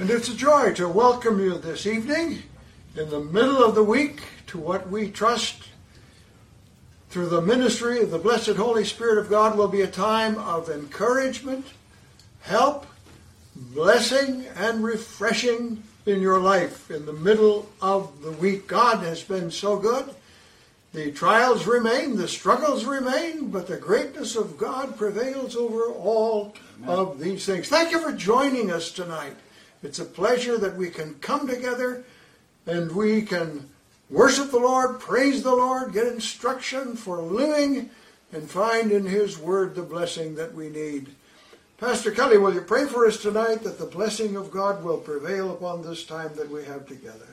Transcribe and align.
And 0.00 0.10
it's 0.10 0.28
a 0.28 0.36
joy 0.36 0.74
to 0.74 0.88
welcome 0.88 1.40
you 1.40 1.58
this 1.58 1.84
evening 1.84 2.44
in 2.96 3.10
the 3.10 3.18
middle 3.18 3.64
of 3.64 3.74
the 3.74 3.82
week 3.82 4.20
to 4.46 4.56
what 4.56 4.88
we 4.88 5.10
trust 5.10 5.64
through 7.10 7.30
the 7.30 7.42
ministry 7.42 8.00
of 8.00 8.12
the 8.12 8.18
blessed 8.18 8.54
Holy 8.54 8.84
Spirit 8.84 9.18
of 9.18 9.28
God 9.28 9.58
will 9.58 9.66
be 9.66 9.80
a 9.80 9.88
time 9.88 10.38
of 10.38 10.70
encouragement, 10.70 11.66
help, 12.42 12.86
blessing, 13.56 14.46
and 14.54 14.84
refreshing 14.84 15.82
in 16.06 16.22
your 16.22 16.38
life 16.38 16.92
in 16.92 17.04
the 17.04 17.12
middle 17.12 17.68
of 17.82 18.22
the 18.22 18.30
week. 18.30 18.68
God 18.68 19.00
has 19.00 19.24
been 19.24 19.50
so 19.50 19.76
good. 19.76 20.14
The 20.92 21.10
trials 21.10 21.66
remain, 21.66 22.16
the 22.16 22.28
struggles 22.28 22.84
remain, 22.84 23.50
but 23.50 23.66
the 23.66 23.76
greatness 23.76 24.36
of 24.36 24.58
God 24.58 24.96
prevails 24.96 25.56
over 25.56 25.86
all 25.86 26.54
Amen. 26.84 26.88
of 26.88 27.18
these 27.18 27.44
things. 27.44 27.68
Thank 27.68 27.90
you 27.90 28.00
for 28.00 28.12
joining 28.12 28.70
us 28.70 28.92
tonight. 28.92 29.34
It's 29.82 29.98
a 29.98 30.04
pleasure 30.04 30.58
that 30.58 30.76
we 30.76 30.90
can 30.90 31.14
come 31.14 31.46
together 31.46 32.04
and 32.66 32.92
we 32.92 33.22
can 33.22 33.68
worship 34.10 34.50
the 34.50 34.58
Lord, 34.58 35.00
praise 35.00 35.42
the 35.42 35.54
Lord, 35.54 35.92
get 35.92 36.06
instruction 36.06 36.96
for 36.96 37.20
living, 37.20 37.90
and 38.32 38.50
find 38.50 38.92
in 38.92 39.06
His 39.06 39.38
Word 39.38 39.74
the 39.74 39.82
blessing 39.82 40.34
that 40.34 40.54
we 40.54 40.68
need. 40.68 41.08
Pastor 41.78 42.10
Kelly, 42.10 42.38
will 42.38 42.52
you 42.52 42.60
pray 42.60 42.86
for 42.86 43.06
us 43.06 43.22
tonight 43.22 43.62
that 43.62 43.78
the 43.78 43.86
blessing 43.86 44.36
of 44.36 44.50
God 44.50 44.82
will 44.82 44.98
prevail 44.98 45.52
upon 45.52 45.82
this 45.82 46.04
time 46.04 46.30
that 46.34 46.50
we 46.50 46.64
have 46.64 46.86
together? 46.86 47.28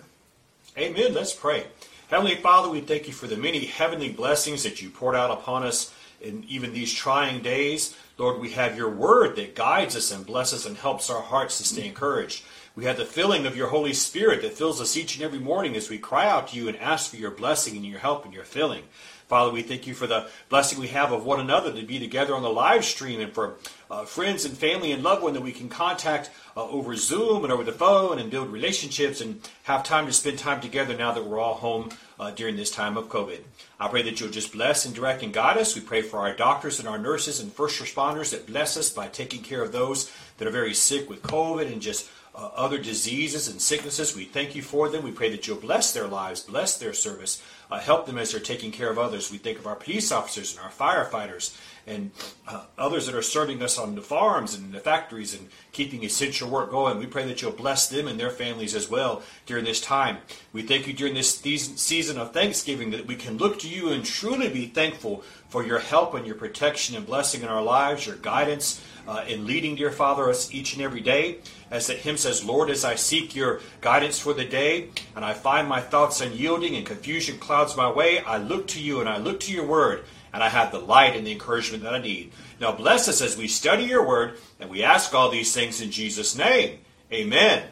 Amen. 0.77 1.13
Let's 1.13 1.33
pray. 1.33 1.65
Heavenly 2.09 2.35
Father, 2.35 2.69
we 2.69 2.81
thank 2.81 3.07
you 3.07 3.13
for 3.13 3.25
the 3.25 3.37
many 3.37 3.65
heavenly 3.65 4.09
blessings 4.09 4.61
that 4.63 4.81
you 4.81 4.91
poured 4.91 5.15
out 5.15 5.31
upon 5.31 5.63
us 5.63 5.91
in 6.21 6.43
even 6.47 6.73
these 6.73 6.93
trying 6.93 7.41
days. 7.41 7.95
Lord, 8.17 8.39
we 8.39 8.51
have 8.51 8.77
your 8.77 8.89
word 8.89 9.35
that 9.35 9.55
guides 9.55 9.95
us 9.95 10.11
and 10.11 10.25
blesses 10.25 10.65
and 10.65 10.77
helps 10.77 11.09
our 11.09 11.21
hearts 11.21 11.57
to 11.57 11.63
stay 11.63 11.87
encouraged. 11.87 12.43
We 12.75 12.85
have 12.85 12.97
the 12.97 13.05
filling 13.05 13.45
of 13.45 13.55
your 13.55 13.69
Holy 13.69 13.93
Spirit 13.93 14.41
that 14.41 14.53
fills 14.53 14.81
us 14.81 14.97
each 14.97 15.15
and 15.15 15.23
every 15.23 15.39
morning 15.39 15.75
as 15.75 15.89
we 15.89 15.97
cry 15.97 16.27
out 16.27 16.49
to 16.49 16.57
you 16.57 16.67
and 16.67 16.77
ask 16.77 17.09
for 17.09 17.15
your 17.15 17.31
blessing 17.31 17.75
and 17.77 17.85
your 17.85 17.99
help 17.99 18.25
and 18.25 18.33
your 18.33 18.43
filling. 18.43 18.83
Father, 19.27 19.51
we 19.51 19.63
thank 19.63 19.87
you 19.87 19.95
for 19.95 20.05
the 20.05 20.27
blessing 20.49 20.79
we 20.79 20.87
have 20.89 21.11
of 21.11 21.25
one 21.25 21.39
another 21.39 21.73
to 21.73 21.81
be 21.81 21.97
together 21.97 22.35
on 22.35 22.43
the 22.43 22.49
live 22.49 22.85
stream 22.85 23.21
and 23.21 23.33
for 23.33 23.55
uh, 23.89 24.05
friends 24.05 24.45
and 24.45 24.55
family 24.55 24.91
and 24.91 25.03
loved 25.03 25.23
one 25.23 25.33
that 25.33 25.41
we 25.41 25.51
can 25.51 25.67
contact 25.67 26.29
uh, 26.55 26.63
over 26.67 26.95
Zoom 26.95 27.43
and 27.43 27.51
over 27.51 27.63
the 27.63 27.71
phone 27.71 28.19
and 28.19 28.29
build 28.29 28.49
relationships 28.49 29.21
and 29.21 29.41
have 29.63 29.83
time 29.83 30.05
to 30.05 30.13
spend 30.13 30.37
time 30.37 30.61
together 30.61 30.95
now 30.95 31.11
that 31.11 31.25
we're 31.25 31.39
all 31.39 31.55
home 31.55 31.89
uh, 32.19 32.31
during 32.31 32.55
this 32.55 32.71
time 32.71 32.97
of 32.97 33.09
COVID. 33.09 33.41
I 33.79 33.87
pray 33.87 34.01
that 34.03 34.19
you'll 34.19 34.29
just 34.29 34.53
bless 34.53 34.85
and 34.85 34.95
direct 34.95 35.23
and 35.23 35.33
guide 35.33 35.57
us. 35.57 35.75
We 35.75 35.81
pray 35.81 36.01
for 36.01 36.19
our 36.19 36.33
doctors 36.33 36.79
and 36.79 36.87
our 36.87 36.97
nurses 36.97 37.39
and 37.39 37.51
first 37.51 37.81
responders 37.81 38.31
that 38.31 38.47
bless 38.47 38.77
us 38.77 38.89
by 38.89 39.07
taking 39.07 39.41
care 39.41 39.61
of 39.61 39.71
those 39.71 40.11
that 40.37 40.47
are 40.47 40.51
very 40.51 40.73
sick 40.73 41.09
with 41.09 41.23
COVID 41.23 41.71
and 41.71 41.81
just 41.81 42.09
uh, 42.35 42.49
other 42.55 42.77
diseases 42.77 43.47
and 43.47 43.61
sicknesses. 43.61 44.15
We 44.15 44.25
thank 44.25 44.55
you 44.55 44.61
for 44.61 44.89
them. 44.89 45.03
We 45.03 45.11
pray 45.11 45.29
that 45.31 45.47
you'll 45.47 45.57
bless 45.57 45.93
their 45.93 46.07
lives, 46.07 46.41
bless 46.41 46.77
their 46.77 46.93
service, 46.93 47.41
uh, 47.71 47.79
help 47.79 48.05
them 48.05 48.17
as 48.17 48.31
they're 48.31 48.41
taking 48.41 48.71
care 48.71 48.89
of 48.89 48.99
others. 48.99 49.31
We 49.31 49.37
think 49.37 49.57
of 49.57 49.67
our 49.67 49.75
police 49.75 50.11
officers 50.11 50.55
and 50.55 50.63
our 50.63 50.71
firefighters 50.71 51.57
and 51.87 52.11
uh, 52.47 52.63
others 52.77 53.05
that 53.05 53.15
are 53.15 53.21
serving 53.21 53.61
us 53.61 53.77
on 53.77 53.95
the 53.95 54.01
farms 54.01 54.55
and 54.55 54.73
the 54.73 54.79
factories 54.79 55.33
and 55.33 55.49
keeping 55.71 56.03
essential 56.03 56.49
work 56.49 56.71
going. 56.71 56.97
We 56.97 57.05
pray 57.05 57.25
that 57.27 57.41
you'll 57.41 57.51
bless 57.51 57.87
them 57.87 58.07
and 58.07 58.19
their 58.19 58.29
families 58.29 58.75
as 58.75 58.89
well 58.89 59.21
during 59.45 59.65
this 59.65 59.81
time. 59.81 60.17
We 60.53 60.63
thank 60.63 60.87
you 60.87 60.93
during 60.93 61.13
this 61.13 61.39
season 61.39 62.17
of 62.17 62.33
Thanksgiving 62.33 62.91
that 62.91 63.07
we 63.07 63.15
can 63.15 63.37
look 63.37 63.59
to 63.59 63.69
you 63.69 63.89
and 63.89 64.03
truly 64.03 64.49
be 64.49 64.67
thankful 64.67 65.23
for 65.49 65.63
your 65.63 65.79
help 65.79 66.13
and 66.13 66.25
your 66.25 66.35
protection 66.35 66.95
and 66.95 67.05
blessing 67.05 67.41
in 67.41 67.47
our 67.47 67.63
lives, 67.63 68.05
your 68.05 68.17
guidance 68.17 68.81
uh, 69.07 69.23
in 69.27 69.45
leading, 69.45 69.75
dear 69.75 69.91
Father, 69.91 70.29
us 70.29 70.53
each 70.53 70.73
and 70.73 70.81
every 70.81 71.01
day. 71.01 71.39
As 71.69 71.87
the 71.87 71.93
hymn 71.93 72.17
says, 72.17 72.43
Lord, 72.43 72.69
as 72.69 72.83
I 72.83 72.95
seek 72.95 73.35
your 73.35 73.61
guidance 73.81 74.19
for 74.19 74.33
the 74.33 74.45
day, 74.45 74.89
and 75.15 75.23
I 75.23 75.33
find 75.33 75.67
my 75.67 75.81
thoughts 75.81 76.21
unyielding 76.21 76.75
and 76.75 76.85
confusion 76.85 77.37
clouds 77.37 77.77
my 77.77 77.91
way, 77.91 78.19
I 78.19 78.37
look 78.37 78.67
to 78.69 78.81
you 78.81 78.99
and 78.99 79.09
I 79.09 79.17
look 79.17 79.39
to 79.41 79.53
your 79.53 79.65
word, 79.65 80.05
and 80.35 80.43
I 80.43 80.49
have 80.49 80.73
the 80.73 80.79
light 80.79 81.15
and 81.15 81.25
the 81.25 81.31
encouragement 81.31 81.83
that 81.83 81.95
I 81.95 82.01
need. 82.01 82.33
Now 82.59 82.73
bless 82.73 83.07
us 83.07 83.21
as 83.21 83.37
we 83.37 83.47
study 83.47 83.85
your 83.85 84.05
word, 84.05 84.37
and 84.59 84.69
we 84.69 84.83
ask 84.83 85.13
all 85.13 85.29
these 85.29 85.53
things 85.53 85.79
in 85.79 85.91
Jesus' 85.91 86.37
name. 86.37 86.79
Amen. 87.09 87.63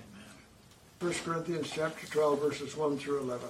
1 1.01 1.13
Corinthians 1.25 1.69
chapter 1.69 2.07
12, 2.07 2.39
verses 2.39 2.77
1 2.77 2.97
through 2.99 3.19
11. 3.19 3.45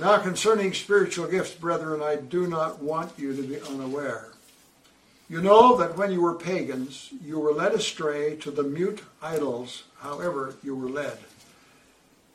Now 0.00 0.18
concerning 0.18 0.72
spiritual 0.72 1.28
gifts, 1.28 1.54
brethren, 1.54 2.02
I 2.02 2.16
do 2.16 2.48
not 2.48 2.82
want 2.82 3.16
you 3.16 3.36
to 3.36 3.42
be 3.44 3.60
unaware. 3.60 4.30
You 5.28 5.40
know 5.40 5.76
that 5.76 5.96
when 5.96 6.10
you 6.10 6.22
were 6.22 6.34
pagans, 6.34 7.10
you 7.24 7.38
were 7.38 7.52
led 7.52 7.72
astray 7.72 8.34
to 8.38 8.50
the 8.50 8.64
mute 8.64 9.00
idols, 9.22 9.84
however 9.98 10.56
you 10.64 10.74
were 10.74 10.88
led. 10.90 11.18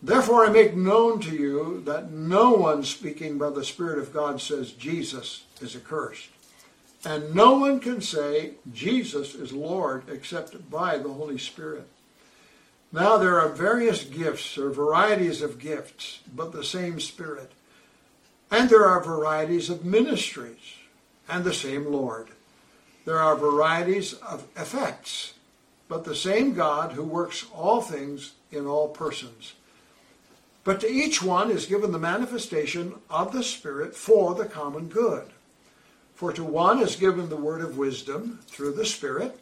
Therefore 0.02 0.46
I 0.46 0.50
make 0.50 0.76
known 0.76 1.20
to 1.22 1.36
you 1.36 1.82
that 1.86 2.12
no 2.12 2.52
one 2.52 2.84
speaking 2.84 3.38
by 3.38 3.50
the 3.50 3.66
Spirit 3.66 3.98
of 3.98 4.14
God 4.14 4.40
says 4.40 4.72
Jesus 4.72 5.46
is 5.60 5.76
accursed. 5.76 6.30
And 7.06 7.34
no 7.34 7.58
one 7.58 7.80
can 7.80 8.02
say 8.02 8.56
Jesus 8.72 9.34
is 9.34 9.54
Lord 9.54 10.04
except 10.10 10.70
by 10.70 10.98
the 10.98 11.14
Holy 11.14 11.38
Spirit. 11.38 11.88
Now 12.92 13.18
there 13.18 13.40
are 13.40 13.50
various 13.50 14.04
gifts 14.04 14.58
or 14.58 14.70
varieties 14.72 15.42
of 15.42 15.60
gifts, 15.60 16.22
but 16.34 16.52
the 16.52 16.64
same 16.64 17.00
Spirit. 17.00 17.52
And 18.50 18.70
there 18.70 18.86
are 18.86 19.04
varieties 19.04 19.70
of 19.70 19.84
ministries, 19.84 20.76
and 21.28 21.44
the 21.44 21.54
same 21.54 21.86
Lord. 21.86 22.30
There 23.04 23.20
are 23.20 23.36
varieties 23.36 24.14
of 24.14 24.48
effects, 24.56 25.34
but 25.90 26.06
the 26.06 26.16
same 26.16 26.54
God 26.54 26.94
who 26.94 27.04
works 27.04 27.46
all 27.54 27.82
things 27.82 28.34
in 28.52 28.66
all 28.66 28.88
persons. 28.88 29.54
But 30.68 30.82
to 30.82 30.92
each 30.92 31.24
one 31.24 31.50
is 31.50 31.66
given 31.66 31.94
the 31.94 31.98
manifestation 31.98 32.96
of 33.10 33.32
the 33.32 33.42
Spirit 33.42 33.96
for 33.96 34.36
the 34.36 34.44
common 34.44 34.90
good. 34.90 35.24
For 36.14 36.34
to 36.34 36.44
one 36.44 36.82
is 36.82 36.98
given 36.98 37.30
the 37.30 37.38
word 37.38 37.62
of 37.62 37.78
wisdom 37.78 38.40
through 38.48 38.74
the 38.74 38.86
Spirit, 38.86 39.40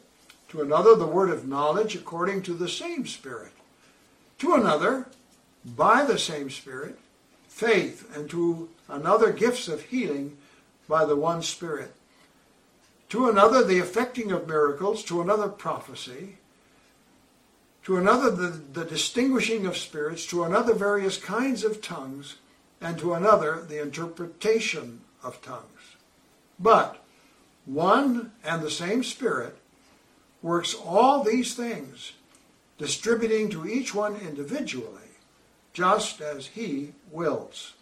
to 0.50 0.62
another 0.62 0.94
the 0.94 1.04
word 1.04 1.30
of 1.30 1.48
knowledge 1.48 1.96
according 1.96 2.42
to 2.42 2.54
the 2.54 2.68
same 2.68 3.08
Spirit, 3.08 3.50
to 4.38 4.54
another, 4.54 5.08
by 5.64 6.04
the 6.04 6.16
same 6.16 6.48
Spirit, 6.48 6.96
faith, 7.48 8.08
and 8.16 8.30
to 8.30 8.68
another 8.88 9.32
gifts 9.32 9.66
of 9.66 9.82
healing 9.82 10.36
by 10.86 11.04
the 11.04 11.16
one 11.16 11.42
Spirit 11.42 11.92
to 13.08 13.28
another 13.28 13.64
the 13.64 13.78
effecting 13.78 14.30
of 14.30 14.46
miracles, 14.46 15.02
to 15.04 15.20
another 15.20 15.48
prophecy, 15.48 16.38
to 17.86 17.96
another 17.96 18.32
the, 18.32 18.48
the 18.48 18.84
distinguishing 18.84 19.64
of 19.64 19.76
spirits, 19.76 20.26
to 20.26 20.42
another 20.42 20.74
various 20.74 21.18
kinds 21.18 21.62
of 21.62 21.80
tongues, 21.80 22.34
and 22.80 22.98
to 22.98 23.14
another 23.14 23.64
the 23.68 23.80
interpretation 23.80 25.02
of 25.22 25.40
tongues. 25.40 25.94
But 26.58 27.00
one 27.64 28.32
and 28.44 28.60
the 28.60 28.72
same 28.72 29.04
Spirit 29.04 29.56
works 30.42 30.74
all 30.74 31.22
these 31.22 31.54
things, 31.54 32.14
distributing 32.76 33.50
to 33.50 33.68
each 33.68 33.94
one 33.94 34.16
individually, 34.16 35.12
just 35.72 36.20
as 36.20 36.48
He 36.48 36.92
wills. 37.12 37.74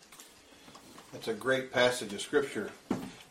That's 1.15 1.29
a 1.29 1.35
great 1.35 1.73
passage 1.73 2.13
of 2.13 2.21
Scripture 2.21 2.71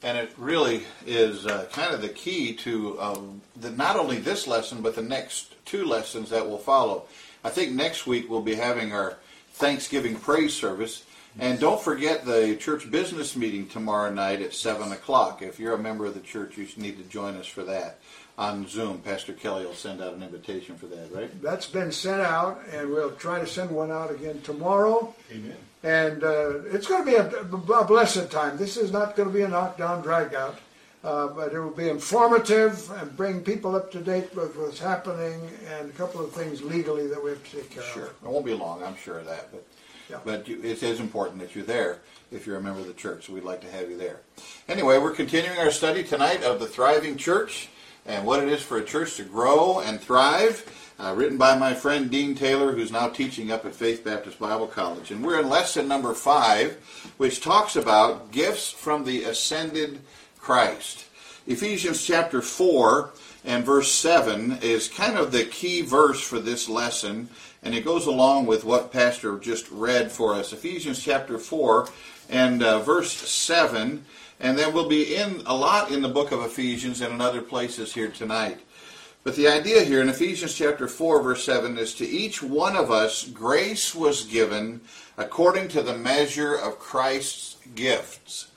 and 0.01 0.17
it 0.17 0.33
really 0.37 0.83
is 1.05 1.45
uh, 1.45 1.65
kind 1.71 1.93
of 1.93 2.01
the 2.01 2.09
key 2.09 2.53
to 2.53 2.99
um, 2.99 3.41
the, 3.55 3.71
not 3.71 3.95
only 3.95 4.17
this 4.17 4.47
lesson 4.47 4.81
but 4.81 4.95
the 4.95 5.01
next 5.01 5.52
two 5.65 5.85
lessons 5.85 6.29
that 6.29 6.47
will 6.47 6.57
follow. 6.57 7.05
I 7.43 7.49
think 7.49 7.71
next 7.71 8.07
week 8.07 8.29
we'll 8.29 8.41
be 8.41 8.55
having 8.55 8.93
our 8.93 9.17
Thanksgiving 9.53 10.15
praise 10.15 10.53
service. 10.53 11.03
And 11.39 11.59
don't 11.59 11.81
forget 11.81 12.25
the 12.25 12.55
church 12.57 12.91
business 12.91 13.35
meeting 13.35 13.67
tomorrow 13.67 14.13
night 14.13 14.41
at 14.41 14.53
7 14.53 14.91
o'clock. 14.91 15.41
If 15.41 15.59
you're 15.59 15.73
a 15.73 15.79
member 15.79 16.05
of 16.05 16.13
the 16.13 16.19
church, 16.19 16.57
you 16.57 16.67
need 16.77 16.97
to 16.97 17.03
join 17.05 17.37
us 17.37 17.47
for 17.47 17.63
that 17.63 17.97
on 18.37 18.67
Zoom. 18.67 18.99
Pastor 18.99 19.33
Kelly 19.33 19.65
will 19.65 19.73
send 19.73 20.01
out 20.01 20.13
an 20.13 20.23
invitation 20.23 20.75
for 20.75 20.87
that, 20.87 21.11
right? 21.11 21.41
That's 21.41 21.65
been 21.65 21.91
sent 21.91 22.21
out, 22.21 22.61
and 22.71 22.89
we'll 22.89 23.11
try 23.11 23.39
to 23.39 23.47
send 23.47 23.71
one 23.71 23.91
out 23.91 24.11
again 24.11 24.41
tomorrow. 24.41 25.13
Amen. 25.31 25.57
And 25.83 26.23
uh, 26.23 26.63
it's 26.65 26.87
going 26.87 27.03
to 27.03 27.11
be 27.11 27.17
a, 27.17 27.27
a, 27.27 27.83
blessed 27.85 28.31
time. 28.31 28.57
This 28.57 28.77
is 28.77 28.91
not 28.91 29.15
going 29.15 29.29
to 29.29 29.33
be 29.33 29.41
a 29.41 29.47
knockdown 29.47 30.01
drag-out, 30.01 30.57
uh, 31.03 31.27
but 31.27 31.53
it 31.53 31.59
will 31.59 31.71
be 31.71 31.89
informative 31.89 32.89
and 32.91 33.15
bring 33.17 33.41
people 33.41 33.75
up 33.75 33.91
to 33.91 33.99
date 33.99 34.33
with 34.35 34.55
what's 34.55 34.79
happening 34.79 35.41
and 35.69 35.89
a 35.89 35.93
couple 35.93 36.23
of 36.23 36.31
things 36.31 36.61
legally 36.61 37.07
that 37.07 37.21
we 37.23 37.31
have 37.31 37.43
to 37.43 37.57
take 37.57 37.69
care 37.69 37.83
sure. 37.83 38.03
of. 38.03 38.09
Sure. 38.09 38.15
It 38.23 38.29
won't 38.29 38.45
be 38.45 38.53
long, 38.53 38.83
I'm 38.83 38.95
sure 38.95 39.19
of 39.19 39.25
that. 39.25 39.51
But, 39.51 39.65
yeah. 40.09 40.17
but 40.23 40.47
you, 40.47 40.61
it 40.63 40.81
is 40.81 40.99
important 40.99 41.39
that 41.41 41.55
you're 41.55 41.65
there 41.65 41.99
if 42.31 42.47
you're 42.47 42.57
a 42.57 42.61
member 42.61 42.79
of 42.79 42.87
the 42.87 42.93
church, 42.93 43.27
so 43.27 43.33
we'd 43.33 43.43
like 43.43 43.61
to 43.61 43.71
have 43.71 43.89
you 43.89 43.97
there. 43.97 44.21
Anyway, 44.67 44.97
we're 44.97 45.11
continuing 45.11 45.57
our 45.59 45.71
study 45.71 46.03
tonight 46.03 46.43
of 46.43 46.59
the 46.59 46.67
Thriving 46.67 47.17
Church 47.17 47.69
and 48.05 48.25
what 48.25 48.41
it 48.41 48.49
is 48.49 48.61
for 48.61 48.77
a 48.77 48.83
church 48.83 49.15
to 49.17 49.23
grow 49.23 49.79
and 49.79 49.99
thrive 49.99 50.65
uh, 50.99 51.13
written 51.15 51.37
by 51.37 51.57
my 51.57 51.73
friend 51.73 52.09
Dean 52.09 52.35
Taylor, 52.35 52.71
who's 52.71 52.91
now 52.91 53.09
teaching 53.09 53.51
up 53.51 53.65
at 53.65 53.75
Faith 53.75 54.03
Baptist 54.03 54.39
Bible 54.39 54.67
College. 54.67 55.11
And 55.11 55.25
we're 55.25 55.39
in 55.39 55.49
lesson 55.49 55.87
number 55.87 56.13
five, 56.13 56.77
which 57.17 57.41
talks 57.41 57.75
about 57.75 58.31
gifts 58.31 58.71
from 58.71 59.03
the 59.03 59.23
ascended 59.23 59.99
Christ. 60.43 61.05
Ephesians 61.47 62.03
chapter 62.03 62.41
4 62.41 63.11
and 63.45 63.65
verse 63.65 63.89
7 63.93 64.59
is 64.61 64.89
kind 64.89 65.17
of 65.17 65.31
the 65.31 65.45
key 65.45 65.81
verse 65.81 66.19
for 66.19 66.37
this 66.37 66.67
lesson, 66.67 67.29
and 67.63 67.73
it 67.73 67.85
goes 67.85 68.07
along 68.07 68.45
with 68.45 68.65
what 68.65 68.91
Pastor 68.91 69.39
just 69.39 69.71
read 69.71 70.11
for 70.11 70.33
us. 70.33 70.51
Ephesians 70.51 71.01
chapter 71.01 71.37
4 71.37 71.87
and 72.29 72.61
uh, 72.61 72.79
verse 72.79 73.13
7, 73.13 74.03
and 74.41 74.59
then 74.59 74.73
we'll 74.73 74.89
be 74.89 75.15
in 75.15 75.41
a 75.45 75.55
lot 75.55 75.91
in 75.91 76.01
the 76.01 76.09
book 76.09 76.33
of 76.33 76.41
Ephesians 76.41 76.99
and 76.99 77.13
in 77.13 77.21
other 77.21 77.41
places 77.41 77.93
here 77.93 78.09
tonight. 78.09 78.59
But 79.23 79.37
the 79.37 79.47
idea 79.47 79.85
here 79.85 80.01
in 80.01 80.09
Ephesians 80.09 80.53
chapter 80.53 80.89
4, 80.89 81.23
verse 81.23 81.45
7 81.45 81.77
is 81.77 81.95
to 81.95 82.05
each 82.05 82.43
one 82.43 82.75
of 82.75 82.91
us, 82.91 83.23
grace 83.29 83.95
was 83.95 84.25
given 84.25 84.81
according 85.17 85.69
to 85.69 85.81
the 85.81 85.97
measure 85.97 86.53
of 86.53 86.79
Christ's 86.79 87.55
gifts. 87.75 88.47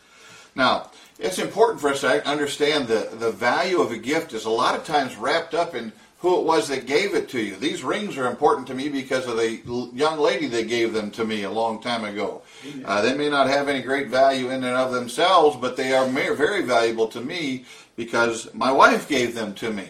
Now, 0.56 0.90
it's 1.18 1.38
important 1.38 1.80
for 1.80 1.88
us 1.88 2.00
to 2.02 2.26
understand 2.26 2.88
the, 2.88 3.08
the 3.18 3.32
value 3.32 3.80
of 3.80 3.90
a 3.90 3.98
gift 3.98 4.32
is 4.32 4.44
a 4.44 4.50
lot 4.50 4.76
of 4.76 4.84
times 4.84 5.16
wrapped 5.16 5.54
up 5.54 5.74
in 5.74 5.92
who 6.18 6.40
it 6.40 6.44
was 6.44 6.68
that 6.68 6.86
gave 6.86 7.14
it 7.14 7.28
to 7.28 7.40
you. 7.40 7.56
These 7.56 7.84
rings 7.84 8.16
are 8.16 8.26
important 8.26 8.66
to 8.68 8.74
me 8.74 8.88
because 8.88 9.26
of 9.26 9.36
the 9.36 9.60
young 9.94 10.18
lady 10.18 10.46
that 10.48 10.68
gave 10.68 10.92
them 10.92 11.10
to 11.12 11.24
me 11.24 11.42
a 11.42 11.50
long 11.50 11.80
time 11.80 12.04
ago. 12.04 12.42
Uh, 12.84 13.02
they 13.02 13.14
may 13.14 13.28
not 13.28 13.48
have 13.48 13.68
any 13.68 13.82
great 13.82 14.08
value 14.08 14.50
in 14.50 14.64
and 14.64 14.76
of 14.76 14.92
themselves, 14.92 15.56
but 15.60 15.76
they 15.76 15.92
are 15.92 16.06
very 16.06 16.62
valuable 16.62 17.06
to 17.08 17.20
me 17.20 17.64
because 17.96 18.52
my 18.54 18.72
wife 18.72 19.08
gave 19.08 19.34
them 19.34 19.54
to 19.54 19.70
me. 19.70 19.88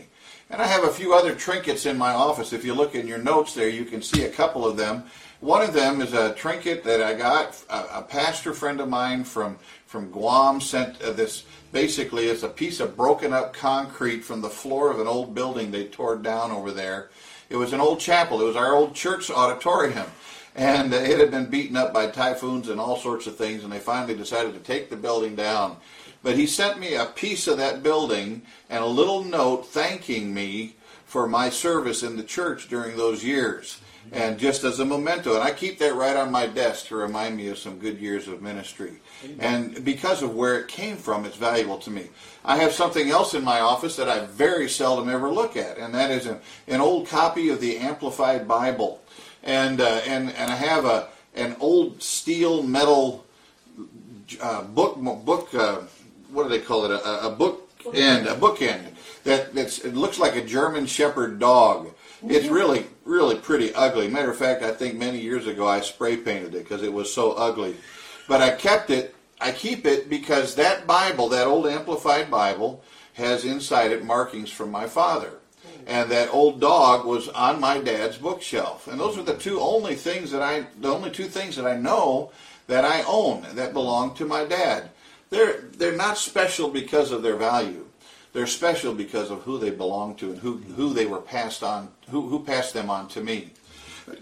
And 0.51 0.61
I 0.63 0.67
have 0.67 0.85
a 0.85 0.93
few 0.93 1.15
other 1.15 1.35
trinkets 1.35 1.87
in 1.87 1.97
my 1.97 2.13
office. 2.13 2.53
If 2.53 2.65
you 2.65 2.75
look 2.75 2.95
in 2.95 3.09
your 3.09 3.19
notes 3.19 3.55
there, 3.55 3.69
you 3.69 3.85
can 3.85 4.03
see 4.03 4.25
a 4.25 4.31
couple 4.31 4.67
of 4.67 4.77
them. 4.77 5.05
One 5.41 5.63
of 5.63 5.75
them 5.75 6.01
is 6.01 6.13
a 6.13 6.35
trinket 6.35 6.83
that 6.85 7.03
I 7.03 7.15
got. 7.15 7.63
A, 7.69 7.99
a 7.99 8.03
pastor 8.03 8.55
friend 8.55 8.81
of 8.81 8.89
mine 8.89 9.25
from, 9.25 9.59
from 9.97 10.11
Guam 10.11 10.61
sent 10.61 11.01
uh, 11.01 11.11
this. 11.13 11.45
Basically, 11.73 12.27
it's 12.27 12.43
a 12.43 12.51
piece 12.51 12.81
of 12.81 12.99
broken 12.99 13.33
up 13.33 13.55
concrete 13.55 14.21
from 14.21 14.43
the 14.43 14.51
floor 14.51 14.91
of 14.91 15.01
an 15.01 15.07
old 15.07 15.35
building 15.35 15.71
they 15.71 15.87
tore 15.87 16.17
down 16.17 16.51
over 16.51 16.71
there. 16.71 17.09
It 17.49 17.57
was 17.57 17.73
an 17.73 17.81
old 17.81 17.99
chapel. 17.99 18.43
It 18.43 18.45
was 18.45 18.57
our 18.57 18.75
old 18.75 18.95
church 18.95 19.31
auditorium. 19.31 20.07
And 20.55 20.93
uh, 20.93 20.99
it 20.99 21.19
had 21.19 21.31
been 21.31 21.47
beaten 21.47 21.79
up 21.79 21.95
by 21.95 22.09
typhoons 22.09 22.69
and 22.69 22.79
all 22.79 22.99
sorts 22.99 23.27
of 23.27 23.37
things, 23.37 23.65
and 23.65 23.73
they 23.73 23.79
finally 23.79 24.15
decided 24.15 24.53
to 24.53 24.61
take 24.61 24.91
the 24.91 24.97
building 24.97 25.35
down. 25.35 25.79
But 26.23 26.37
he 26.37 26.47
sent 26.47 26.79
me 26.79 26.95
a 26.95 27.07
piece 27.07 27.49
of 27.49 27.57
that 27.57 27.83
building 27.83 28.43
and 28.69 28.85
a 28.85 28.87
little 28.87 29.25
note 29.25 29.67
thanking 29.67 30.35
me 30.35 30.77
for 31.07 31.27
my 31.27 31.49
service 31.49 32.03
in 32.03 32.19
the 32.19 32.23
church 32.23 32.69
during 32.69 32.99
those 32.99 33.25
years. 33.25 33.81
And 34.13 34.39
just 34.39 34.63
as 34.63 34.79
a 34.79 34.85
memento, 34.85 35.35
and 35.35 35.43
I 35.43 35.53
keep 35.53 35.79
that 35.79 35.95
right 35.95 36.17
on 36.17 36.31
my 36.31 36.47
desk 36.47 36.89
to 36.89 36.97
remind 36.97 37.37
me 37.37 37.49
of 37.49 37.59
some 37.59 37.79
good 37.79 37.99
years 37.99 38.29
of 38.29 38.43
ministry. 38.43 39.01
And 39.39 39.85
because 39.85 40.23
of 40.23 40.35
where 40.35 40.59
it 40.59 40.69
came 40.69 40.97
from, 40.97 41.25
it's 41.25 41.37
valuable 41.37 41.79
to 41.79 41.91
me. 41.91 42.09
I 42.45 42.57
have 42.59 42.73
something 42.73 43.11
else 43.11 43.35
in 43.35 43.43
my 43.43 43.61
office 43.61 43.97
that 43.97 44.09
I 44.09 44.27
very 44.27 44.69
seldom 44.69 45.09
ever 45.09 45.31
look 45.31 45.57
at, 45.57 45.79
and 45.79 45.95
that 45.95 46.11
is 46.11 46.27
an, 46.27 46.39
an 46.69 46.81
old 46.81 47.09
copy 47.09 47.49
of 47.49 47.61
the 47.61 47.79
Amplified 47.79 48.47
Bible. 48.47 49.03
And, 49.43 49.81
uh, 49.81 50.01
and, 50.07 50.31
and 50.31 50.53
I 50.53 50.57
have 50.57 50.85
a, 50.85 51.09
an 51.35 51.57
old 51.61 52.03
steel 52.03 52.63
metal 52.63 53.25
uh, 54.41 54.63
book, 54.63 54.97
book 55.25 55.55
uh, 55.55 55.81
what 56.31 56.45
do 56.45 56.49
they 56.49 56.61
call 56.61 56.85
it? 56.85 56.91
A, 56.91 57.27
a 57.27 57.31
book 57.31 57.67
end, 57.95 58.27
a 58.27 58.35
bookend 58.35 58.85
that 59.25 59.55
that's 59.55 59.79
it 59.81 59.95
looks 59.95 60.19
like 60.19 60.37
a 60.37 60.45
German 60.45 60.87
Shepherd 60.87 61.39
dog. 61.39 61.93
It's 62.27 62.49
really 62.49 62.87
really 63.05 63.37
pretty 63.37 63.75
ugly. 63.75 64.09
Matter 64.09 64.31
of 64.31 64.37
fact, 64.37 64.63
I 64.63 64.73
think 64.73 64.97
many 64.97 65.21
years 65.21 65.47
ago 65.47 65.67
I 65.67 65.81
spray 65.81 66.17
painted 66.17 66.55
it 66.55 66.65
because 66.65 66.83
it 66.83 66.93
was 66.93 67.13
so 67.13 67.33
ugly. 67.33 67.77
But 68.29 68.43
I 68.43 68.51
kept 68.51 68.91
it. 68.91 69.15
I 69.41 69.53
keep 69.53 69.87
it 69.87 70.09
because 70.09 70.55
that 70.55 70.87
Bible, 70.87 71.29
that 71.29 71.47
old 71.47 71.67
Amplified 71.67 72.31
Bible, 72.31 72.83
has 73.15 73.45
inside 73.45 73.93
it 73.93 74.05
markings 74.05 74.51
from 74.51 74.71
my 74.71 74.87
father. 74.87 75.33
And 75.87 76.11
that 76.11 76.33
old 76.33 76.61
dog 76.61 77.07
was 77.07 77.29
on 77.29 77.61
my 77.61 77.79
dad's 77.79 78.17
bookshelf. 78.17 78.89
And 78.89 78.99
those 78.99 79.17
are 79.17 79.23
the 79.23 79.37
two 79.37 79.61
only 79.61 79.95
things 79.95 80.31
that 80.33 80.43
I, 80.43 80.67
the 80.81 80.93
only 80.93 81.11
two 81.11 81.27
things 81.27 81.55
that 81.57 81.67
I 81.67 81.77
know 81.77 82.33
that 82.67 82.85
I 82.85 83.05
own 83.07 83.47
that 83.55 83.73
belong 83.73 84.15
to 84.17 84.25
my 84.25 84.45
dad. 84.45 84.91
They're, 85.31 85.61
they're 85.77 85.97
not 85.97 86.19
special 86.19 86.69
because 86.69 87.13
of 87.13 87.23
their 87.23 87.37
value. 87.37 87.87
They're 88.33 88.47
special 88.47 88.95
because 88.95 89.31
of 89.31 89.43
who 89.43 89.59
they 89.59 89.71
belong 89.71 90.17
to 90.17 90.31
and 90.31 90.39
who, 90.39 90.59
who 90.59 90.93
they 90.93 91.07
were 91.07 91.21
passed 91.21 91.63
on, 91.63 91.89
who, 92.11 92.29
who 92.29 92.45
passed 92.45 92.75
them 92.75 92.91
on 92.91 93.09
to 93.09 93.23
me. 93.23 93.53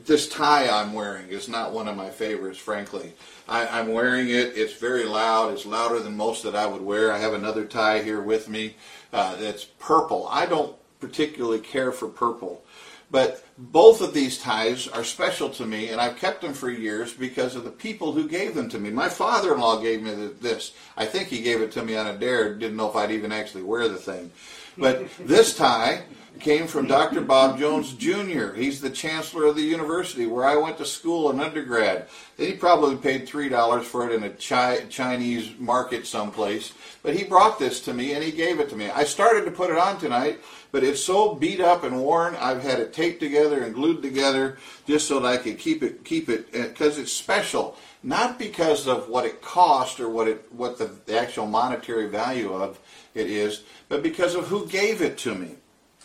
This 0.07 0.29
tie 0.29 0.69
I'm 0.69 0.93
wearing 0.93 1.29
is 1.29 1.49
not 1.49 1.73
one 1.73 1.89
of 1.89 1.97
my 1.97 2.11
favorites, 2.11 2.59
frankly. 2.59 3.13
I, 3.49 3.81
am 3.81 3.93
wearing 3.93 4.29
it. 4.29 4.57
It's 4.57 4.75
very 4.75 5.05
loud. 5.05 5.53
It's 5.53 5.67
louder 5.67 6.01
than 6.01 6.17
most 6.17 6.43
that 6.45 6.57
I 6.57 6.67
would 6.67 6.81
wear. 6.81 7.13
I 7.13 7.19
have 7.19 7.35
another 7.35 7.65
tie 7.65 8.03
here 8.03 8.23
with 8.23 8.49
me 8.49 8.77
uh, 9.13 9.37
that's 9.37 9.65
purple. 9.65 10.27
I 10.31 10.47
don't 10.47 10.75
particularly 11.01 11.61
care 11.61 11.93
for 11.93 12.09
purple. 12.09 12.65
But 13.11 13.45
both 13.59 14.01
of 14.01 14.15
these 14.15 14.39
ties 14.39 14.89
are 14.89 15.05
special 15.05 15.51
to 15.51 15.67
me, 15.67 15.91
and 15.91 16.01
I've 16.01 16.17
kept 16.17 16.41
them 16.41 16.55
for 16.55 16.71
years 16.71 17.13
because 17.13 17.55
of 17.55 17.65
the 17.65 17.71
people 17.71 18.13
who 18.13 18.27
gave 18.27 18.55
them 18.55 18.69
to 18.71 18.79
me. 18.79 18.91
My 18.91 19.09
father-in-law 19.09 19.81
gave 19.81 20.03
me 20.03 20.13
this. 20.41 20.73
I 20.97 21.05
think 21.05 21.29
he 21.29 21.43
gave 21.43 21.61
it 21.61 21.71
to 21.73 21.85
me 21.85 21.95
on 21.95 22.07
a 22.07 22.19
dare. 22.19 22.55
Didn't 22.55 22.77
know 22.77 22.89
if 22.89 22.97
I'd 22.97 23.13
even 23.13 23.31
actually 23.31 23.63
wear 23.63 23.87
the 23.89 23.97
thing. 23.97 24.33
But 24.77 25.09
this 25.19 25.57
tie 25.57 26.03
came 26.41 26.67
from 26.67 26.87
Dr. 26.87 27.21
Bob 27.21 27.59
Jones 27.59 27.93
Jr. 27.95 28.53
He's 28.55 28.81
the 28.81 28.91
chancellor 28.91 29.47
of 29.47 29.57
the 29.57 29.63
university 29.63 30.27
where 30.27 30.45
I 30.45 30.57
went 30.57 30.79
to 30.79 30.85
school 30.85 31.31
in 31.31 31.41
undergrad. 31.41 32.09
He 32.37 32.53
probably 32.53 32.97
paid 32.97 33.29
$3 33.29 33.83
for 33.83 34.09
it 34.09 34.15
in 34.15 34.25
a 34.25 34.31
chi- 34.31 34.85
Chinese 34.91 35.53
market 35.59 36.07
someplace. 36.07 36.73
But 37.03 37.15
he 37.15 37.25
brought 37.25 37.59
this 37.59 37.81
to 37.83 37.95
me 37.95 38.15
and 38.15 38.23
he 38.23 38.33
gave 38.33 38.59
it 38.59 38.69
to 38.71 38.77
me. 38.77 38.91
I 38.91 39.05
started 39.05 39.45
to 39.45 39.51
put 39.53 39.71
it 39.71 39.79
on 39.79 39.99
tonight, 39.99 40.41
but 40.73 40.83
it's 40.83 41.03
so 41.03 41.35
beat 41.35 41.61
up 41.61 41.85
and 41.85 42.03
worn. 42.03 42.35
I've 42.37 42.63
had 42.63 42.81
it 42.81 42.93
taped 42.93 43.21
together 43.21 43.63
and 43.63 43.75
glued 43.75 44.03
together 44.03 44.59
just 44.87 45.07
so 45.07 45.21
that 45.21 45.29
I 45.29 45.37
could 45.37 45.59
keep 45.59 45.83
it, 45.83 46.05
keep 46.05 46.29
it, 46.29 46.51
because 46.53 46.99
uh, 46.99 47.03
it's 47.03 47.13
special. 47.13 47.77
Not 48.03 48.39
because 48.39 48.87
of 48.87 49.09
what 49.09 49.25
it 49.25 49.41
cost 49.41 49.99
or 49.99 50.11
what 50.11 50.29
it, 50.29 50.53
what 50.53 50.77
the, 50.77 50.91
the 51.07 51.19
actual 51.19 51.47
monetary 51.47 52.09
value 52.09 52.53
of 52.53 52.79
it 53.15 53.31
is, 53.31 53.63
but 53.89 54.03
because 54.03 54.35
of 54.35 54.49
who 54.49 54.67
gave 54.67 55.01
it 55.01 55.17
to 55.19 55.35
me. 55.35 55.57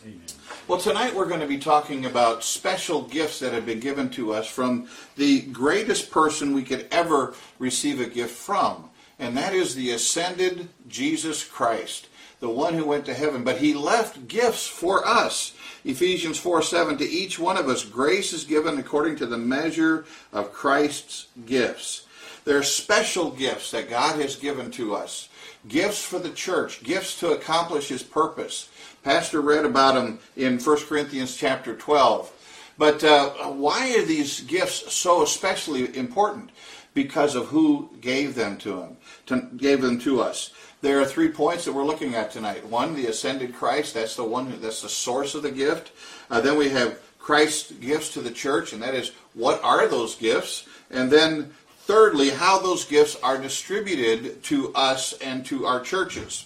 Amen. 0.06 0.22
Well, 0.68 0.80
tonight 0.80 1.16
we're 1.16 1.26
going 1.26 1.40
to 1.40 1.48
be 1.48 1.58
talking 1.58 2.06
about 2.06 2.44
special 2.44 3.02
gifts 3.02 3.40
that 3.40 3.54
have 3.54 3.66
been 3.66 3.80
given 3.80 4.10
to 4.12 4.34
us 4.34 4.48
from 4.48 4.88
the 5.18 5.42
greatest 5.42 6.12
person 6.12 6.54
we 6.54 6.64
could 6.64 6.88
ever 6.92 7.34
receive 7.58 8.00
a 8.00 8.06
gift 8.06 8.36
from, 8.36 8.90
and 9.18 9.36
that 9.36 9.54
is 9.54 9.74
the 9.74 9.92
ascended 9.92 10.70
Jesus 10.88 11.44
Christ, 11.44 12.08
the 12.40 12.50
one 12.50 12.76
who 12.76 12.86
went 12.86 13.06
to 13.08 13.14
heaven. 13.14 13.44
But 13.44 13.58
he 13.58 13.74
left 13.74 14.28
gifts 14.28 14.68
for 14.68 15.06
us. 15.08 15.54
Ephesians 15.84 16.38
4 16.38 16.62
7 16.62 16.98
To 16.98 17.10
each 17.10 17.40
one 17.40 17.58
of 17.58 17.68
us, 17.68 17.84
grace 17.84 18.32
is 18.32 18.44
given 18.44 18.78
according 18.78 19.16
to 19.18 19.26
the 19.26 19.38
measure 19.38 20.06
of 20.32 20.54
Christ's 20.54 21.28
gifts. 21.46 22.06
There 22.46 22.58
are 22.58 22.64
special 22.64 23.32
gifts 23.32 23.72
that 23.72 23.90
God 23.90 24.20
has 24.22 24.36
given 24.36 24.72
to 24.72 24.96
us 24.96 25.29
gifts 25.68 26.04
for 26.04 26.20
the 26.20 26.30
church, 26.30 26.84
gifts 26.84 27.20
to 27.20 27.32
accomplish 27.32 27.90
his 27.90 28.04
purpose. 28.04 28.70
Pastor 29.04 29.42
read 29.42 29.66
about 29.66 29.96
them 29.96 30.20
in 30.36 30.60
1 30.60 30.78
Corinthians 30.86 31.36
chapter 31.36 31.76
12. 31.76 32.32
But 32.78 33.04
uh, 33.04 33.30
why 33.52 33.94
are 33.98 34.06
these 34.06 34.40
gifts 34.42 34.94
so 34.94 35.22
especially 35.22 35.96
important? 35.98 36.52
Because 36.94 37.36
of 37.36 37.48
who 37.48 37.90
gave 38.02 38.36
them 38.36 38.58
to 38.60 38.82
him, 38.82 38.98
to, 39.28 39.42
gave 39.58 39.82
them 39.82 40.00
to 40.00 40.22
us. 40.22 40.52
There 40.82 41.00
are 41.02 41.06
three 41.06 41.28
points 41.28 41.66
that 41.66 41.74
we're 41.74 41.84
looking 41.84 42.16
at 42.16 42.32
tonight. 42.32 42.66
One, 42.66 42.96
the 42.96 43.08
ascended 43.08 43.54
Christ. 43.54 43.94
That's 43.94 44.16
the 44.16 44.24
one. 44.24 44.48
Who, 44.48 44.58
that's 44.58 44.82
the 44.82 44.90
source 44.90 45.36
of 45.36 45.44
the 45.44 45.52
gift. 45.52 45.92
Uh, 46.30 46.40
then 46.40 46.58
we 46.58 46.70
have 46.70 47.00
Christ's 47.20 47.74
gifts 47.74 48.14
to 48.14 48.22
the 48.22 48.32
church, 48.32 48.72
and 48.72 48.82
that 48.82 48.96
is 48.96 49.12
what 49.34 49.62
are 49.62 49.88
those 49.88 50.16
gifts? 50.16 50.66
And 50.90 51.12
then 51.12 51.54
thirdly, 51.90 52.30
how 52.30 52.60
those 52.60 52.86
gifts 52.86 53.18
are 53.24 53.40
distributed 53.40 54.44
to 54.44 54.72
us 54.76 55.14
and 55.14 55.44
to 55.44 55.66
our 55.66 55.82
churches. 55.82 56.46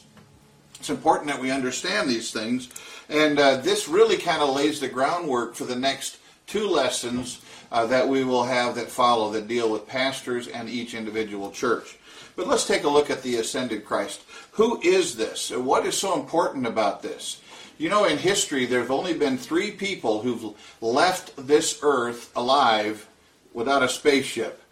It's 0.80 0.90
important 0.90 1.30
that 1.30 1.42
we 1.42 1.52
understand 1.52 2.10
these 2.10 2.32
things, 2.32 2.70
and 3.10 3.38
uh, 3.38 3.58
this 3.58 3.90
really 3.90 4.16
kind 4.16 4.42
of 4.42 4.56
lays 4.56 4.80
the 4.80 4.88
groundwork 4.88 5.54
for 5.54 5.66
the 5.66 5.76
next 5.76 6.18
two 6.48 6.66
lessons 6.66 7.42
uh, 7.74 7.86
that 7.88 8.08
we 8.08 8.24
will 8.24 8.46
have 8.46 8.76
that 8.76 8.90
follow 8.90 9.32
that 9.32 9.50
deal 9.50 9.70
with 9.70 9.86
pastors 9.86 10.48
and 10.48 10.70
each 10.70 10.94
individual 10.94 11.52
church. 11.52 11.98
But 12.38 12.48
let's 12.48 12.66
take 12.66 12.86
a 12.86 12.90
look 12.90 13.10
at 13.10 13.22
the 13.22 13.36
ascended 13.36 13.84
Christ. 13.84 14.22
Who 14.54 14.80
is 14.82 15.18
this? 15.18 15.52
What 15.52 15.86
is 15.86 15.98
so 15.98 16.18
important 16.18 16.66
about 16.66 17.02
this? 17.02 17.42
You 17.78 17.90
know, 17.90 18.06
in 18.06 18.18
history, 18.18 18.66
there 18.66 18.80
have 18.80 18.92
only 18.92 19.14
been 19.14 19.38
three 19.38 19.72
people 19.72 20.22
who've 20.22 20.56
left 20.80 21.34
this 21.36 21.80
earth 21.84 22.32
alive 22.34 23.10
without 23.54 23.84
a 23.84 23.90
spaceship. 23.90 24.63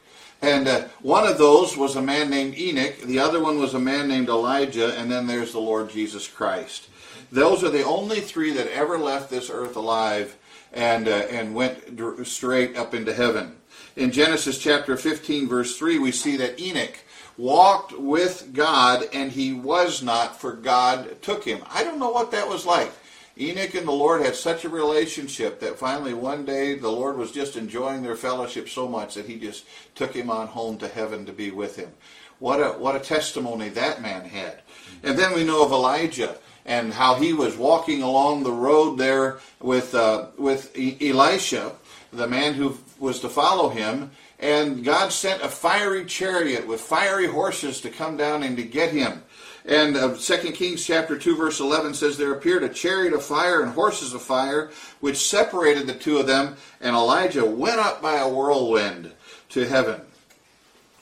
And 0.42 0.68
uh, 0.68 0.88
one 1.02 1.28
of 1.28 1.38
those 1.38 1.78
was 1.78 1.96
a 1.96 2.02
man 2.02 2.30
named 2.30 2.58
Enoch, 2.58 2.98
the 3.02 3.20
other 3.20 3.42
one 3.42 3.60
was 3.60 3.76
a 3.76 3.80
man 3.80 4.08
named 4.08 4.28
Elijah, 4.28 4.98
and 4.98 5.12
then 5.12 5.28
there's 5.28 5.52
the 5.52 5.60
Lord 5.60 5.92
Jesus 5.92 6.28
Christ. 6.28 6.88
Those 7.32 7.64
are 7.64 7.70
the 7.70 7.86
only 7.86 8.20
three 8.20 8.52
that 8.54 8.68
ever 8.74 8.98
left 8.98 9.30
this 9.30 9.50
earth 9.50 9.76
alive 9.76 10.36
and, 10.74 11.08
uh, 11.08 11.12
and 11.30 11.54
went 11.54 12.00
straight 12.28 12.76
up 12.76 12.94
into 12.94 13.14
heaven. 13.14 13.56
In 13.96 14.12
Genesis 14.12 14.58
chapter 14.58 14.98
15, 14.98 15.48
verse 15.48 15.78
3, 15.78 16.00
we 16.00 16.12
see 16.12 16.38
that 16.38 16.60
Enoch 16.60 16.98
walked 17.38 17.98
with 17.98 18.54
God 18.54 19.08
and 19.14 19.32
he 19.32 19.54
was 19.54 20.02
not, 20.02 20.40
for 20.40 20.54
God 20.54 21.22
took 21.22 21.44
him. 21.44 21.62
I 21.70 21.84
don't 21.84 22.00
know 22.00 22.12
what 22.12 22.32
that 22.32 22.48
was 22.48 22.66
like. 22.66 22.92
Enoch 23.40 23.76
and 23.76 23.88
the 23.88 23.92
Lord 23.92 24.22
had 24.22 24.36
such 24.36 24.66
a 24.66 24.70
relationship 24.70 25.60
that 25.62 25.80
finally 25.80 26.14
one 26.14 26.46
day 26.46 26.76
the 26.76 26.92
Lord 26.92 27.18
was 27.18 27.32
just 27.32 27.56
enjoying 27.56 28.04
their 28.04 28.16
fellowship 28.16 28.68
so 28.68 28.88
much 28.88 29.16
that 29.16 29.26
he 29.26 29.40
just 29.40 29.66
took 29.96 30.14
him 30.14 30.30
on 30.30 30.48
home 30.48 30.78
to 30.80 30.88
heaven 30.88 31.26
to 31.26 31.32
be 31.32 31.50
with 31.52 31.78
him. 31.78 31.92
What 32.40 32.60
a 32.60 32.70
what 32.72 32.96
a 32.96 33.00
testimony 33.00 33.70
that 33.70 34.02
man 34.02 34.26
had. 34.26 34.62
And 35.04 35.18
then 35.18 35.34
we 35.34 35.44
know 35.44 35.64
of 35.64 35.72
Elijah 35.72 36.38
and 36.66 36.94
how 36.94 37.16
he 37.16 37.34
was 37.34 37.56
walking 37.56 38.02
along 38.02 38.44
the 38.44 38.52
road 38.52 38.98
there 38.98 39.40
with 39.60 39.96
uh, 39.96 40.28
with 40.38 40.76
Elisha, 40.76 41.74
the 42.12 42.28
man 42.28 42.56
who 42.56 42.78
was 43.00 43.20
to 43.22 43.30
follow 43.30 43.70
him, 43.70 44.12
and 44.40 44.84
God 44.84 45.12
sent 45.12 45.44
a 45.44 45.50
fiery 45.50 46.06
chariot 46.06 46.68
with 46.68 46.82
fiery 46.82 47.28
horses 47.28 47.80
to 47.82 47.90
come 47.90 48.18
down 48.18 48.44
and 48.44 48.58
to 48.58 48.64
get 48.64 48.92
him. 48.92 49.24
And 49.66 49.96
uh, 49.96 50.16
2 50.16 50.38
Kings 50.52 50.86
chapter 50.86 51.18
2 51.18 51.36
verse 51.36 51.60
11 51.60 51.94
says, 51.94 52.18
There 52.18 52.34
appeared 52.34 52.64
a 52.64 52.70
chariot 52.70 53.14
of 53.14 53.24
fire 53.24 53.62
and 53.62 53.72
horses 53.72 54.14
of 54.14 54.22
fire, 54.22 54.72
which 55.00 55.18
separated 55.18 55.88
the 55.88 55.94
two 55.94 56.18
of 56.18 56.28
them, 56.28 56.56
and 56.80 56.96
Elijah 56.96 57.46
went 57.46 57.80
up 57.80 58.02
by 58.02 58.18
a 58.18 58.30
whirlwind 58.30 59.12
to 59.50 59.68
heaven. 59.68 60.02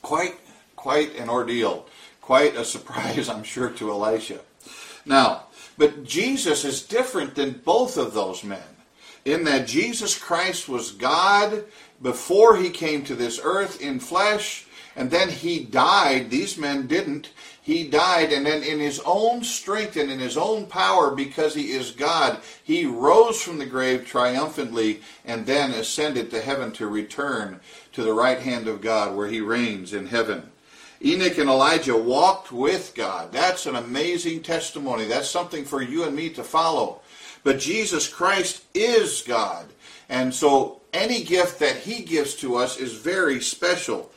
Quite, 0.02 0.36
quite 0.76 1.16
an 1.16 1.30
ordeal. 1.30 1.86
Quite 2.22 2.56
a 2.56 2.66
surprise, 2.76 3.30
I'm 3.30 3.44
sure, 3.44 3.70
to 3.70 3.92
Elisha. 3.92 4.40
Now, 5.06 5.46
but 5.78 6.04
Jesus 6.04 6.66
is 6.66 6.82
different 6.82 7.36
than 7.36 7.62
both 7.64 7.98
of 7.98 8.14
those 8.14 8.44
men 8.44 8.62
in 9.26 9.44
that 9.46 9.68
Jesus 9.68 10.18
Christ 10.18 10.68
was 10.68 10.92
God 10.92 11.64
before 12.02 12.58
he 12.58 12.70
came 12.70 13.04
to 13.06 13.16
this 13.16 13.40
earth 13.44 13.82
in 13.82 14.00
flesh, 14.00 14.66
and 14.96 15.12
then 15.12 15.30
he 15.30 15.64
died. 15.64 16.30
These 16.30 16.58
men 16.58 16.88
didn't. 16.88 17.30
He 17.62 17.88
died, 17.88 18.32
and 18.32 18.46
then 18.46 18.64
in 18.64 18.80
his 18.80 19.02
own 19.06 19.44
strength 19.44 19.96
and 19.96 20.10
in 20.10 20.20
his 20.20 20.38
own 20.38 20.66
power, 20.66 21.14
because 21.14 21.54
he 21.54 21.72
is 21.72 21.92
God, 21.92 22.40
he 22.64 22.86
rose 22.86 23.42
from 23.42 23.60
the 23.60 23.66
grave 23.66 24.08
triumphantly 24.08 25.02
and 25.26 25.46
then 25.46 25.72
ascended 25.72 26.32
to 26.32 26.42
heaven 26.42 26.72
to 26.74 26.88
return 26.88 27.60
to 27.94 28.04
the 28.04 28.14
right 28.14 28.40
hand 28.40 28.68
of 28.68 28.82
God 28.82 29.16
where 29.16 29.28
he 29.28 29.42
reigns 29.42 29.94
in 29.94 30.08
heaven. 30.08 30.50
Enoch 31.04 31.38
and 31.38 31.50
Elijah 31.50 31.96
walked 31.96 32.52
with 32.52 32.94
God. 32.94 33.32
That's 33.32 33.66
an 33.66 33.76
amazing 33.76 34.42
testimony. 34.44 35.06
That's 35.06 35.30
something 35.30 35.64
for 35.64 35.82
you 35.82 36.04
and 36.04 36.16
me 36.16 36.30
to 36.32 36.44
follow. 36.44 37.02
But 37.44 37.60
Jesus 37.60 38.08
Christ 38.08 38.64
is 38.74 39.22
God. 39.22 39.68
And 40.10 40.34
so 40.34 40.82
any 40.92 41.24
gift 41.24 41.60
that 41.60 41.78
he 41.78 42.04
gives 42.04 42.36
to 42.36 42.56
us 42.56 42.78
is 42.78 42.94
very 42.94 43.40
special. 43.40 44.12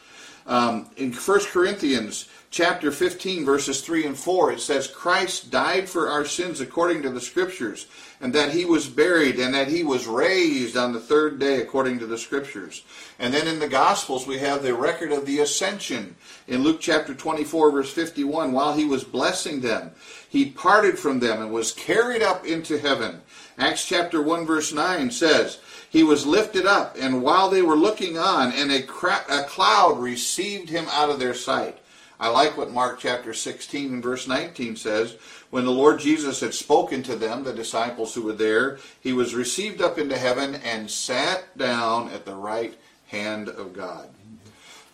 Um, 0.45 0.91
in 0.97 1.13
1 1.13 1.41
Corinthians 1.47 2.29
chapter 2.53 2.93
15, 2.93 3.47
verses 3.47 3.81
3 3.81 4.05
and 4.07 4.17
4, 4.17 4.53
it 4.53 4.61
says, 4.61 4.87
Christ 4.87 5.51
died 5.51 5.89
for 5.89 6.11
our 6.11 6.27
sins 6.27 6.61
according 6.61 7.01
to 7.03 7.09
the 7.09 7.21
Scriptures, 7.21 7.87
and 8.21 8.35
that 8.35 8.53
he 8.53 8.67
was 8.67 8.87
buried, 8.87 9.41
and 9.41 9.55
that 9.55 9.69
he 9.69 9.83
was 9.83 10.07
raised 10.07 10.77
on 10.77 10.93
the 10.93 11.01
third 11.01 11.39
day 11.39 11.63
according 11.63 11.99
to 11.99 12.07
the 12.07 12.19
Scriptures. 12.19 12.85
And 13.19 13.33
then 13.33 13.49
in 13.49 13.59
the 13.59 13.69
Gospels, 13.69 14.27
we 14.27 14.39
have 14.39 14.63
the 14.63 14.75
record 14.75 15.13
of 15.13 15.25
the 15.25 15.39
ascension. 15.39 16.15
In 16.47 16.63
Luke 16.63 16.79
chapter 16.79 17.15
24, 17.15 17.73
verse 17.73 17.91
51, 17.91 18.53
while 18.53 18.75
he 18.75 18.85
was 18.85 19.03
blessing 19.03 19.63
them, 19.63 19.91
he 20.29 20.51
parted 20.51 20.99
from 20.99 21.21
them 21.21 21.41
and 21.41 21.53
was 21.53 21.73
carried 21.73 22.23
up 22.23 22.47
into 22.47 22.79
heaven. 22.79 23.23
Acts 23.57 23.87
chapter 23.87 24.21
1, 24.21 24.45
verse 24.45 24.75
9 24.75 25.11
says, 25.11 25.59
he 25.89 26.03
was 26.03 26.27
lifted 26.27 26.67
up, 26.67 26.97
and 26.99 27.23
while 27.23 27.49
they 27.49 27.61
were 27.61 27.77
looking 27.77 28.19
on, 28.19 28.53
and 28.53 28.71
a, 28.71 28.83
cra- 28.83 29.25
a 29.29 29.45
cloud 29.45 29.99
received 29.99 30.71
him 30.71 30.87
out 30.91 31.11
of 31.11 31.19
their 31.19 31.35
sight. 31.35 31.79
I 32.23 32.29
like 32.29 32.57
what 32.57 32.71
Mark 32.71 33.01
chapter 33.01 33.35
16 33.35 33.95
and 33.95 34.01
verse 34.01 34.29
19 34.29 34.77
says. 34.77 35.17
When 35.51 35.65
the 35.65 35.73
Lord 35.73 35.99
Jesus 35.99 36.39
had 36.39 36.55
spoken 36.55 37.03
to 37.03 37.17
them, 37.17 37.43
the 37.43 37.53
disciples 37.53 38.15
who 38.15 38.23
were 38.23 38.33
there, 38.33 38.79
he 39.01 39.13
was 39.13 39.35
received 39.35 39.83
up 39.83 39.99
into 39.99 40.17
heaven 40.17 40.55
and 40.55 40.89
sat 40.89 41.59
down 41.59 42.11
at 42.11 42.25
the 42.25 42.37
right 42.37 42.79
hand 43.09 43.49
of 43.49 43.73
God. 43.73 44.09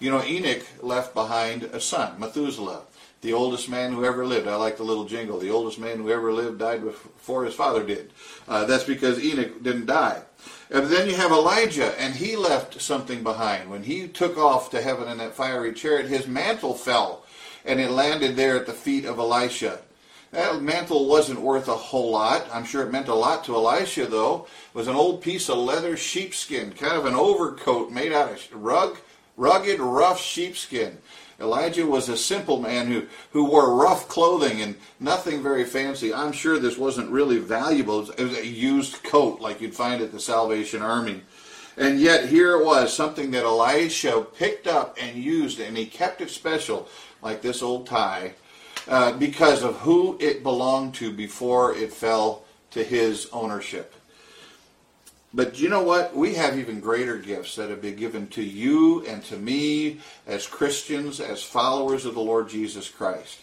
You 0.00 0.10
know, 0.10 0.24
Enoch 0.24 0.64
left 0.80 1.12
behind 1.12 1.64
a 1.64 1.82
son, 1.82 2.18
Methuselah, 2.18 2.84
the 3.20 3.34
oldest 3.34 3.68
man 3.68 3.92
who 3.92 4.06
ever 4.06 4.24
lived. 4.24 4.48
I 4.48 4.54
like 4.54 4.78
the 4.78 4.84
little 4.84 5.04
jingle. 5.04 5.38
The 5.38 5.50
oldest 5.50 5.78
man 5.78 5.98
who 5.98 6.10
ever 6.10 6.32
lived 6.32 6.58
died 6.58 6.82
before 6.82 7.44
his 7.44 7.54
father 7.54 7.84
did. 7.84 8.10
Uh, 8.48 8.64
that's 8.64 8.84
because 8.84 9.22
Enoch 9.22 9.62
didn't 9.62 9.84
die. 9.84 10.22
And 10.70 10.86
then 10.86 11.08
you 11.08 11.16
have 11.16 11.32
Elijah, 11.32 11.98
and 11.98 12.14
he 12.14 12.36
left 12.36 12.80
something 12.80 13.22
behind. 13.22 13.70
When 13.70 13.84
he 13.84 14.06
took 14.06 14.36
off 14.36 14.70
to 14.70 14.82
heaven 14.82 15.08
in 15.08 15.18
that 15.18 15.34
fiery 15.34 15.72
chariot, 15.72 16.08
his 16.08 16.26
mantle 16.26 16.74
fell, 16.74 17.24
and 17.64 17.80
it 17.80 17.90
landed 17.90 18.36
there 18.36 18.56
at 18.56 18.66
the 18.66 18.74
feet 18.74 19.06
of 19.06 19.18
Elisha. 19.18 19.80
That 20.30 20.60
mantle 20.60 21.08
wasn't 21.08 21.40
worth 21.40 21.68
a 21.68 21.74
whole 21.74 22.10
lot. 22.10 22.46
I'm 22.52 22.66
sure 22.66 22.82
it 22.82 22.92
meant 22.92 23.08
a 23.08 23.14
lot 23.14 23.44
to 23.44 23.54
Elisha, 23.54 24.06
though. 24.06 24.46
It 24.74 24.76
was 24.76 24.88
an 24.88 24.94
old 24.94 25.22
piece 25.22 25.48
of 25.48 25.56
leather 25.56 25.96
sheepskin, 25.96 26.72
kind 26.72 26.98
of 26.98 27.06
an 27.06 27.14
overcoat 27.14 27.90
made 27.90 28.12
out 28.12 28.30
of 28.30 28.52
rug, 28.52 28.98
rugged, 29.38 29.80
rough 29.80 30.20
sheepskin. 30.20 30.98
Elijah 31.40 31.86
was 31.86 32.08
a 32.08 32.16
simple 32.16 32.60
man 32.60 32.88
who, 32.88 33.06
who 33.32 33.44
wore 33.44 33.76
rough 33.76 34.08
clothing 34.08 34.60
and 34.60 34.74
nothing 34.98 35.42
very 35.42 35.64
fancy. 35.64 36.12
I'm 36.12 36.32
sure 36.32 36.58
this 36.58 36.76
wasn't 36.76 37.10
really 37.10 37.38
valuable. 37.38 38.10
It 38.10 38.22
was 38.22 38.38
a 38.38 38.46
used 38.46 39.04
coat 39.04 39.40
like 39.40 39.60
you'd 39.60 39.74
find 39.74 40.02
at 40.02 40.10
the 40.10 40.18
Salvation 40.18 40.82
Army. 40.82 41.22
And 41.76 42.00
yet 42.00 42.28
here 42.28 42.58
it 42.58 42.66
was, 42.66 42.92
something 42.92 43.30
that 43.30 43.44
Elisha 43.44 44.26
picked 44.36 44.66
up 44.66 44.98
and 45.00 45.16
used, 45.22 45.60
and 45.60 45.76
he 45.76 45.86
kept 45.86 46.20
it 46.20 46.30
special, 46.30 46.88
like 47.22 47.40
this 47.40 47.62
old 47.62 47.86
tie, 47.86 48.34
uh, 48.88 49.12
because 49.12 49.62
of 49.62 49.76
who 49.76 50.16
it 50.18 50.42
belonged 50.42 50.94
to 50.94 51.12
before 51.12 51.72
it 51.76 51.92
fell 51.92 52.42
to 52.72 52.82
his 52.82 53.28
ownership. 53.32 53.94
But 55.34 55.60
you 55.60 55.68
know 55.68 55.82
what? 55.82 56.16
We 56.16 56.34
have 56.34 56.58
even 56.58 56.80
greater 56.80 57.18
gifts 57.18 57.56
that 57.56 57.68
have 57.68 57.82
been 57.82 57.96
given 57.96 58.28
to 58.28 58.42
you 58.42 59.04
and 59.06 59.22
to 59.24 59.36
me 59.36 60.00
as 60.26 60.46
Christians, 60.46 61.20
as 61.20 61.42
followers 61.42 62.06
of 62.06 62.14
the 62.14 62.20
Lord 62.20 62.48
Jesus 62.48 62.88
Christ, 62.88 63.40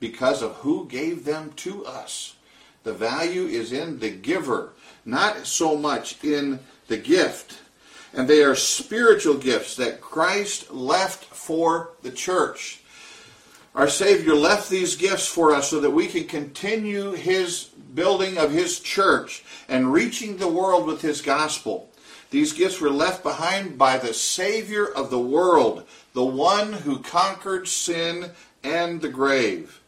because 0.00 0.42
of 0.42 0.56
who 0.56 0.86
gave 0.86 1.24
them 1.24 1.52
to 1.56 1.86
us. 1.86 2.34
The 2.82 2.92
value 2.92 3.44
is 3.44 3.72
in 3.72 4.00
the 4.00 4.10
giver, 4.10 4.72
not 5.04 5.46
so 5.46 5.76
much 5.76 6.22
in 6.24 6.58
the 6.88 6.96
gift. 6.96 7.60
And 8.12 8.26
they 8.26 8.42
are 8.42 8.54
spiritual 8.54 9.34
gifts 9.34 9.76
that 9.76 10.00
Christ 10.00 10.72
left 10.72 11.24
for 11.24 11.90
the 12.02 12.10
church. 12.10 12.80
Our 13.74 13.88
Savior 13.88 14.34
left 14.34 14.70
these 14.70 14.96
gifts 14.96 15.28
for 15.28 15.54
us 15.54 15.70
so 15.70 15.78
that 15.80 15.90
we 15.90 16.08
can 16.08 16.24
continue 16.24 17.12
His 17.12 17.68
building 17.98 18.38
of 18.38 18.52
His 18.52 18.78
church 18.78 19.42
and 19.68 19.92
reaching 19.92 20.36
the 20.36 20.46
world 20.46 20.86
with 20.86 21.02
His 21.02 21.20
gospel. 21.20 21.90
These 22.30 22.52
gifts 22.52 22.80
were 22.80 22.90
left 22.90 23.24
behind 23.24 23.76
by 23.76 23.98
the 23.98 24.14
Savior 24.14 24.86
of 24.86 25.10
the 25.10 25.18
world, 25.18 25.84
the 26.12 26.24
one 26.24 26.72
who 26.72 27.00
conquered 27.00 27.66
sin 27.66 28.30
and 28.62 29.00
the 29.00 29.08
grave. 29.08 29.80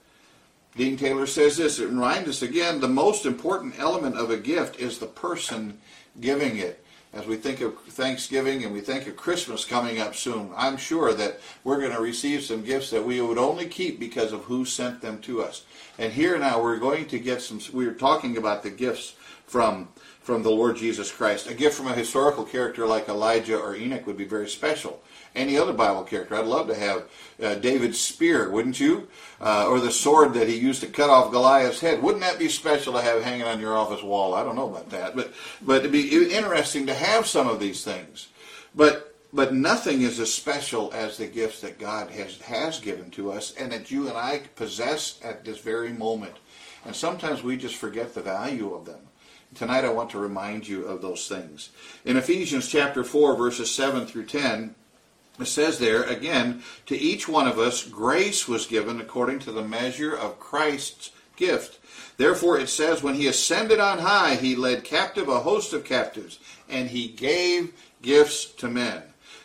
Dean 0.76 0.96
Taylor 0.96 1.26
says 1.26 1.56
this, 1.56 1.78
it 1.78 1.86
reminds 1.86 2.28
us 2.28 2.42
again, 2.42 2.80
the 2.80 2.88
most 2.88 3.26
important 3.26 3.78
element 3.78 4.16
of 4.16 4.28
a 4.28 4.36
gift 4.36 4.80
is 4.80 4.98
the 4.98 5.06
person 5.06 5.78
giving 6.20 6.56
it 6.56 6.84
as 7.12 7.26
we 7.26 7.36
think 7.36 7.60
of 7.60 7.76
Thanksgiving 7.80 8.62
and 8.62 8.72
we 8.72 8.80
think 8.80 9.06
of 9.06 9.16
Christmas 9.16 9.64
coming 9.64 9.98
up 9.98 10.14
soon, 10.14 10.52
I'm 10.56 10.76
sure 10.76 11.12
that 11.14 11.40
we're 11.64 11.80
going 11.80 11.94
to 11.94 12.00
receive 12.00 12.42
some 12.42 12.62
gifts 12.62 12.90
that 12.90 13.04
we 13.04 13.20
would 13.20 13.38
only 13.38 13.66
keep 13.66 13.98
because 13.98 14.32
of 14.32 14.44
who 14.44 14.64
sent 14.64 15.00
them 15.00 15.20
to 15.22 15.42
us. 15.42 15.64
And 15.98 16.12
here 16.12 16.38
now 16.38 16.62
we're 16.62 16.78
going 16.78 17.06
to 17.06 17.18
get 17.18 17.42
some, 17.42 17.60
we're 17.72 17.94
talking 17.94 18.36
about 18.36 18.62
the 18.62 18.70
gifts 18.70 19.14
from, 19.44 19.88
from 20.20 20.44
the 20.44 20.50
Lord 20.50 20.76
Jesus 20.76 21.10
Christ. 21.10 21.50
A 21.50 21.54
gift 21.54 21.76
from 21.76 21.88
a 21.88 21.94
historical 21.94 22.44
character 22.44 22.86
like 22.86 23.08
Elijah 23.08 23.58
or 23.58 23.74
Enoch 23.74 24.06
would 24.06 24.16
be 24.16 24.24
very 24.24 24.48
special 24.48 25.02
any 25.34 25.56
other 25.56 25.72
Bible 25.72 26.04
character. 26.04 26.34
I'd 26.34 26.46
love 26.46 26.66
to 26.68 26.74
have 26.74 27.08
uh, 27.42 27.54
David's 27.56 28.00
spear, 28.00 28.50
wouldn't 28.50 28.80
you? 28.80 29.08
Uh, 29.40 29.66
or 29.68 29.80
the 29.80 29.90
sword 29.90 30.34
that 30.34 30.48
he 30.48 30.56
used 30.56 30.80
to 30.82 30.86
cut 30.86 31.10
off 31.10 31.32
Goliath's 31.32 31.80
head. 31.80 32.02
Wouldn't 32.02 32.22
that 32.22 32.38
be 32.38 32.48
special 32.48 32.92
to 32.94 33.00
have 33.00 33.22
hanging 33.22 33.46
on 33.46 33.60
your 33.60 33.76
office 33.76 34.02
wall? 34.02 34.34
I 34.34 34.42
don't 34.42 34.56
know 34.56 34.68
about 34.68 34.90
that, 34.90 35.16
but 35.16 35.32
but 35.62 35.78
it'd 35.78 35.92
be 35.92 36.34
interesting 36.34 36.86
to 36.86 36.94
have 36.94 37.26
some 37.26 37.48
of 37.48 37.60
these 37.60 37.84
things. 37.84 38.28
But 38.74 39.14
but 39.32 39.54
nothing 39.54 40.02
is 40.02 40.18
as 40.18 40.34
special 40.34 40.92
as 40.92 41.16
the 41.16 41.26
gifts 41.26 41.60
that 41.60 41.78
God 41.78 42.10
has 42.10 42.38
has 42.42 42.80
given 42.80 43.10
to 43.12 43.32
us, 43.32 43.54
and 43.54 43.72
that 43.72 43.90
you 43.90 44.08
and 44.08 44.16
I 44.16 44.42
possess 44.56 45.20
at 45.22 45.44
this 45.44 45.58
very 45.58 45.92
moment. 45.92 46.34
And 46.84 46.96
sometimes 46.96 47.42
we 47.42 47.56
just 47.56 47.76
forget 47.76 48.14
the 48.14 48.22
value 48.22 48.74
of 48.74 48.86
them. 48.86 49.00
Tonight 49.54 49.84
I 49.84 49.90
want 49.90 50.10
to 50.10 50.18
remind 50.18 50.68
you 50.68 50.84
of 50.84 51.02
those 51.02 51.28
things. 51.28 51.70
In 52.04 52.16
Ephesians 52.16 52.68
chapter 52.68 53.02
4 53.02 53.36
verses 53.36 53.70
7 53.70 54.06
through 54.06 54.26
10, 54.26 54.74
it 55.42 55.46
says 55.46 55.78
there, 55.78 56.02
again, 56.02 56.62
to 56.86 56.96
each 56.96 57.28
one 57.28 57.46
of 57.46 57.58
us 57.58 57.84
grace 57.84 58.46
was 58.48 58.66
given 58.66 59.00
according 59.00 59.38
to 59.40 59.52
the 59.52 59.62
measure 59.62 60.14
of 60.14 60.40
Christ's 60.40 61.10
gift. 61.36 61.78
Therefore, 62.16 62.58
it 62.58 62.68
says, 62.68 63.02
when 63.02 63.14
he 63.14 63.26
ascended 63.26 63.80
on 63.80 63.98
high, 63.98 64.34
he 64.34 64.54
led 64.54 64.84
captive 64.84 65.28
a 65.28 65.40
host 65.40 65.72
of 65.72 65.84
captives, 65.84 66.38
and 66.68 66.90
he 66.90 67.08
gave 67.08 67.72
gifts 68.02 68.44
to 68.44 68.68
men. 68.68 69.02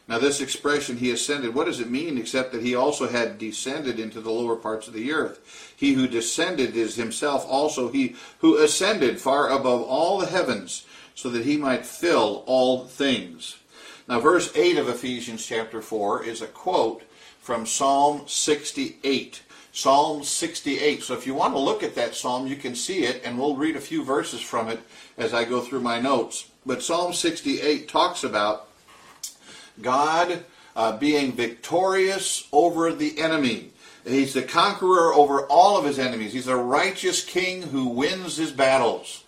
Now, 0.07 0.19
this 0.19 0.39
expression, 0.39 0.97
he 0.97 1.09
ascended, 1.09 1.55
what 1.55 1.65
does 1.65 1.79
it 1.79 1.89
mean 1.89 2.17
except 2.17 2.51
that 2.51 2.61
he 2.61 2.75
also 2.75 3.07
had 3.07 3.39
descended 3.39 3.99
into 3.99 4.21
the 4.21 4.29
lower 4.29 4.55
parts 4.55 4.87
of 4.87 4.93
the 4.93 5.11
earth? 5.11 5.73
He 5.75 5.93
who 5.93 6.07
descended 6.07 6.75
is 6.75 6.95
himself 6.95 7.43
also 7.47 7.89
he 7.89 8.15
who 8.39 8.57
ascended 8.57 9.19
far 9.19 9.49
above 9.49 9.81
all 9.81 10.19
the 10.19 10.27
heavens, 10.27 10.85
so 11.15 11.29
that 11.29 11.45
he 11.45 11.57
might 11.57 11.85
fill 11.85 12.43
all 12.45 12.85
things. 12.85 13.55
Now, 14.07 14.19
verse 14.19 14.55
8 14.55 14.77
of 14.77 14.87
Ephesians 14.87 15.43
chapter 15.43 15.81
4 15.81 16.23
is 16.25 16.43
a 16.43 16.47
quote 16.47 17.01
from 17.39 17.65
Psalm 17.65 18.21
68. 18.27 19.41
Psalm 19.71 20.23
68. 20.23 21.01
So 21.01 21.15
if 21.15 21.25
you 21.25 21.33
want 21.33 21.55
to 21.55 21.59
look 21.59 21.81
at 21.81 21.95
that 21.95 22.13
psalm, 22.13 22.45
you 22.45 22.55
can 22.55 22.75
see 22.75 23.03
it, 23.03 23.23
and 23.25 23.39
we'll 23.39 23.55
read 23.55 23.75
a 23.75 23.81
few 23.81 24.03
verses 24.03 24.41
from 24.41 24.69
it 24.69 24.79
as 25.17 25.33
I 25.33 25.43
go 25.43 25.59
through 25.59 25.81
my 25.81 25.99
notes. 25.99 26.51
But 26.67 26.83
Psalm 26.83 27.13
68 27.13 27.87
talks 27.87 28.23
about 28.23 28.67
God 29.81 30.45
uh, 30.75 30.97
being 30.97 31.33
victorious 31.33 32.47
over 32.51 32.93
the 32.93 33.19
enemy. 33.19 33.71
He's 34.05 34.35
the 34.35 34.43
conqueror 34.43 35.15
over 35.15 35.47
all 35.47 35.79
of 35.79 35.85
his 35.85 35.97
enemies. 35.97 36.31
He's 36.31 36.47
a 36.47 36.55
righteous 36.55 37.25
king 37.25 37.63
who 37.63 37.87
wins 37.87 38.37
his 38.37 38.51
battles. 38.51 39.23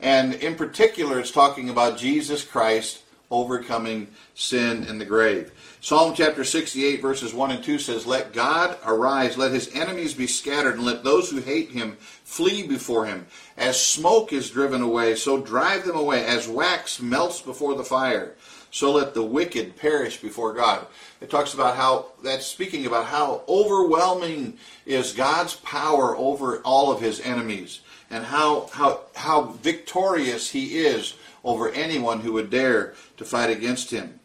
And 0.00 0.32
in 0.32 0.54
particular, 0.54 1.20
it's 1.20 1.30
talking 1.30 1.68
about 1.68 1.98
Jesus 1.98 2.44
Christ 2.44 3.01
overcoming 3.32 4.06
sin 4.34 4.84
and 4.84 5.00
the 5.00 5.04
grave. 5.04 5.50
Psalm 5.80 6.14
chapter 6.14 6.44
68, 6.44 7.02
verses 7.02 7.34
1 7.34 7.50
and 7.50 7.64
2 7.64 7.78
says, 7.80 8.06
Let 8.06 8.32
God 8.32 8.76
arise, 8.86 9.36
let 9.36 9.50
his 9.50 9.68
enemies 9.74 10.14
be 10.14 10.28
scattered, 10.28 10.76
and 10.76 10.84
let 10.84 11.02
those 11.02 11.28
who 11.28 11.38
hate 11.38 11.70
him 11.70 11.96
flee 12.22 12.64
before 12.64 13.06
him. 13.06 13.26
As 13.56 13.84
smoke 13.84 14.32
is 14.32 14.50
driven 14.50 14.80
away, 14.80 15.16
so 15.16 15.40
drive 15.40 15.84
them 15.84 15.96
away. 15.96 16.24
As 16.24 16.46
wax 16.46 17.00
melts 17.02 17.40
before 17.40 17.74
the 17.74 17.82
fire, 17.82 18.36
so 18.70 18.92
let 18.92 19.12
the 19.12 19.24
wicked 19.24 19.76
perish 19.76 20.18
before 20.18 20.54
God. 20.54 20.86
It 21.20 21.30
talks 21.30 21.52
about 21.52 21.76
how, 21.76 22.12
that's 22.22 22.46
speaking 22.46 22.86
about 22.86 23.06
how 23.06 23.42
overwhelming 23.48 24.58
is 24.86 25.12
God's 25.12 25.56
power 25.56 26.16
over 26.16 26.58
all 26.58 26.92
of 26.92 27.00
his 27.00 27.20
enemies, 27.20 27.80
and 28.08 28.24
how, 28.24 28.68
how, 28.72 29.00
how 29.14 29.42
victorious 29.62 30.50
he 30.50 30.78
is 30.78 31.14
over 31.44 31.70
anyone 31.70 32.20
who 32.20 32.32
would 32.34 32.50
dare 32.50 32.94
to 33.22 33.28
fight 33.28 33.50
against 33.50 33.90
him. 33.90 34.18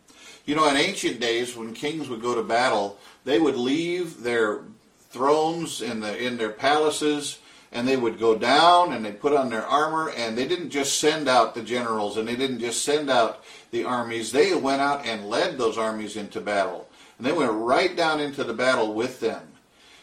You 0.45 0.55
know, 0.55 0.67
in 0.69 0.77
ancient 0.77 1.19
days, 1.19 1.55
when 1.55 1.73
kings 1.73 2.09
would 2.09 2.21
go 2.21 2.33
to 2.33 2.43
battle, 2.43 2.97
they 3.25 3.39
would 3.39 3.57
leave 3.57 4.23
their 4.23 4.61
thrones 5.09 5.81
in, 5.81 5.99
the, 5.99 6.17
in 6.17 6.37
their 6.37 6.51
palaces 6.51 7.39
and 7.71 7.87
they 7.87 7.97
would 7.97 8.19
go 8.19 8.37
down 8.37 8.93
and 8.93 9.03
they 9.03 9.11
put 9.11 9.33
on 9.33 9.49
their 9.49 9.65
armor 9.65 10.09
and 10.11 10.37
they 10.37 10.47
didn't 10.47 10.69
just 10.69 10.99
send 10.99 11.27
out 11.27 11.53
the 11.53 11.61
generals 11.61 12.17
and 12.17 12.27
they 12.27 12.35
didn't 12.35 12.59
just 12.59 12.83
send 12.83 13.09
out 13.09 13.43
the 13.71 13.83
armies 13.83 14.31
they 14.31 14.53
went 14.55 14.81
out 14.81 15.05
and 15.05 15.29
led 15.29 15.57
those 15.57 15.77
armies 15.77 16.15
into 16.15 16.39
battle 16.39 16.87
and 17.17 17.27
they 17.27 17.31
went 17.31 17.51
right 17.51 17.95
down 17.95 18.19
into 18.19 18.43
the 18.43 18.53
battle 18.53 18.93
with 18.93 19.19
them 19.19 19.41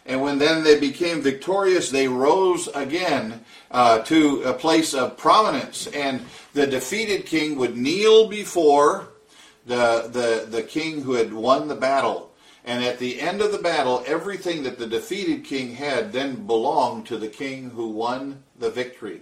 and 0.07 0.21
when 0.21 0.39
then 0.39 0.63
they 0.63 0.79
became 0.79 1.23
victorious 1.23 1.91
they 1.91 2.09
rose 2.09 2.69
again 2.75 3.43
uh, 3.75 3.99
to 4.05 4.43
a 4.45 4.55
place 4.55 4.95
of 4.95 5.19
prominence 5.19 5.87
and 5.89 6.25
the 6.55 6.67
defeated 6.67 7.27
king 7.27 7.57
would 7.57 7.77
kneel 7.77 8.29
before 8.29 9.09
the, 9.67 10.09
the, 10.11 10.47
the 10.49 10.63
king 10.63 11.03
who 11.03 11.13
had 11.13 11.33
won 11.33 11.69
the 11.69 11.75
battle 11.75 12.31
and 12.65 12.83
at 12.83 12.99
the 12.99 13.21
end 13.21 13.43
of 13.43 13.53
the 13.53 13.59
battle, 13.59 14.03
everything 14.07 14.63
that 14.63 14.79
the 14.79 14.87
defeated 14.87 15.45
king 15.45 15.75
had 15.75 16.13
then 16.13 16.47
belonged 16.47 17.07
to 17.07 17.19
the 17.19 17.29
king 17.29 17.71
who 17.71 17.89
won 17.89 18.43
the 18.59 18.71
victory. 18.71 19.21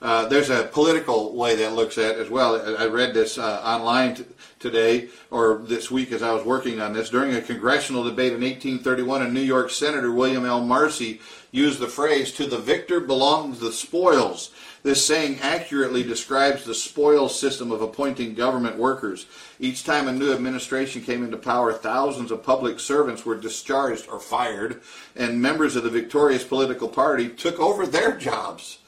Uh, 0.00 0.26
there's 0.28 0.50
a 0.50 0.64
political 0.72 1.34
way 1.34 1.56
that 1.56 1.74
looks 1.74 1.98
at 1.98 2.16
as 2.16 2.30
well. 2.30 2.78
I 2.78 2.86
read 2.86 3.14
this 3.14 3.36
uh, 3.36 3.60
online 3.64 4.14
t- 4.14 4.24
today 4.60 5.08
or 5.32 5.58
this 5.64 5.90
week 5.90 6.12
as 6.12 6.22
I 6.22 6.32
was 6.32 6.44
working 6.44 6.80
on 6.80 6.92
this. 6.92 7.10
During 7.10 7.34
a 7.34 7.42
congressional 7.42 8.04
debate 8.04 8.32
in 8.32 8.40
1831, 8.40 9.22
a 9.22 9.30
New 9.30 9.40
York 9.40 9.70
Senator, 9.70 10.12
William 10.12 10.44
L. 10.46 10.64
Marcy, 10.64 11.20
used 11.50 11.80
the 11.80 11.88
phrase, 11.88 12.30
To 12.32 12.46
the 12.46 12.58
victor 12.58 13.00
belongs 13.00 13.58
the 13.58 13.72
spoils. 13.72 14.52
This 14.84 15.04
saying 15.04 15.40
accurately 15.40 16.04
describes 16.04 16.64
the 16.64 16.74
spoils 16.74 17.38
system 17.38 17.72
of 17.72 17.82
appointing 17.82 18.34
government 18.34 18.78
workers. 18.78 19.26
Each 19.58 19.82
time 19.82 20.06
a 20.06 20.12
new 20.12 20.32
administration 20.32 21.02
came 21.02 21.24
into 21.24 21.36
power, 21.36 21.72
thousands 21.72 22.30
of 22.30 22.44
public 22.44 22.78
servants 22.78 23.26
were 23.26 23.34
discharged 23.34 24.08
or 24.08 24.20
fired, 24.20 24.80
and 25.16 25.42
members 25.42 25.74
of 25.74 25.82
the 25.82 25.90
victorious 25.90 26.44
political 26.44 26.88
party 26.88 27.28
took 27.28 27.58
over 27.58 27.84
their 27.84 28.16
jobs. 28.16 28.78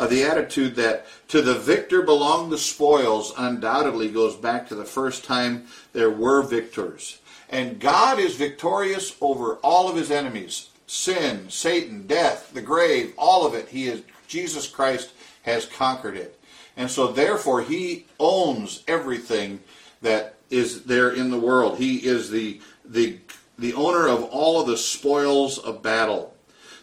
Uh, 0.00 0.06
the 0.06 0.24
attitude 0.24 0.76
that 0.76 1.04
to 1.28 1.42
the 1.42 1.58
victor 1.58 2.00
belong 2.00 2.48
the 2.48 2.56
spoils 2.56 3.34
undoubtedly 3.36 4.08
goes 4.08 4.34
back 4.34 4.66
to 4.66 4.74
the 4.74 4.82
first 4.82 5.26
time 5.26 5.66
there 5.92 6.08
were 6.08 6.40
victors. 6.40 7.20
And 7.50 7.78
God 7.78 8.18
is 8.18 8.34
victorious 8.34 9.14
over 9.20 9.56
all 9.56 9.90
of 9.90 9.96
his 9.96 10.10
enemies 10.10 10.70
sin, 10.86 11.50
Satan, 11.50 12.06
death, 12.06 12.50
the 12.54 12.62
grave, 12.62 13.12
all 13.18 13.46
of 13.46 13.52
it. 13.52 13.68
He 13.68 13.88
is 13.88 14.02
Jesus 14.26 14.66
Christ 14.66 15.12
has 15.42 15.66
conquered 15.66 16.16
it. 16.16 16.40
And 16.78 16.90
so 16.90 17.08
therefore 17.08 17.60
he 17.60 18.06
owns 18.18 18.82
everything 18.88 19.60
that 20.00 20.36
is 20.48 20.84
there 20.84 21.10
in 21.10 21.30
the 21.30 21.38
world. 21.38 21.76
He 21.76 21.98
is 21.98 22.30
the 22.30 22.62
the 22.86 23.18
the 23.58 23.74
owner 23.74 24.08
of 24.08 24.24
all 24.24 24.62
of 24.62 24.66
the 24.66 24.78
spoils 24.78 25.58
of 25.58 25.82
battle. 25.82 26.29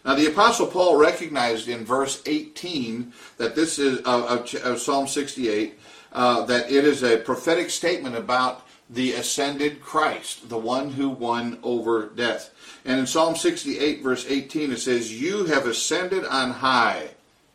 Now 0.08 0.16
the 0.16 0.28
apostle 0.28 0.68
Paul 0.68 0.96
recognized 0.96 1.68
in 1.68 1.84
verse 1.84 2.24
18 2.26 3.12
that 3.36 3.56
this 3.56 3.78
is 3.78 4.00
uh, 4.06 4.40
of, 4.40 4.56
of 4.56 4.80
Psalm 4.80 5.06
68 5.06 5.78
uh, 6.14 6.46
that 6.46 6.72
it 6.72 6.86
is 6.86 7.04
a 7.04 7.18
prophetic 7.18 7.70
statement 7.70 8.16
about 8.16 8.66
the 8.90 9.12
ascended 9.12 9.82
Christ, 9.82 10.48
the 10.48 10.58
one 10.58 10.92
who 10.92 11.10
won 11.10 11.60
over 11.62 12.06
death. 12.06 12.52
And 12.86 13.02
in 13.02 13.06
Psalm 13.06 13.36
68, 13.36 14.02
verse 14.02 14.26
18, 14.30 14.72
it 14.72 14.80
says, 14.80 15.12
You 15.12 15.44
have 15.44 15.66
ascended 15.66 16.24
on 16.24 16.52
high, 16.52 17.10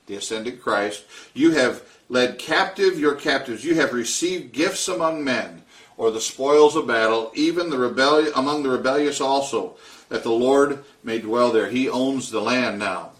the 0.06 0.16
ascended 0.16 0.60
Christ. 0.60 1.04
You 1.32 1.52
have 1.52 1.82
led 2.10 2.38
captive 2.38 3.00
your 3.00 3.14
captives. 3.14 3.64
You 3.64 3.76
have 3.76 3.94
received 3.94 4.52
gifts 4.52 4.88
among 4.88 5.24
men, 5.24 5.62
or 5.96 6.10
the 6.10 6.20
spoils 6.20 6.76
of 6.76 6.86
battle, 6.86 7.32
even 7.34 7.70
the 7.70 7.78
rebellion 7.78 8.30
among 8.36 8.62
the 8.62 8.68
rebellious 8.68 9.22
also, 9.22 9.76
that 10.12 10.22
the 10.22 10.31
Lord 10.31 10.85
may 11.03 11.18
dwell 11.18 11.51
there. 11.51 11.70
He 11.70 11.88
owns 11.88 12.31
the 12.31 12.42
land 12.42 12.79
now. 12.79 13.12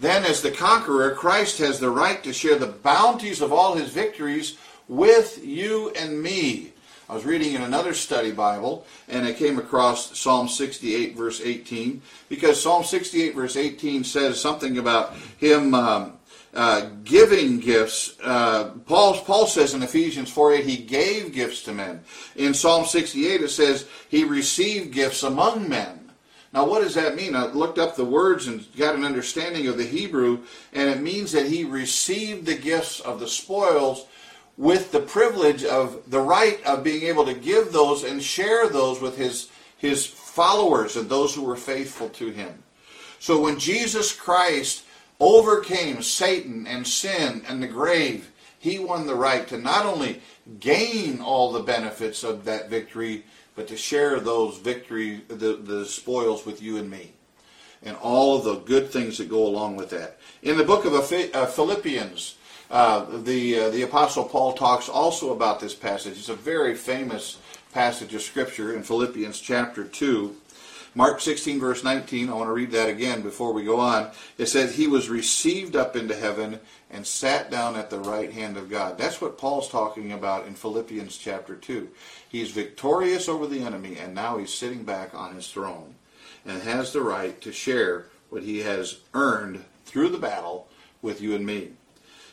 Then, 0.00 0.24
as 0.24 0.40
the 0.40 0.50
conqueror, 0.50 1.14
Christ 1.14 1.58
has 1.58 1.78
the 1.78 1.90
right 1.90 2.24
to 2.24 2.32
share 2.32 2.56
the 2.56 2.66
bounties 2.66 3.42
of 3.42 3.52
all 3.52 3.74
his 3.74 3.90
victories 3.90 4.56
with 4.88 5.44
you 5.44 5.90
and 5.90 6.22
me. 6.22 6.72
I 7.10 7.14
was 7.14 7.26
reading 7.26 7.52
in 7.52 7.60
another 7.60 7.92
study 7.92 8.30
Bible 8.30 8.86
and 9.06 9.26
I 9.26 9.34
came 9.34 9.58
across 9.58 10.18
Psalm 10.18 10.48
68, 10.48 11.14
verse 11.14 11.42
18, 11.42 12.00
because 12.30 12.62
Psalm 12.62 12.84
68, 12.84 13.34
verse 13.34 13.56
18 13.56 14.02
says 14.02 14.40
something 14.40 14.78
about 14.78 15.14
him 15.36 15.74
um, 15.74 16.12
uh, 16.54 16.88
giving 17.04 17.60
gifts. 17.60 18.16
Uh, 18.22 18.70
Paul, 18.86 19.18
Paul 19.18 19.46
says 19.46 19.74
in 19.74 19.82
Ephesians 19.82 20.30
4 20.30 20.54
8, 20.54 20.64
he 20.64 20.76
gave 20.78 21.34
gifts 21.34 21.64
to 21.64 21.72
men. 21.72 22.02
In 22.34 22.54
Psalm 22.54 22.86
68, 22.86 23.42
it 23.42 23.50
says 23.50 23.86
he 24.08 24.24
received 24.24 24.94
gifts 24.94 25.22
among 25.22 25.68
men. 25.68 25.99
Now, 26.52 26.66
what 26.66 26.82
does 26.82 26.94
that 26.94 27.14
mean? 27.14 27.36
I 27.36 27.46
looked 27.46 27.78
up 27.78 27.94
the 27.94 28.04
words 28.04 28.48
and 28.48 28.66
got 28.76 28.96
an 28.96 29.04
understanding 29.04 29.68
of 29.68 29.78
the 29.78 29.86
Hebrew, 29.86 30.40
and 30.72 30.88
it 30.90 31.00
means 31.00 31.30
that 31.32 31.46
he 31.46 31.64
received 31.64 32.44
the 32.44 32.56
gifts 32.56 32.98
of 32.98 33.20
the 33.20 33.28
spoils 33.28 34.06
with 34.56 34.90
the 34.90 35.00
privilege 35.00 35.64
of 35.64 36.02
the 36.10 36.20
right 36.20 36.62
of 36.66 36.84
being 36.84 37.04
able 37.04 37.24
to 37.24 37.34
give 37.34 37.72
those 37.72 38.02
and 38.02 38.22
share 38.22 38.68
those 38.68 39.00
with 39.00 39.16
his, 39.16 39.48
his 39.76 40.04
followers 40.04 40.96
and 40.96 41.08
those 41.08 41.34
who 41.34 41.42
were 41.42 41.56
faithful 41.56 42.08
to 42.10 42.30
him. 42.30 42.62
So 43.20 43.40
when 43.40 43.58
Jesus 43.58 44.12
Christ 44.12 44.84
overcame 45.20 46.02
Satan 46.02 46.66
and 46.66 46.86
sin 46.86 47.42
and 47.46 47.62
the 47.62 47.68
grave, 47.68 48.30
he 48.58 48.78
won 48.78 49.06
the 49.06 49.14
right 49.14 49.46
to 49.48 49.58
not 49.58 49.86
only 49.86 50.20
gain 50.58 51.20
all 51.20 51.52
the 51.52 51.62
benefits 51.62 52.24
of 52.24 52.44
that 52.44 52.68
victory, 52.68 53.24
but 53.60 53.68
to 53.68 53.76
share 53.76 54.18
those 54.18 54.56
victory, 54.56 55.20
the, 55.28 55.52
the 55.62 55.84
spoils 55.84 56.46
with 56.46 56.62
you 56.62 56.78
and 56.78 56.88
me. 56.88 57.12
And 57.82 57.94
all 57.98 58.38
of 58.38 58.44
the 58.44 58.54
good 58.54 58.88
things 58.88 59.18
that 59.18 59.28
go 59.28 59.46
along 59.46 59.76
with 59.76 59.90
that. 59.90 60.16
In 60.42 60.56
the 60.56 60.64
book 60.64 60.86
of 60.86 60.94
uh, 60.94 61.44
Philippians, 61.44 62.36
uh, 62.70 63.04
the, 63.18 63.58
uh, 63.58 63.68
the 63.68 63.82
Apostle 63.82 64.24
Paul 64.24 64.54
talks 64.54 64.88
also 64.88 65.34
about 65.34 65.60
this 65.60 65.74
passage. 65.74 66.16
It's 66.16 66.30
a 66.30 66.34
very 66.34 66.74
famous 66.74 67.36
passage 67.74 68.14
of 68.14 68.22
Scripture 68.22 68.74
in 68.74 68.82
Philippians 68.82 69.38
chapter 69.38 69.84
2. 69.84 70.34
Mark 70.94 71.20
16, 71.20 71.60
verse 71.60 71.84
19, 71.84 72.28
I 72.28 72.34
want 72.34 72.48
to 72.48 72.52
read 72.52 72.72
that 72.72 72.88
again 72.88 73.22
before 73.22 73.52
we 73.52 73.62
go 73.62 73.78
on. 73.78 74.10
It 74.38 74.46
says, 74.46 74.74
He 74.74 74.88
was 74.88 75.08
received 75.08 75.76
up 75.76 75.94
into 75.94 76.16
heaven 76.16 76.58
and 76.90 77.06
sat 77.06 77.48
down 77.48 77.76
at 77.76 77.90
the 77.90 78.00
right 78.00 78.32
hand 78.32 78.56
of 78.56 78.68
God. 78.68 78.98
That's 78.98 79.20
what 79.20 79.38
Paul's 79.38 79.68
talking 79.68 80.10
about 80.10 80.48
in 80.48 80.54
Philippians 80.54 81.16
chapter 81.16 81.54
2. 81.54 81.88
He's 82.28 82.50
victorious 82.50 83.28
over 83.28 83.46
the 83.46 83.62
enemy, 83.62 83.98
and 83.98 84.14
now 84.14 84.38
he's 84.38 84.52
sitting 84.52 84.82
back 84.82 85.14
on 85.14 85.36
his 85.36 85.48
throne 85.48 85.94
and 86.44 86.62
has 86.62 86.92
the 86.92 87.02
right 87.02 87.40
to 87.40 87.52
share 87.52 88.06
what 88.28 88.42
he 88.42 88.58
has 88.60 88.98
earned 89.14 89.64
through 89.84 90.08
the 90.08 90.18
battle 90.18 90.68
with 91.02 91.20
you 91.20 91.36
and 91.36 91.46
me. 91.46 91.70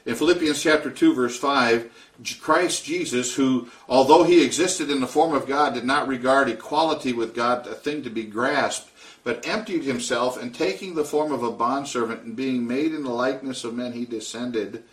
In 0.07 0.15
Philippians 0.15 0.63
chapter 0.63 0.89
2 0.89 1.13
verse 1.13 1.37
5, 1.37 1.91
Christ 2.39 2.85
Jesus, 2.85 3.35
who 3.35 3.67
although 3.89 4.23
he 4.23 4.41
existed 4.41 4.89
in 4.89 5.01
the 5.01 5.05
form 5.05 5.33
of 5.33 5.45
God, 5.45 5.73
did 5.73 5.83
not 5.83 6.07
regard 6.07 6.47
equality 6.47 7.11
with 7.11 7.35
God 7.35 7.67
a 7.67 7.73
thing 7.73 8.03
to 8.03 8.09
be 8.09 8.23
grasped, 8.23 8.89
but 9.25 9.45
emptied 9.45 9.83
himself, 9.83 10.41
and 10.41 10.55
taking 10.55 10.95
the 10.95 11.03
form 11.03 11.33
of 11.33 11.43
a 11.43 11.51
bondservant, 11.51 12.23
and 12.23 12.37
being 12.37 12.65
made 12.65 12.93
in 12.93 13.03
the 13.03 13.09
likeness 13.09 13.65
of 13.65 13.73
men, 13.73 13.91
he 13.91 14.05
descended. 14.05 14.85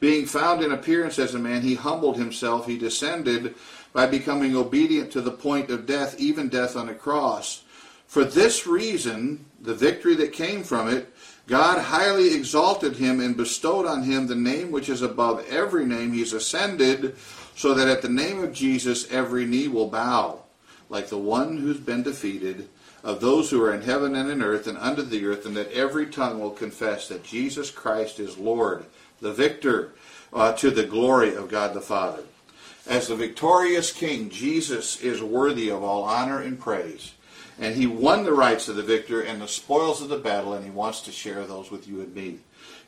Being 0.00 0.24
found 0.24 0.62
in 0.62 0.72
appearance 0.72 1.18
as 1.18 1.34
a 1.34 1.38
man, 1.38 1.60
he 1.60 1.74
humbled 1.74 2.16
himself. 2.16 2.66
He 2.66 2.78
descended 2.78 3.54
by 3.92 4.06
becoming 4.06 4.56
obedient 4.56 5.12
to 5.12 5.20
the 5.20 5.30
point 5.30 5.68
of 5.68 5.84
death, 5.84 6.18
even 6.18 6.48
death 6.48 6.76
on 6.76 6.88
a 6.88 6.94
cross. 6.94 7.64
For 8.06 8.24
this 8.24 8.66
reason, 8.66 9.44
the 9.60 9.74
victory 9.74 10.14
that 10.14 10.32
came 10.32 10.62
from 10.62 10.88
it, 10.88 11.11
God 11.46 11.80
highly 11.80 12.34
exalted 12.34 12.96
him 12.96 13.20
and 13.20 13.36
bestowed 13.36 13.86
on 13.86 14.04
him 14.04 14.26
the 14.26 14.34
name 14.34 14.70
which 14.70 14.88
is 14.88 15.02
above 15.02 15.44
every 15.48 15.84
name. 15.84 16.12
He's 16.12 16.32
ascended 16.32 17.16
so 17.56 17.74
that 17.74 17.88
at 17.88 18.02
the 18.02 18.08
name 18.08 18.42
of 18.42 18.52
Jesus 18.52 19.10
every 19.10 19.44
knee 19.44 19.68
will 19.68 19.88
bow, 19.88 20.42
like 20.88 21.08
the 21.08 21.18
one 21.18 21.58
who's 21.58 21.80
been 21.80 22.02
defeated, 22.02 22.68
of 23.02 23.20
those 23.20 23.50
who 23.50 23.62
are 23.62 23.74
in 23.74 23.82
heaven 23.82 24.14
and 24.14 24.30
in 24.30 24.42
earth 24.42 24.66
and 24.68 24.78
under 24.78 25.02
the 25.02 25.26
earth, 25.26 25.44
and 25.44 25.56
that 25.56 25.72
every 25.72 26.06
tongue 26.06 26.38
will 26.38 26.50
confess 26.50 27.08
that 27.08 27.24
Jesus 27.24 27.70
Christ 27.70 28.20
is 28.20 28.38
Lord, 28.38 28.84
the 29.20 29.32
victor, 29.32 29.92
uh, 30.32 30.52
to 30.54 30.70
the 30.70 30.84
glory 30.84 31.34
of 31.34 31.48
God 31.48 31.74
the 31.74 31.80
Father. 31.80 32.22
As 32.86 33.08
the 33.08 33.16
victorious 33.16 33.92
King, 33.92 34.30
Jesus 34.30 35.00
is 35.00 35.22
worthy 35.22 35.68
of 35.68 35.82
all 35.82 36.04
honor 36.04 36.40
and 36.40 36.58
praise. 36.58 37.12
And 37.58 37.74
he 37.74 37.86
won 37.86 38.24
the 38.24 38.32
rights 38.32 38.68
of 38.68 38.76
the 38.76 38.82
victor 38.82 39.20
and 39.20 39.40
the 39.40 39.48
spoils 39.48 40.00
of 40.00 40.08
the 40.08 40.18
battle, 40.18 40.54
and 40.54 40.64
he 40.64 40.70
wants 40.70 41.00
to 41.02 41.12
share 41.12 41.44
those 41.44 41.70
with 41.70 41.86
you 41.86 42.00
and 42.00 42.14
me. 42.14 42.38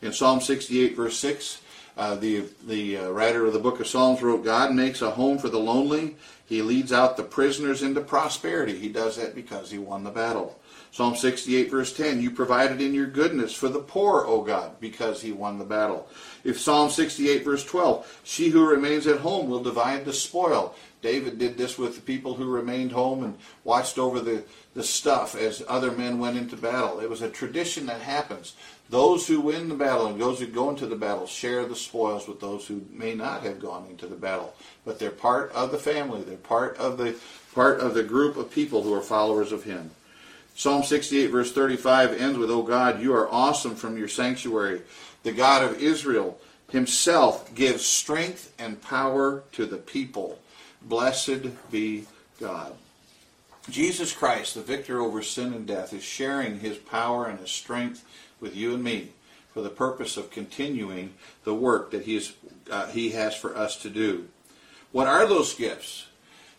In 0.02 0.12
Psalm 0.12 0.40
68, 0.40 0.96
verse 0.96 1.18
6, 1.18 1.60
uh, 1.96 2.16
the, 2.16 2.44
the 2.66 2.98
uh, 2.98 3.08
writer 3.10 3.46
of 3.46 3.52
the 3.52 3.58
book 3.58 3.80
of 3.80 3.86
Psalms 3.86 4.20
wrote, 4.22 4.44
God 4.44 4.72
makes 4.72 5.00
a 5.00 5.10
home 5.10 5.38
for 5.38 5.48
the 5.48 5.58
lonely. 5.58 6.16
He 6.46 6.60
leads 6.60 6.92
out 6.92 7.16
the 7.16 7.22
prisoners 7.22 7.82
into 7.82 8.00
prosperity. 8.00 8.78
He 8.78 8.88
does 8.88 9.16
that 9.16 9.34
because 9.34 9.70
he 9.70 9.78
won 9.78 10.04
the 10.04 10.10
battle. 10.10 10.58
Psalm 10.94 11.16
68, 11.16 11.70
verse 11.70 11.92
10, 11.92 12.22
You 12.22 12.30
provided 12.30 12.80
in 12.80 12.94
your 12.94 13.06
goodness 13.06 13.52
for 13.52 13.68
the 13.68 13.80
poor, 13.80 14.24
O 14.26 14.42
God, 14.42 14.78
because 14.78 15.22
he 15.22 15.32
won 15.32 15.58
the 15.58 15.64
battle. 15.64 16.08
If 16.44 16.60
Psalm 16.60 16.88
68, 16.88 17.44
verse 17.44 17.64
12, 17.64 18.20
She 18.22 18.50
who 18.50 18.64
remains 18.64 19.08
at 19.08 19.18
home 19.18 19.48
will 19.48 19.62
divide 19.62 20.04
the 20.04 20.12
spoil. 20.12 20.76
David 21.04 21.38
did 21.38 21.58
this 21.58 21.76
with 21.76 21.96
the 21.96 22.00
people 22.00 22.32
who 22.32 22.46
remained 22.46 22.90
home 22.90 23.24
and 23.24 23.36
watched 23.62 23.98
over 23.98 24.20
the, 24.20 24.42
the 24.72 24.82
stuff 24.82 25.36
as 25.36 25.62
other 25.68 25.92
men 25.92 26.18
went 26.18 26.38
into 26.38 26.56
battle. 26.56 26.98
It 26.98 27.10
was 27.10 27.20
a 27.20 27.28
tradition 27.28 27.84
that 27.86 28.00
happens. 28.00 28.54
Those 28.88 29.26
who 29.26 29.42
win 29.42 29.68
the 29.68 29.74
battle 29.74 30.06
and 30.06 30.18
those 30.18 30.40
who 30.40 30.46
go 30.46 30.70
into 30.70 30.86
the 30.86 30.96
battle 30.96 31.26
share 31.26 31.66
the 31.66 31.76
spoils 31.76 32.26
with 32.26 32.40
those 32.40 32.66
who 32.66 32.86
may 32.90 33.14
not 33.14 33.42
have 33.42 33.60
gone 33.60 33.86
into 33.90 34.06
the 34.06 34.16
battle. 34.16 34.54
But 34.86 34.98
they're 34.98 35.10
part 35.10 35.52
of 35.52 35.72
the 35.72 35.78
family. 35.78 36.22
They're 36.22 36.38
part 36.38 36.78
of 36.78 36.96
the 36.96 37.14
part 37.54 37.80
of 37.80 37.92
the 37.92 38.02
group 38.02 38.38
of 38.38 38.50
people 38.50 38.82
who 38.82 38.94
are 38.94 39.02
followers 39.02 39.52
of 39.52 39.64
him. 39.64 39.90
Psalm 40.54 40.84
68 40.84 41.26
verse 41.26 41.52
35 41.52 42.18
ends 42.18 42.38
with, 42.38 42.50
O 42.50 42.62
God, 42.62 43.02
you 43.02 43.12
are 43.12 43.30
awesome 43.30 43.76
from 43.76 43.98
your 43.98 44.08
sanctuary. 44.08 44.80
The 45.22 45.32
God 45.32 45.62
of 45.62 45.82
Israel 45.82 46.40
himself 46.70 47.54
gives 47.54 47.84
strength 47.84 48.54
and 48.58 48.80
power 48.80 49.42
to 49.52 49.66
the 49.66 49.76
people. 49.76 50.38
Blessed 50.84 51.70
be 51.70 52.04
God. 52.40 52.74
Jesus 53.70 54.12
Christ, 54.12 54.54
the 54.54 54.60
victor 54.60 55.00
over 55.00 55.22
sin 55.22 55.54
and 55.54 55.66
death, 55.66 55.92
is 55.94 56.02
sharing 56.02 56.60
his 56.60 56.76
power 56.76 57.26
and 57.26 57.38
his 57.38 57.50
strength 57.50 58.04
with 58.40 58.54
you 58.54 58.74
and 58.74 58.84
me 58.84 59.10
for 59.52 59.62
the 59.62 59.70
purpose 59.70 60.16
of 60.16 60.30
continuing 60.30 61.14
the 61.44 61.54
work 61.54 61.90
that 61.92 62.02
he, 62.02 62.16
is, 62.16 62.34
uh, 62.70 62.86
he 62.88 63.10
has 63.10 63.34
for 63.34 63.56
us 63.56 63.76
to 63.76 63.88
do. 63.88 64.28
What 64.92 65.06
are 65.06 65.26
those 65.26 65.54
gifts? 65.54 66.06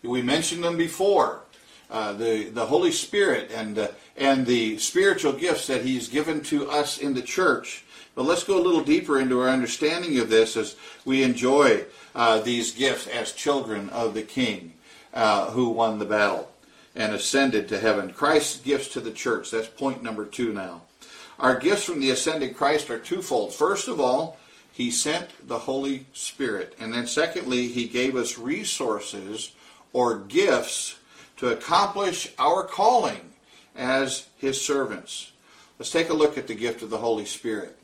We 0.02 0.22
mentioned 0.22 0.64
them 0.64 0.76
before. 0.76 1.42
Uh, 1.88 2.12
the, 2.14 2.48
the 2.48 2.66
Holy 2.66 2.90
Spirit 2.90 3.52
and, 3.54 3.78
uh, 3.78 3.88
and 4.16 4.44
the 4.44 4.76
spiritual 4.78 5.32
gifts 5.32 5.68
that 5.68 5.84
he's 5.84 6.08
given 6.08 6.40
to 6.40 6.68
us 6.68 6.98
in 6.98 7.14
the 7.14 7.22
church. 7.22 7.84
But 8.16 8.24
let's 8.24 8.44
go 8.44 8.58
a 8.58 8.64
little 8.64 8.82
deeper 8.82 9.20
into 9.20 9.40
our 9.40 9.48
understanding 9.48 10.18
of 10.18 10.30
this 10.30 10.56
as 10.56 10.74
we 11.04 11.22
enjoy 11.22 11.84
uh, 12.14 12.40
these 12.40 12.72
gifts 12.72 13.06
as 13.06 13.30
children 13.30 13.90
of 13.90 14.14
the 14.14 14.22
King 14.22 14.72
uh, 15.12 15.50
who 15.50 15.68
won 15.68 15.98
the 15.98 16.06
battle 16.06 16.50
and 16.94 17.12
ascended 17.12 17.68
to 17.68 17.78
heaven. 17.78 18.10
Christ's 18.10 18.58
gifts 18.62 18.88
to 18.88 19.00
the 19.00 19.12
church. 19.12 19.50
That's 19.50 19.68
point 19.68 20.02
number 20.02 20.24
two 20.24 20.54
now. 20.54 20.80
Our 21.38 21.58
gifts 21.58 21.84
from 21.84 22.00
the 22.00 22.08
ascended 22.08 22.56
Christ 22.56 22.88
are 22.88 22.98
twofold. 22.98 23.52
First 23.52 23.86
of 23.86 24.00
all, 24.00 24.38
he 24.72 24.90
sent 24.90 25.46
the 25.46 25.58
Holy 25.58 26.06
Spirit. 26.14 26.74
And 26.80 26.94
then 26.94 27.06
secondly, 27.06 27.68
he 27.68 27.86
gave 27.86 28.16
us 28.16 28.38
resources 28.38 29.52
or 29.92 30.20
gifts 30.20 30.98
to 31.36 31.48
accomplish 31.48 32.32
our 32.38 32.62
calling 32.62 33.32
as 33.74 34.26
his 34.38 34.58
servants. 34.58 35.32
Let's 35.78 35.90
take 35.90 36.08
a 36.08 36.14
look 36.14 36.38
at 36.38 36.46
the 36.46 36.54
gift 36.54 36.80
of 36.80 36.88
the 36.88 36.96
Holy 36.96 37.26
Spirit. 37.26 37.78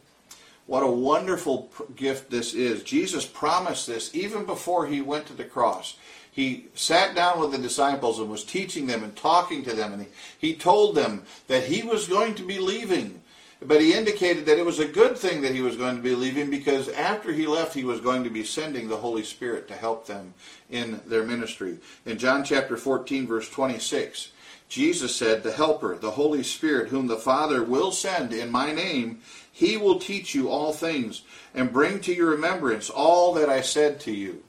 What 0.67 0.83
a 0.83 0.91
wonderful 0.91 1.71
gift 1.97 2.31
this 2.31 2.55
is. 2.55 2.83
Jesus 2.83 3.27
promised 3.27 3.87
this 3.87 4.15
even 4.15 4.45
before 4.45 4.87
he 4.87 5.01
went 5.01 5.27
to 5.27 5.33
the 5.33 5.45
cross. 5.45 5.97
He 6.31 6.69
sat 6.75 7.15
down 7.15 7.41
with 7.41 7.53
the 7.53 7.59
disciples 7.59 8.19
and 8.19 8.31
was 8.31 8.45
teaching 8.45 8.87
them 8.87 9.05
and 9.05 9.15
talking 9.15 9.65
to 9.65 9.75
them, 9.75 9.93
and 9.93 10.03
he, 10.03 10.53
he 10.53 10.55
told 10.55 10.95
them 10.95 11.25
that 11.49 11.65
he 11.65 11.83
was 11.83 12.09
going 12.09 12.35
to 12.37 12.43
be 12.43 12.59
leaving. 12.59 13.21
But 13.65 13.81
he 13.81 13.95
indicated 13.95 14.47
that 14.47 14.59
it 14.59 14.65
was 14.65 14.79
a 14.79 14.89
good 14.89 15.17
thing 15.17 15.43
that 15.43 15.55
he 15.55 15.61
was 15.61 15.77
going 15.77 15.97
to 15.97 16.03
be 16.03 16.15
leaving 16.15 16.51
because 16.51 16.89
after 16.89 17.33
he 17.33 17.47
left, 17.47 17.75
he 17.75 17.85
was 17.85 18.01
going 18.01 18.25
to 18.25 18.31
be 18.31 18.45
sending 18.45 18.89
the 18.89 18.97
Holy 18.97 19.23
Spirit 19.23 19.69
to 19.69 19.75
help 19.75 20.07
them 20.07 20.35
in 20.71 21.01
their 21.07 21.23
ministry. 21.23 21.79
In 22.07 22.19
John 22.19 22.45
chapter 22.45 22.77
14, 22.77 23.27
verse 23.27 23.49
26, 23.49 24.33
Jesus 24.69 25.15
said, 25.15 25.43
The 25.43 25.53
Helper, 25.53 25.97
the 25.97 26.13
Holy 26.13 26.43
Spirit, 26.43 26.89
whom 26.89 27.07
the 27.07 27.17
Father 27.17 27.63
will 27.63 27.93
send 27.93 28.33
in 28.33 28.51
my 28.51 28.73
name, 28.73 29.21
he 29.53 29.77
will 29.77 29.99
teach 29.99 30.35
you 30.35 30.49
all 30.49 30.73
things 30.73 31.23
and 31.55 31.73
bring 31.73 32.01
to 32.01 32.15
your 32.15 32.31
remembrance 32.31 32.91
all 32.91 33.35
that 33.35 33.51
I 33.51 33.61
said 33.61 34.01
to 34.01 34.11
you. 34.11 34.43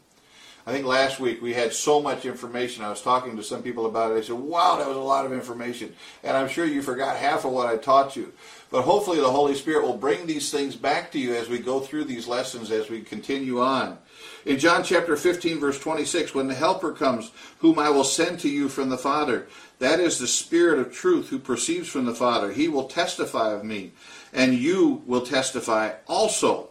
I 0.66 0.72
think 0.72 0.86
last 0.86 1.20
week 1.20 1.42
we 1.42 1.54
had 1.54 1.74
so 1.74 2.02
much 2.02 2.26
information. 2.26 2.86
I 2.86 2.90
was 2.90 3.02
talking 3.02 3.36
to 3.36 3.44
some 3.44 3.62
people 3.62 3.86
about 3.86 4.14
it. 4.14 4.18
I 4.18 4.22
said, 4.22 4.38
wow, 4.38 4.78
that 4.78 4.88
was 4.88 4.96
a 4.96 5.02
lot 5.02 5.26
of 5.26 5.34
information. 5.34 5.94
And 6.24 6.38
I'm 6.38 6.48
sure 6.48 6.66
you 6.66 6.82
forgot 6.82 7.18
half 7.18 7.44
of 7.44 7.52
what 7.52 7.68
I 7.68 7.76
taught 7.76 8.16
you. 8.16 8.32
But 8.72 8.84
hopefully 8.84 9.20
the 9.20 9.30
Holy 9.30 9.56
Spirit 9.56 9.84
will 9.84 9.98
bring 9.98 10.26
these 10.26 10.52
things 10.52 10.78
back 10.78 11.12
to 11.12 11.20
you 11.20 11.36
as 11.36 11.50
we 11.50 11.60
go 11.60 11.82
through 11.82 12.06
these 12.06 12.28
lessons 12.28 12.72
as 12.72 12.90
we 12.90 13.02
continue 13.02 13.60
on. 13.62 13.98
In 14.46 14.60
John 14.60 14.84
chapter 14.84 15.16
15, 15.16 15.60
verse 15.60 15.80
26, 15.80 16.36
when 16.36 16.48
the 16.48 16.54
Helper 16.54 16.92
comes, 16.92 17.32
whom 17.60 17.80
I 17.80 17.90
will 17.90 18.04
send 18.04 18.40
to 18.42 18.50
you 18.50 18.68
from 18.70 18.90
the 18.90 18.98
Father, 18.98 19.48
that 19.80 20.00
is 20.00 20.20
the 20.20 20.28
Spirit 20.28 20.80
of 20.80 20.94
truth 20.94 21.30
who 21.30 21.40
proceeds 21.40 21.88
from 21.88 22.06
the 22.06 22.16
Father. 22.16 22.52
He 22.52 22.68
will 22.68 22.86
testify 22.86 23.54
of 23.54 23.64
me, 23.64 23.92
and 24.34 24.54
you 24.54 25.02
will 25.06 25.26
testify 25.26 25.94
also 26.08 26.70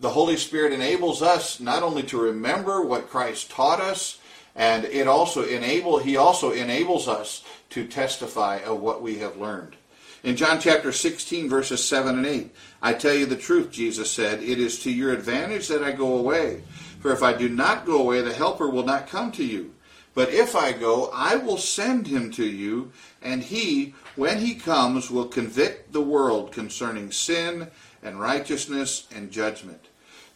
the 0.00 0.10
Holy 0.10 0.38
Spirit 0.38 0.72
enables 0.72 1.20
us 1.20 1.60
not 1.60 1.82
only 1.82 2.02
to 2.04 2.18
remember 2.18 2.80
what 2.80 3.10
Christ 3.10 3.50
taught 3.50 3.80
us, 3.80 4.18
and 4.56 4.86
it 4.86 5.06
also 5.06 5.44
enable 5.44 5.98
he 5.98 6.16
also 6.16 6.52
enables 6.52 7.06
us 7.06 7.44
to 7.70 7.86
testify 7.86 8.56
of 8.64 8.80
what 8.80 9.02
we 9.02 9.18
have 9.18 9.36
learned. 9.36 9.76
In 10.22 10.36
John 10.36 10.58
chapter 10.58 10.90
16 10.90 11.48
verses 11.48 11.84
7 11.84 12.16
and 12.16 12.26
8, 12.26 12.54
I 12.82 12.94
tell 12.94 13.14
you 13.14 13.26
the 13.26 13.36
truth, 13.36 13.70
Jesus 13.70 14.10
said, 14.10 14.42
it 14.42 14.58
is 14.58 14.82
to 14.82 14.90
your 14.90 15.12
advantage 15.12 15.68
that 15.68 15.84
I 15.84 15.92
go 15.92 16.16
away. 16.16 16.62
For 17.00 17.12
if 17.12 17.22
I 17.22 17.32
do 17.32 17.48
not 17.48 17.86
go 17.86 17.98
away, 18.00 18.20
the 18.20 18.32
helper 18.32 18.68
will 18.68 18.84
not 18.84 19.08
come 19.08 19.32
to 19.32 19.44
you. 19.44 19.74
But 20.14 20.30
if 20.30 20.54
I 20.54 20.72
go, 20.72 21.10
I 21.14 21.36
will 21.36 21.56
send 21.56 22.06
him 22.06 22.30
to 22.32 22.44
you, 22.44 22.92
and 23.22 23.42
he, 23.42 23.94
when 24.16 24.38
he 24.38 24.54
comes, 24.54 25.10
will 25.10 25.26
convict 25.26 25.92
the 25.92 26.00
world 26.00 26.52
concerning 26.52 27.12
sin 27.12 27.70
and 28.02 28.20
righteousness 28.20 29.06
and 29.14 29.30
judgment. 29.30 29.86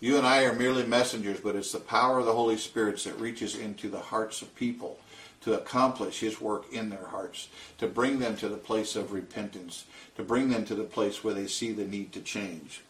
You 0.00 0.16
and 0.16 0.26
I 0.26 0.44
are 0.44 0.54
merely 0.54 0.86
messengers, 0.86 1.40
but 1.40 1.56
it's 1.56 1.72
the 1.72 1.80
power 1.80 2.20
of 2.20 2.26
the 2.26 2.32
Holy 2.32 2.56
Spirit 2.56 3.02
that 3.04 3.18
reaches 3.18 3.56
into 3.56 3.88
the 3.88 4.00
hearts 4.00 4.42
of 4.42 4.54
people 4.54 4.98
to 5.42 5.54
accomplish 5.54 6.20
His 6.20 6.40
work 6.40 6.72
in 6.72 6.88
their 6.88 7.06
hearts, 7.06 7.48
to 7.78 7.86
bring 7.86 8.18
them 8.18 8.36
to 8.36 8.48
the 8.48 8.56
place 8.56 8.96
of 8.96 9.12
repentance, 9.12 9.84
to 10.16 10.22
bring 10.22 10.50
them 10.50 10.64
to 10.66 10.74
the 10.74 10.84
place 10.84 11.24
where 11.24 11.34
they 11.34 11.46
see 11.46 11.72
the 11.72 11.84
need 11.84 12.12
to 12.12 12.20
change. 12.20 12.82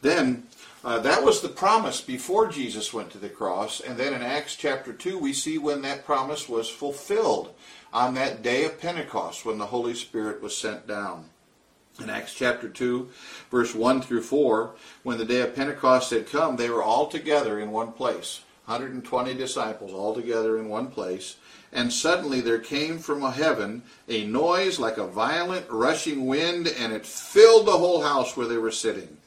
Then, 0.00 0.46
uh, 0.84 0.98
that 1.00 1.24
was 1.24 1.40
the 1.40 1.48
promise 1.48 2.00
before 2.00 2.48
Jesus 2.48 2.92
went 2.92 3.10
to 3.10 3.18
the 3.18 3.28
cross, 3.28 3.80
and 3.80 3.98
then 3.98 4.14
in 4.14 4.22
Acts 4.22 4.54
chapter 4.54 4.92
2, 4.92 5.18
we 5.18 5.32
see 5.32 5.58
when 5.58 5.82
that 5.82 6.04
promise 6.04 6.48
was 6.48 6.68
fulfilled 6.68 7.54
on 7.92 8.14
that 8.14 8.42
day 8.42 8.64
of 8.64 8.80
Pentecost 8.80 9.44
when 9.44 9.58
the 9.58 9.66
Holy 9.66 9.94
Spirit 9.94 10.40
was 10.40 10.56
sent 10.56 10.86
down 10.86 11.26
in 12.00 12.10
Acts 12.10 12.34
chapter 12.34 12.68
2, 12.68 13.08
verse 13.50 13.74
1 13.74 14.02
through 14.02 14.22
4, 14.22 14.74
when 15.02 15.18
the 15.18 15.24
day 15.24 15.40
of 15.40 15.54
Pentecost 15.54 16.10
had 16.10 16.28
come, 16.28 16.56
they 16.56 16.70
were 16.70 16.82
all 16.82 17.08
together 17.08 17.58
in 17.58 17.70
one 17.70 17.92
place. 17.92 18.42
120 18.66 19.34
disciples 19.34 19.92
all 19.92 20.14
together 20.14 20.58
in 20.58 20.68
one 20.68 20.88
place. 20.88 21.36
And 21.72 21.92
suddenly 21.92 22.40
there 22.40 22.58
came 22.58 22.98
from 22.98 23.22
heaven 23.22 23.82
a 24.08 24.26
noise 24.26 24.78
like 24.78 24.98
a 24.98 25.06
violent 25.06 25.68
rushing 25.70 26.26
wind, 26.26 26.68
and 26.68 26.92
it 26.92 27.04
filled 27.04 27.66
the 27.66 27.72
whole 27.72 28.02
house 28.02 28.36
where 28.36 28.46
they 28.46 28.58
were 28.58 28.70
sitting. 28.70 29.17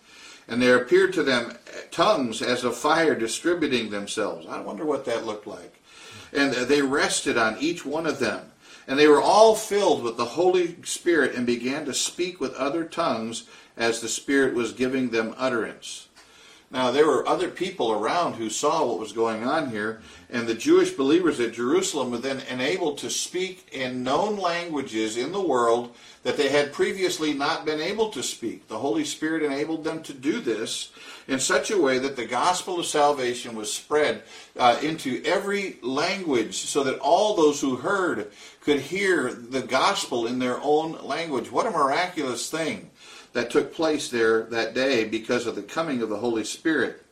And 0.51 0.61
there 0.61 0.75
appeared 0.75 1.13
to 1.13 1.23
them 1.23 1.53
tongues 1.91 2.41
as 2.41 2.65
of 2.65 2.75
fire 2.75 3.15
distributing 3.15 3.89
themselves. 3.89 4.45
I 4.45 4.59
wonder 4.59 4.83
what 4.83 5.05
that 5.05 5.25
looked 5.25 5.47
like. 5.47 5.81
And 6.33 6.51
they 6.51 6.81
rested 6.81 7.37
on 7.37 7.55
each 7.61 7.85
one 7.85 8.05
of 8.05 8.19
them. 8.19 8.51
And 8.85 8.99
they 8.99 9.07
were 9.07 9.21
all 9.21 9.55
filled 9.55 10.03
with 10.03 10.17
the 10.17 10.25
Holy 10.25 10.75
Spirit 10.83 11.35
and 11.35 11.45
began 11.45 11.85
to 11.85 11.93
speak 11.93 12.41
with 12.41 12.53
other 12.55 12.83
tongues 12.83 13.45
as 13.77 14.01
the 14.01 14.09
Spirit 14.09 14.53
was 14.53 14.73
giving 14.73 15.11
them 15.11 15.33
utterance. 15.37 16.09
Now, 16.71 16.89
there 16.89 17.05
were 17.05 17.27
other 17.27 17.49
people 17.49 17.91
around 17.91 18.35
who 18.35 18.49
saw 18.49 18.85
what 18.85 18.99
was 18.99 19.11
going 19.11 19.43
on 19.43 19.71
here, 19.71 19.99
and 20.29 20.47
the 20.47 20.55
Jewish 20.55 20.91
believers 20.91 21.37
at 21.41 21.51
Jerusalem 21.51 22.11
were 22.11 22.17
then 22.17 22.41
enabled 22.49 22.99
to 22.99 23.09
speak 23.09 23.67
in 23.73 24.03
known 24.03 24.37
languages 24.37 25.17
in 25.17 25.33
the 25.33 25.41
world 25.41 25.93
that 26.23 26.37
they 26.37 26.47
had 26.47 26.71
previously 26.71 27.33
not 27.33 27.65
been 27.65 27.81
able 27.81 28.09
to 28.11 28.23
speak. 28.23 28.69
The 28.69 28.77
Holy 28.77 29.03
Spirit 29.03 29.43
enabled 29.43 29.83
them 29.83 30.01
to 30.03 30.13
do 30.13 30.39
this 30.39 30.91
in 31.27 31.39
such 31.39 31.71
a 31.71 31.81
way 31.81 31.99
that 31.99 32.15
the 32.15 32.25
gospel 32.25 32.79
of 32.79 32.85
salvation 32.85 33.53
was 33.55 33.73
spread 33.73 34.23
uh, 34.57 34.77
into 34.81 35.21
every 35.25 35.77
language 35.81 36.55
so 36.55 36.85
that 36.85 36.99
all 36.99 37.35
those 37.35 37.59
who 37.59 37.75
heard 37.75 38.31
could 38.61 38.79
hear 38.79 39.33
the 39.33 39.61
gospel 39.61 40.25
in 40.25 40.39
their 40.39 40.59
own 40.61 40.93
language. 41.05 41.51
What 41.51 41.67
a 41.67 41.71
miraculous 41.71 42.49
thing! 42.49 42.90
That 43.33 43.49
took 43.49 43.73
place 43.73 44.09
there 44.09 44.43
that 44.43 44.73
day 44.73 45.05
because 45.05 45.45
of 45.47 45.55
the 45.55 45.61
coming 45.61 46.01
of 46.01 46.09
the 46.09 46.17
Holy 46.17 46.43
Spirit. 46.43 47.03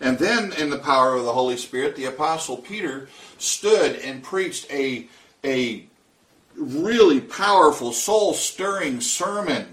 And 0.00 0.18
then, 0.18 0.52
in 0.52 0.70
the 0.70 0.78
power 0.78 1.14
of 1.14 1.24
the 1.24 1.32
Holy 1.32 1.56
Spirit, 1.56 1.96
the 1.96 2.06
Apostle 2.06 2.58
Peter 2.58 3.08
stood 3.38 3.96
and 3.96 4.22
preached 4.22 4.70
a, 4.70 5.08
a 5.44 5.86
really 6.56 7.20
powerful, 7.20 7.92
soul 7.92 8.34
stirring 8.34 9.00
sermon 9.00 9.66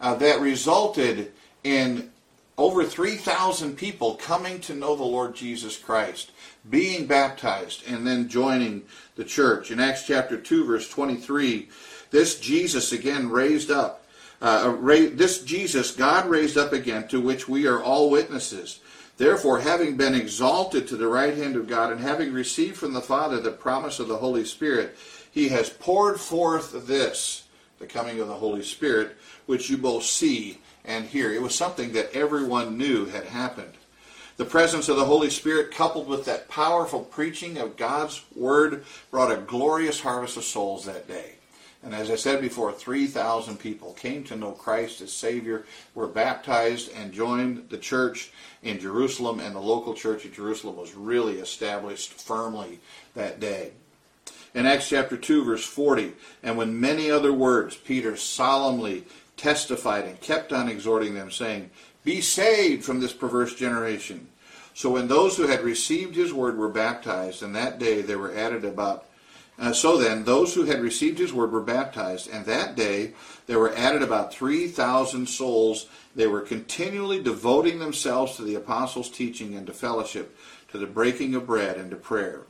uh, 0.00 0.14
that 0.14 0.40
resulted 0.40 1.32
in 1.64 2.10
over 2.56 2.84
3,000 2.84 3.76
people 3.76 4.16
coming 4.16 4.60
to 4.60 4.74
know 4.74 4.96
the 4.96 5.04
Lord 5.04 5.34
Jesus 5.36 5.76
Christ, 5.76 6.32
being 6.68 7.06
baptized, 7.06 7.84
and 7.86 8.06
then 8.06 8.28
joining 8.28 8.82
the 9.14 9.24
church. 9.24 9.70
In 9.70 9.78
Acts 9.78 10.06
chapter 10.06 10.36
2, 10.36 10.64
verse 10.64 10.88
23, 10.88 11.68
this 12.10 12.40
Jesus 12.40 12.90
again 12.90 13.30
raised 13.30 13.70
up 13.70 14.04
uh, 14.40 14.76
this 14.80 15.42
Jesus 15.42 15.90
God 15.92 16.28
raised 16.28 16.56
up 16.56 16.72
again, 16.72 17.08
to 17.08 17.20
which 17.20 17.48
we 17.48 17.66
are 17.66 17.82
all 17.82 18.10
witnesses. 18.10 18.80
Therefore, 19.16 19.58
having 19.58 19.96
been 19.96 20.14
exalted 20.14 20.86
to 20.88 20.96
the 20.96 21.08
right 21.08 21.36
hand 21.36 21.56
of 21.56 21.66
God, 21.66 21.90
and 21.90 22.00
having 22.00 22.32
received 22.32 22.76
from 22.76 22.92
the 22.92 23.00
Father 23.00 23.40
the 23.40 23.50
promise 23.50 23.98
of 23.98 24.06
the 24.06 24.18
Holy 24.18 24.44
Spirit, 24.44 24.96
he 25.30 25.48
has 25.48 25.68
poured 25.68 26.20
forth 26.20 26.86
this, 26.86 27.48
the 27.80 27.86
coming 27.86 28.20
of 28.20 28.28
the 28.28 28.34
Holy 28.34 28.62
Spirit, 28.62 29.16
which 29.46 29.68
you 29.68 29.76
both 29.76 30.04
see 30.04 30.58
and 30.84 31.06
hear. 31.06 31.32
It 31.32 31.42
was 31.42 31.54
something 31.54 31.92
that 31.92 32.14
everyone 32.14 32.78
knew 32.78 33.06
had 33.06 33.24
happened. 33.24 33.72
The 34.36 34.44
presence 34.44 34.88
of 34.88 34.96
the 34.96 35.04
Holy 35.04 35.30
Spirit, 35.30 35.72
coupled 35.72 36.06
with 36.06 36.24
that 36.26 36.48
powerful 36.48 37.00
preaching 37.00 37.58
of 37.58 37.76
God's 37.76 38.24
Word, 38.36 38.84
brought 39.10 39.32
a 39.32 39.36
glorious 39.36 40.00
harvest 40.00 40.36
of 40.36 40.44
souls 40.44 40.84
that 40.84 41.08
day. 41.08 41.37
And 41.88 41.96
as 41.96 42.10
I 42.10 42.16
said 42.16 42.42
before, 42.42 42.70
3,000 42.70 43.58
people 43.58 43.94
came 43.94 44.22
to 44.24 44.36
know 44.36 44.52
Christ 44.52 45.00
as 45.00 45.10
Savior, 45.10 45.64
were 45.94 46.06
baptized, 46.06 46.92
and 46.92 47.14
joined 47.14 47.70
the 47.70 47.78
church 47.78 48.30
in 48.62 48.78
Jerusalem, 48.78 49.40
and 49.40 49.56
the 49.56 49.60
local 49.60 49.94
church 49.94 50.26
at 50.26 50.34
Jerusalem 50.34 50.76
was 50.76 50.94
really 50.94 51.38
established 51.38 52.12
firmly 52.12 52.80
that 53.14 53.40
day. 53.40 53.70
In 54.54 54.66
Acts 54.66 54.90
chapter 54.90 55.16
2, 55.16 55.44
verse 55.44 55.64
40, 55.64 56.12
and 56.42 56.58
when 56.58 56.78
many 56.78 57.10
other 57.10 57.32
words, 57.32 57.74
Peter 57.74 58.18
solemnly 58.18 59.04
testified 59.38 60.04
and 60.04 60.20
kept 60.20 60.52
on 60.52 60.68
exhorting 60.68 61.14
them, 61.14 61.30
saying, 61.30 61.70
Be 62.04 62.20
saved 62.20 62.84
from 62.84 63.00
this 63.00 63.14
perverse 63.14 63.54
generation. 63.54 64.28
So 64.74 64.90
when 64.90 65.08
those 65.08 65.38
who 65.38 65.46
had 65.46 65.62
received 65.62 66.16
his 66.16 66.34
word 66.34 66.58
were 66.58 66.68
baptized, 66.68 67.42
and 67.42 67.56
that 67.56 67.78
day 67.78 68.02
there 68.02 68.18
were 68.18 68.36
added 68.36 68.66
about 68.66 69.06
uh, 69.58 69.72
so 69.72 69.96
then, 69.96 70.24
those 70.24 70.54
who 70.54 70.64
had 70.64 70.80
received 70.80 71.18
his 71.18 71.32
word 71.32 71.50
were 71.50 71.60
baptized, 71.60 72.30
and 72.30 72.46
that 72.46 72.76
day 72.76 73.12
there 73.46 73.58
were 73.58 73.74
added 73.74 74.02
about 74.02 74.32
3,000 74.32 75.28
souls. 75.28 75.86
They 76.14 76.28
were 76.28 76.42
continually 76.42 77.20
devoting 77.20 77.80
themselves 77.80 78.36
to 78.36 78.42
the 78.42 78.54
apostles' 78.54 79.10
teaching 79.10 79.56
and 79.56 79.66
to 79.66 79.72
fellowship, 79.72 80.38
to 80.70 80.78
the 80.78 80.86
breaking 80.86 81.34
of 81.34 81.46
bread 81.46 81.76
and 81.76 81.90
to 81.90 81.96
prayer. 81.96 82.42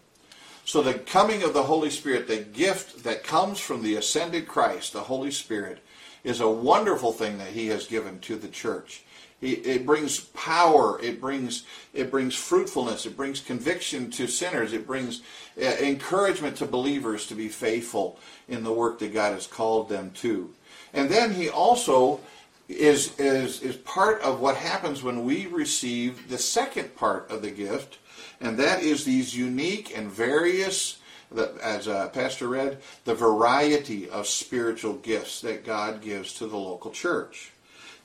So, 0.66 0.82
the 0.82 0.94
coming 0.94 1.42
of 1.42 1.54
the 1.54 1.62
Holy 1.62 1.88
Spirit, 1.88 2.28
the 2.28 2.40
gift 2.40 3.04
that 3.04 3.24
comes 3.24 3.58
from 3.58 3.82
the 3.82 3.94
ascended 3.94 4.46
Christ, 4.46 4.92
the 4.92 5.00
Holy 5.00 5.30
Spirit, 5.30 5.78
is 6.24 6.40
a 6.40 6.50
wonderful 6.50 7.12
thing 7.12 7.38
that 7.38 7.52
he 7.52 7.68
has 7.68 7.86
given 7.86 8.18
to 8.20 8.36
the 8.36 8.48
church. 8.48 9.02
It 9.40 9.86
brings 9.86 10.18
power. 10.18 11.00
It 11.00 11.20
brings 11.20 11.62
it 11.94 12.10
brings 12.10 12.34
fruitfulness. 12.34 13.06
It 13.06 13.16
brings 13.16 13.40
conviction 13.40 14.10
to 14.12 14.26
sinners. 14.26 14.72
It 14.72 14.84
brings 14.84 15.22
uh, 15.56 15.64
encouragement 15.64 16.56
to 16.56 16.66
believers 16.66 17.26
to 17.28 17.36
be 17.36 17.48
faithful 17.48 18.18
in 18.48 18.64
the 18.64 18.72
work 18.72 18.98
that 18.98 19.14
God 19.14 19.34
has 19.34 19.46
called 19.46 19.88
them 19.88 20.10
to. 20.16 20.52
And 20.92 21.08
then 21.08 21.32
he 21.32 21.48
also 21.48 22.20
is 22.68 23.18
is 23.18 23.62
is 23.62 23.76
part 23.76 24.20
of 24.22 24.40
what 24.40 24.56
happens 24.56 25.04
when 25.04 25.24
we 25.24 25.46
receive 25.46 26.28
the 26.28 26.38
second 26.38 26.96
part 26.96 27.30
of 27.30 27.40
the 27.40 27.50
gift, 27.52 27.98
and 28.40 28.58
that 28.58 28.82
is 28.82 29.04
these 29.04 29.36
unique 29.36 29.96
and 29.96 30.10
various 30.10 30.98
as 31.62 31.86
uh, 31.86 32.08
Pastor 32.08 32.48
read, 32.48 32.78
the 33.04 33.14
variety 33.14 34.08
of 34.08 34.26
spiritual 34.26 34.94
gifts 34.94 35.42
that 35.42 35.64
God 35.64 36.00
gives 36.00 36.32
to 36.34 36.46
the 36.46 36.56
local 36.56 36.90
church. 36.90 37.52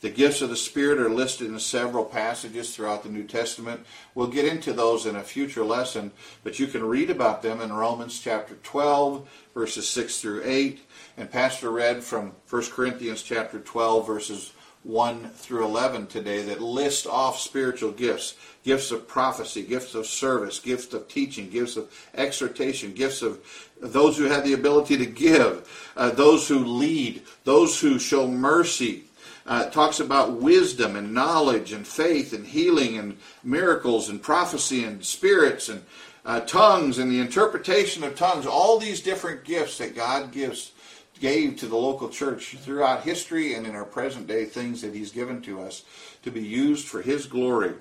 The 0.03 0.09
gifts 0.09 0.41
of 0.41 0.49
the 0.49 0.57
Spirit 0.57 0.99
are 0.99 1.09
listed 1.09 1.47
in 1.47 1.57
several 1.59 2.03
passages 2.03 2.75
throughout 2.75 3.03
the 3.03 3.09
New 3.09 3.23
Testament. 3.23 3.85
We'll 4.13 4.27
get 4.27 4.43
into 4.43 4.73
those 4.73 5.05
in 5.05 5.15
a 5.15 5.23
future 5.23 5.63
lesson, 5.63 6.11
but 6.43 6.59
you 6.59 6.67
can 6.67 6.83
read 6.83 7.09
about 7.09 7.41
them 7.41 7.61
in 7.61 7.71
Romans 7.71 8.19
chapter 8.19 8.55
12, 8.55 9.25
verses 9.53 9.87
6 9.87 10.19
through 10.19 10.41
8, 10.43 10.81
and 11.15 11.31
Pastor 11.31 11.71
read 11.71 12.03
from 12.03 12.33
1 12.49 12.63
Corinthians 12.71 13.23
chapter 13.23 13.59
12, 13.59 14.05
verses 14.05 14.51
1 14.83 15.29
through 15.29 15.63
11 15.63 16.07
today 16.07 16.41
that 16.41 16.61
list 16.61 17.07
off 17.07 17.39
spiritual 17.39 17.91
gifts 17.91 18.35
gifts 18.65 18.91
of 18.91 19.07
prophecy, 19.07 19.61
gifts 19.61 19.95
of 19.95 20.05
service, 20.05 20.59
gifts 20.59 20.93
of 20.93 21.07
teaching, 21.07 21.49
gifts 21.49 21.77
of 21.77 21.89
exhortation, 22.15 22.93
gifts 22.93 23.21
of 23.21 23.39
those 23.81 24.17
who 24.17 24.25
have 24.25 24.43
the 24.43 24.53
ability 24.53 24.97
to 24.97 25.05
give, 25.05 25.91
uh, 25.97 26.09
those 26.09 26.47
who 26.47 26.59
lead, 26.59 27.21
those 27.43 27.79
who 27.79 27.99
show 27.99 28.25
mercy, 28.25 29.03
uh, 29.45 29.69
talks 29.69 29.99
about 29.99 30.33
wisdom 30.33 30.95
and 30.95 31.13
knowledge 31.13 31.71
and 31.71 31.85
faith 31.87 32.33
and 32.33 32.47
healing 32.47 32.97
and 32.97 33.17
miracles 33.43 34.09
and 34.09 34.21
prophecy 34.21 34.83
and 34.83 35.03
spirits 35.03 35.69
and 35.69 35.83
uh, 36.25 36.39
tongues 36.41 36.97
and 36.97 37.11
the 37.11 37.19
interpretation 37.19 38.03
of 38.03 38.15
tongues. 38.15 38.45
All 38.45 38.79
these 38.79 39.01
different 39.01 39.43
gifts 39.43 39.77
that 39.79 39.95
God 39.95 40.31
gives 40.31 40.71
gave 41.19 41.57
to 41.57 41.67
the 41.67 41.75
local 41.77 42.09
church 42.09 42.57
throughout 42.57 43.03
history 43.03 43.53
and 43.53 43.65
in 43.65 43.75
our 43.75 43.85
present 43.85 44.27
day 44.27 44.45
things 44.45 44.81
that 44.81 44.93
He's 44.93 45.11
given 45.11 45.41
to 45.43 45.61
us 45.61 45.83
to 46.23 46.31
be 46.31 46.41
used 46.41 46.87
for 46.87 47.01
His 47.01 47.27
glory. 47.27 47.73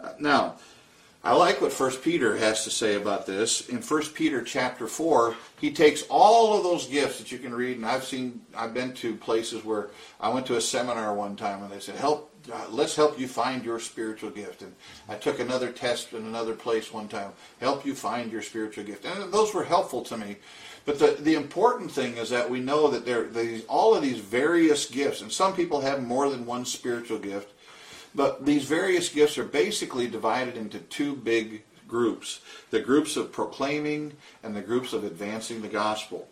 Uh, 0.00 0.12
now, 0.18 0.56
I 1.24 1.36
like 1.36 1.60
what 1.60 1.72
First 1.72 2.02
Peter 2.02 2.36
has 2.36 2.64
to 2.64 2.70
say 2.70 2.96
about 2.96 3.26
this. 3.26 3.68
In 3.68 3.80
First 3.80 4.12
Peter 4.12 4.42
chapter 4.42 4.88
four, 4.88 5.36
he 5.60 5.70
takes 5.70 6.02
all 6.08 6.56
of 6.56 6.64
those 6.64 6.86
gifts 6.86 7.18
that 7.18 7.30
you 7.30 7.38
can 7.38 7.54
read, 7.54 7.76
and 7.76 7.86
I've 7.86 8.02
seen, 8.02 8.40
I've 8.56 8.74
been 8.74 8.92
to 8.94 9.14
places 9.14 9.64
where 9.64 9.90
I 10.20 10.30
went 10.30 10.46
to 10.46 10.56
a 10.56 10.60
seminar 10.60 11.14
one 11.14 11.36
time, 11.36 11.62
and 11.62 11.70
they 11.70 11.78
said, 11.78 11.94
"Help, 11.94 12.34
uh, 12.52 12.66
let's 12.70 12.96
help 12.96 13.20
you 13.20 13.28
find 13.28 13.64
your 13.64 13.78
spiritual 13.78 14.30
gift." 14.30 14.62
And 14.62 14.74
I 15.08 15.14
took 15.14 15.38
another 15.38 15.70
test 15.70 16.12
in 16.12 16.26
another 16.26 16.54
place 16.54 16.92
one 16.92 17.06
time, 17.06 17.32
help 17.60 17.86
you 17.86 17.94
find 17.94 18.32
your 18.32 18.42
spiritual 18.42 18.82
gift, 18.82 19.04
and 19.04 19.32
those 19.32 19.54
were 19.54 19.64
helpful 19.64 20.02
to 20.02 20.16
me. 20.16 20.38
But 20.84 20.98
the, 20.98 21.16
the 21.20 21.34
important 21.34 21.92
thing 21.92 22.16
is 22.16 22.30
that 22.30 22.50
we 22.50 22.58
know 22.58 22.88
that 22.88 23.06
there 23.06 23.28
these 23.28 23.64
all 23.66 23.94
of 23.94 24.02
these 24.02 24.18
various 24.18 24.86
gifts, 24.90 25.20
and 25.20 25.30
some 25.30 25.54
people 25.54 25.82
have 25.82 26.02
more 26.02 26.28
than 26.28 26.46
one 26.46 26.64
spiritual 26.64 27.20
gift 27.20 27.52
but 28.14 28.44
these 28.44 28.64
various 28.64 29.08
gifts 29.08 29.38
are 29.38 29.44
basically 29.44 30.06
divided 30.06 30.56
into 30.56 30.78
two 30.78 31.14
big 31.14 31.62
groups 31.88 32.40
the 32.70 32.80
groups 32.80 33.16
of 33.16 33.30
proclaiming 33.30 34.14
and 34.42 34.56
the 34.56 34.62
groups 34.62 34.92
of 34.92 35.04
advancing 35.04 35.60
the 35.60 35.68
gospel. 35.68 36.26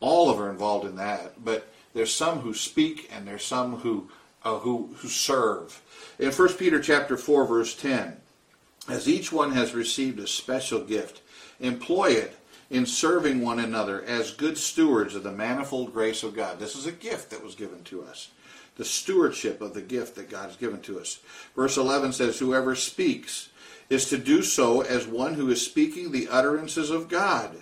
All 0.00 0.30
of 0.30 0.40
are 0.40 0.50
involved 0.50 0.86
in 0.86 0.96
that, 0.96 1.44
but 1.44 1.68
there's 1.94 2.14
some 2.14 2.40
who 2.40 2.54
speak 2.54 3.10
and 3.14 3.28
there's 3.28 3.44
some 3.44 3.76
who, 3.76 4.08
uh, 4.42 4.58
who, 4.58 4.94
who 4.96 5.08
serve. 5.08 5.80
In 6.18 6.32
1 6.32 6.48
Peter 6.54 6.80
chapter 6.80 7.16
4, 7.16 7.46
verse 7.46 7.76
10, 7.76 8.16
as 8.88 9.06
each 9.06 9.30
one 9.30 9.52
has 9.52 9.74
received 9.74 10.18
a 10.18 10.26
special 10.26 10.80
gift, 10.80 11.20
employ 11.60 12.12
it 12.12 12.36
in 12.70 12.86
serving 12.86 13.42
one 13.42 13.58
another 13.58 14.02
as 14.02 14.32
good 14.32 14.56
stewards 14.56 15.14
of 15.14 15.22
the 15.22 15.30
manifold 15.30 15.92
grace 15.92 16.22
of 16.22 16.34
God. 16.34 16.58
This 16.58 16.74
is 16.74 16.86
a 16.86 16.92
gift 16.92 17.30
that 17.30 17.44
was 17.44 17.54
given 17.54 17.84
to 17.84 18.02
us 18.02 18.30
the 18.76 18.84
stewardship 18.84 19.60
of 19.60 19.74
the 19.74 19.82
gift 19.82 20.16
that 20.16 20.30
God 20.30 20.46
has 20.46 20.56
given 20.56 20.80
to 20.82 20.98
us. 20.98 21.20
Verse 21.54 21.76
11 21.76 22.12
says, 22.12 22.38
Whoever 22.38 22.74
speaks 22.74 23.50
is 23.90 24.08
to 24.08 24.18
do 24.18 24.42
so 24.42 24.80
as 24.80 25.06
one 25.06 25.34
who 25.34 25.50
is 25.50 25.64
speaking 25.64 26.10
the 26.10 26.28
utterances 26.28 26.90
of 26.90 27.08
God. 27.08 27.56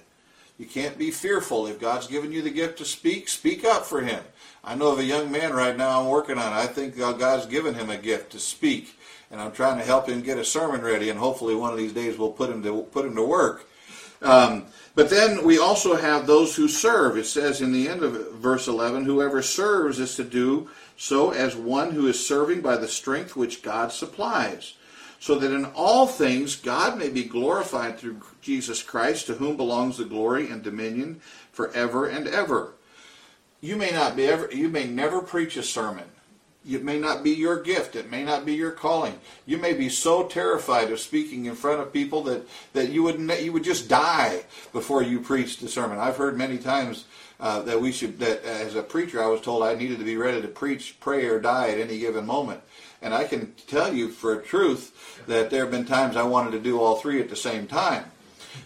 You 0.58 0.66
can't 0.66 0.98
be 0.98 1.10
fearful. 1.10 1.66
If 1.66 1.80
God's 1.80 2.06
given 2.06 2.32
you 2.32 2.42
the 2.42 2.50
gift 2.50 2.78
to 2.78 2.84
speak, 2.84 3.28
speak 3.28 3.64
up 3.64 3.84
for 3.86 4.02
him. 4.02 4.22
I 4.62 4.74
know 4.74 4.92
of 4.92 4.98
a 4.98 5.04
young 5.04 5.32
man 5.32 5.54
right 5.54 5.76
now 5.76 6.00
I'm 6.00 6.08
working 6.08 6.36
on. 6.36 6.52
I 6.52 6.66
think 6.66 6.96
God's 6.96 7.46
given 7.46 7.74
him 7.74 7.88
a 7.88 7.96
gift 7.96 8.32
to 8.32 8.38
speak. 8.38 8.94
and 9.30 9.40
I'm 9.40 9.52
trying 9.52 9.78
to 9.78 9.84
help 9.84 10.08
him 10.08 10.20
get 10.20 10.38
a 10.38 10.44
sermon 10.44 10.82
ready, 10.82 11.08
and 11.08 11.18
hopefully 11.18 11.54
one 11.54 11.72
of 11.72 11.78
these 11.78 11.92
days 11.92 12.18
we'll 12.18 12.32
put 12.32 12.50
him 12.50 12.62
to 12.64 12.82
put 12.82 13.06
him 13.06 13.16
to 13.16 13.22
work. 13.22 13.66
Um, 14.22 14.66
but 14.94 15.08
then 15.08 15.44
we 15.44 15.58
also 15.58 15.96
have 15.96 16.26
those 16.26 16.54
who 16.54 16.68
serve. 16.68 17.16
It 17.16 17.26
says 17.26 17.62
in 17.62 17.72
the 17.72 17.88
end 17.88 18.02
of 18.02 18.32
verse 18.34 18.68
11, 18.68 19.04
whoever 19.04 19.40
serves 19.40 19.98
is 19.98 20.14
to 20.16 20.24
do 20.24 20.68
so 21.02 21.30
as 21.30 21.56
one 21.56 21.92
who 21.92 22.06
is 22.08 22.26
serving 22.26 22.60
by 22.60 22.76
the 22.76 22.86
strength 22.86 23.34
which 23.34 23.62
God 23.62 23.90
supplies, 23.90 24.74
so 25.18 25.34
that 25.36 25.50
in 25.50 25.64
all 25.64 26.06
things 26.06 26.56
God 26.56 26.98
may 26.98 27.08
be 27.08 27.24
glorified 27.24 27.98
through 27.98 28.20
Jesus 28.42 28.82
Christ, 28.82 29.26
to 29.26 29.34
whom 29.36 29.56
belongs 29.56 29.96
the 29.96 30.04
glory 30.04 30.50
and 30.50 30.62
dominion 30.62 31.22
forever 31.52 32.06
and 32.06 32.28
ever. 32.28 32.74
You 33.62 33.76
may 33.76 33.92
not 33.92 34.14
be 34.14 34.26
ever, 34.26 34.50
you 34.52 34.68
may 34.68 34.86
never 34.86 35.22
preach 35.22 35.56
a 35.56 35.62
sermon. 35.62 36.04
It 36.68 36.84
may 36.84 36.98
not 36.98 37.24
be 37.24 37.30
your 37.30 37.62
gift. 37.62 37.96
It 37.96 38.10
may 38.10 38.22
not 38.22 38.44
be 38.44 38.52
your 38.52 38.70
calling. 38.70 39.18
You 39.46 39.56
may 39.56 39.72
be 39.72 39.88
so 39.88 40.24
terrified 40.24 40.92
of 40.92 41.00
speaking 41.00 41.46
in 41.46 41.54
front 41.54 41.80
of 41.80 41.92
people 41.92 42.22
that, 42.24 42.46
that 42.74 42.90
you 42.90 43.02
would 43.02 43.18
you 43.40 43.52
would 43.52 43.64
just 43.64 43.88
die 43.88 44.44
before 44.72 45.02
you 45.02 45.20
preached 45.20 45.60
the 45.60 45.68
sermon. 45.68 45.98
I've 45.98 46.18
heard 46.18 46.36
many 46.36 46.58
times 46.58 47.06
uh, 47.40 47.62
that 47.62 47.80
we 47.80 47.92
should 47.92 48.18
that 48.18 48.44
as 48.44 48.74
a 48.74 48.82
preacher 48.82 49.22
I 49.22 49.28
was 49.28 49.40
told 49.40 49.62
I 49.62 49.74
needed 49.74 49.98
to 50.00 50.04
be 50.04 50.18
ready 50.18 50.42
to 50.42 50.48
preach, 50.48 50.96
pray, 51.00 51.24
or 51.24 51.40
die 51.40 51.70
at 51.70 51.80
any 51.80 51.98
given 51.98 52.26
moment. 52.26 52.60
And 53.00 53.14
I 53.14 53.24
can 53.24 53.54
tell 53.66 53.94
you 53.94 54.10
for 54.10 54.38
a 54.38 54.42
truth 54.42 55.24
that 55.26 55.48
there 55.48 55.62
have 55.62 55.70
been 55.70 55.86
times 55.86 56.16
I 56.16 56.24
wanted 56.24 56.50
to 56.50 56.60
do 56.60 56.78
all 56.78 56.96
three 56.96 57.20
at 57.20 57.30
the 57.30 57.36
same 57.36 57.66
time. 57.66 58.04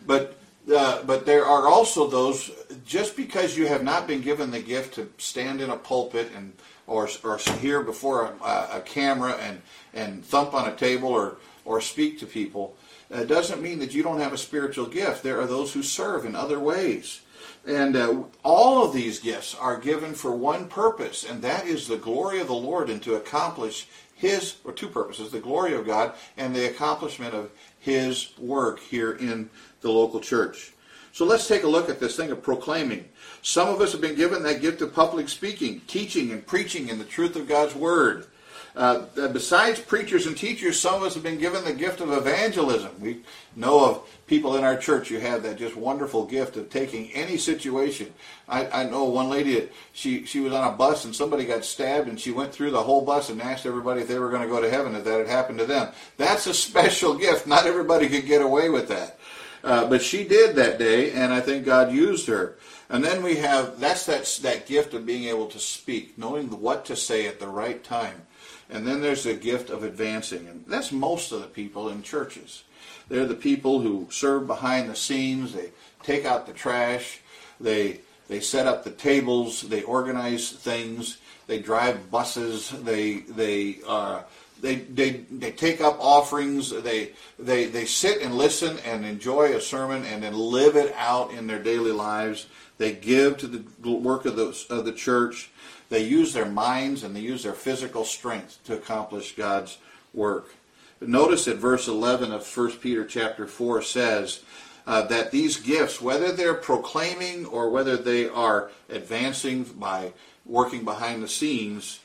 But 0.04 0.36
uh, 0.74 1.02
but 1.04 1.26
there 1.26 1.44
are 1.44 1.68
also 1.68 2.08
those 2.08 2.50
just 2.84 3.16
because 3.16 3.56
you 3.56 3.66
have 3.66 3.84
not 3.84 4.06
been 4.06 4.22
given 4.22 4.50
the 4.50 4.60
gift 4.60 4.94
to 4.94 5.12
stand 5.18 5.60
in 5.60 5.70
a 5.70 5.76
pulpit 5.76 6.32
and 6.34 6.54
or, 6.86 7.08
or 7.22 7.38
here 7.60 7.82
before 7.82 8.34
a, 8.42 8.68
a 8.72 8.82
camera 8.84 9.32
and, 9.34 9.62
and 9.92 10.24
thump 10.24 10.54
on 10.54 10.68
a 10.68 10.76
table 10.76 11.08
or, 11.08 11.36
or 11.64 11.80
speak 11.80 12.18
to 12.20 12.26
people, 12.26 12.76
uh, 13.12 13.24
doesn't 13.24 13.62
mean 13.62 13.78
that 13.78 13.94
you 13.94 14.02
don't 14.02 14.20
have 14.20 14.32
a 14.32 14.38
spiritual 14.38 14.86
gift. 14.86 15.22
There 15.22 15.40
are 15.40 15.46
those 15.46 15.72
who 15.72 15.82
serve 15.82 16.24
in 16.24 16.34
other 16.34 16.58
ways. 16.58 17.20
And 17.66 17.96
uh, 17.96 18.24
all 18.42 18.84
of 18.84 18.92
these 18.92 19.20
gifts 19.20 19.54
are 19.54 19.78
given 19.78 20.14
for 20.14 20.32
one 20.32 20.68
purpose, 20.68 21.24
and 21.24 21.40
that 21.42 21.66
is 21.66 21.88
the 21.88 21.96
glory 21.96 22.40
of 22.40 22.46
the 22.46 22.54
Lord 22.54 22.90
and 22.90 23.02
to 23.02 23.14
accomplish 23.14 23.86
His, 24.14 24.56
or 24.64 24.72
two 24.72 24.88
purposes, 24.88 25.30
the 25.30 25.40
glory 25.40 25.74
of 25.74 25.86
God 25.86 26.12
and 26.36 26.54
the 26.54 26.68
accomplishment 26.68 27.34
of 27.34 27.50
His 27.78 28.32
work 28.38 28.80
here 28.80 29.12
in 29.12 29.48
the 29.80 29.90
local 29.90 30.20
church. 30.20 30.73
So 31.14 31.24
let's 31.24 31.46
take 31.46 31.62
a 31.62 31.68
look 31.68 31.88
at 31.88 32.00
this 32.00 32.16
thing 32.16 32.32
of 32.32 32.42
proclaiming. 32.42 33.08
Some 33.40 33.68
of 33.68 33.80
us 33.80 33.92
have 33.92 34.00
been 34.00 34.16
given 34.16 34.42
that 34.42 34.60
gift 34.60 34.82
of 34.82 34.92
public 34.92 35.28
speaking, 35.28 35.80
teaching, 35.86 36.32
and 36.32 36.44
preaching 36.44 36.88
in 36.88 36.98
the 36.98 37.04
truth 37.04 37.36
of 37.36 37.46
God's 37.46 37.76
Word. 37.76 38.26
Uh, 38.74 39.04
besides 39.28 39.78
preachers 39.78 40.26
and 40.26 40.36
teachers, 40.36 40.80
some 40.80 40.94
of 40.96 41.04
us 41.04 41.14
have 41.14 41.22
been 41.22 41.38
given 41.38 41.62
the 41.62 41.72
gift 41.72 42.00
of 42.00 42.10
evangelism. 42.10 42.90
We 43.00 43.20
know 43.54 43.88
of 43.88 44.08
people 44.26 44.56
in 44.56 44.64
our 44.64 44.76
church 44.76 45.08
who 45.08 45.18
have 45.18 45.44
that 45.44 45.56
just 45.56 45.76
wonderful 45.76 46.26
gift 46.26 46.56
of 46.56 46.68
taking 46.68 47.12
any 47.12 47.36
situation. 47.36 48.12
I, 48.48 48.66
I 48.66 48.84
know 48.84 49.04
one 49.04 49.28
lady, 49.28 49.68
she, 49.92 50.26
she 50.26 50.40
was 50.40 50.52
on 50.52 50.66
a 50.66 50.76
bus 50.76 51.04
and 51.04 51.14
somebody 51.14 51.44
got 51.44 51.64
stabbed 51.64 52.08
and 52.08 52.18
she 52.18 52.32
went 52.32 52.52
through 52.52 52.72
the 52.72 52.82
whole 52.82 53.04
bus 53.04 53.30
and 53.30 53.40
asked 53.40 53.66
everybody 53.66 54.00
if 54.00 54.08
they 54.08 54.18
were 54.18 54.30
going 54.30 54.42
to 54.42 54.48
go 54.48 54.60
to 54.60 54.68
heaven 54.68 54.96
if 54.96 55.04
that 55.04 55.18
had 55.18 55.28
happened 55.28 55.60
to 55.60 55.66
them. 55.66 55.92
That's 56.16 56.48
a 56.48 56.54
special 56.54 57.14
gift. 57.14 57.46
Not 57.46 57.66
everybody 57.66 58.08
could 58.08 58.26
get 58.26 58.42
away 58.42 58.68
with 58.68 58.88
that. 58.88 59.20
Uh, 59.64 59.88
but 59.88 60.02
she 60.02 60.24
did 60.24 60.54
that 60.54 60.78
day, 60.78 61.10
and 61.12 61.32
I 61.32 61.40
think 61.40 61.64
God 61.64 61.90
used 61.90 62.26
her. 62.26 62.56
And 62.90 63.02
then 63.02 63.22
we 63.22 63.36
have 63.36 63.80
that's 63.80 64.04
that 64.06 64.26
that 64.42 64.66
gift 64.66 64.92
of 64.92 65.06
being 65.06 65.24
able 65.24 65.46
to 65.46 65.58
speak, 65.58 66.18
knowing 66.18 66.48
what 66.48 66.84
to 66.86 66.96
say 66.96 67.26
at 67.26 67.40
the 67.40 67.48
right 67.48 67.82
time. 67.82 68.26
And 68.68 68.86
then 68.86 69.00
there's 69.00 69.24
the 69.24 69.34
gift 69.34 69.70
of 69.70 69.82
advancing, 69.82 70.46
and 70.48 70.64
that's 70.66 70.92
most 70.92 71.32
of 71.32 71.40
the 71.40 71.46
people 71.46 71.88
in 71.88 72.02
churches. 72.02 72.64
They're 73.08 73.26
the 73.26 73.34
people 73.34 73.80
who 73.80 74.08
serve 74.10 74.46
behind 74.46 74.90
the 74.90 74.96
scenes. 74.96 75.54
They 75.54 75.70
take 76.02 76.26
out 76.26 76.46
the 76.46 76.52
trash. 76.52 77.20
They 77.58 78.00
they 78.28 78.40
set 78.40 78.66
up 78.66 78.84
the 78.84 78.90
tables. 78.90 79.62
They 79.62 79.82
organize 79.82 80.50
things. 80.50 81.18
They 81.46 81.58
drive 81.58 82.10
buses. 82.10 82.70
They 82.70 83.20
they 83.20 83.78
uh, 83.86 84.22
they, 84.64 84.76
they, 84.76 85.10
they 85.30 85.50
take 85.50 85.82
up 85.82 85.98
offerings. 86.00 86.70
They, 86.70 87.12
they, 87.38 87.66
they 87.66 87.84
sit 87.84 88.22
and 88.22 88.34
listen 88.34 88.78
and 88.78 89.04
enjoy 89.04 89.54
a 89.54 89.60
sermon 89.60 90.06
and 90.06 90.22
then 90.22 90.32
live 90.32 90.74
it 90.74 90.94
out 90.96 91.32
in 91.32 91.46
their 91.46 91.62
daily 91.62 91.92
lives. 91.92 92.46
They 92.78 92.92
give 92.92 93.36
to 93.38 93.46
the 93.46 93.90
work 93.90 94.24
of 94.24 94.36
the, 94.36 94.58
of 94.70 94.86
the 94.86 94.92
church. 94.92 95.50
They 95.90 96.04
use 96.04 96.32
their 96.32 96.46
minds 96.46 97.02
and 97.02 97.14
they 97.14 97.20
use 97.20 97.42
their 97.42 97.52
physical 97.52 98.06
strength 98.06 98.58
to 98.64 98.72
accomplish 98.72 99.36
God's 99.36 99.76
work. 100.14 100.54
Notice 100.98 101.44
that 101.44 101.58
verse 101.58 101.86
11 101.86 102.32
of 102.32 102.56
1 102.56 102.72
Peter 102.78 103.04
chapter 103.04 103.46
4 103.46 103.82
says 103.82 104.40
uh, 104.86 105.02
that 105.08 105.30
these 105.30 105.58
gifts, 105.58 106.00
whether 106.00 106.32
they're 106.32 106.54
proclaiming 106.54 107.44
or 107.44 107.68
whether 107.68 107.98
they 107.98 108.30
are 108.30 108.70
advancing 108.88 109.64
by 109.64 110.14
working 110.46 110.86
behind 110.86 111.22
the 111.22 111.28
scenes, 111.28 112.00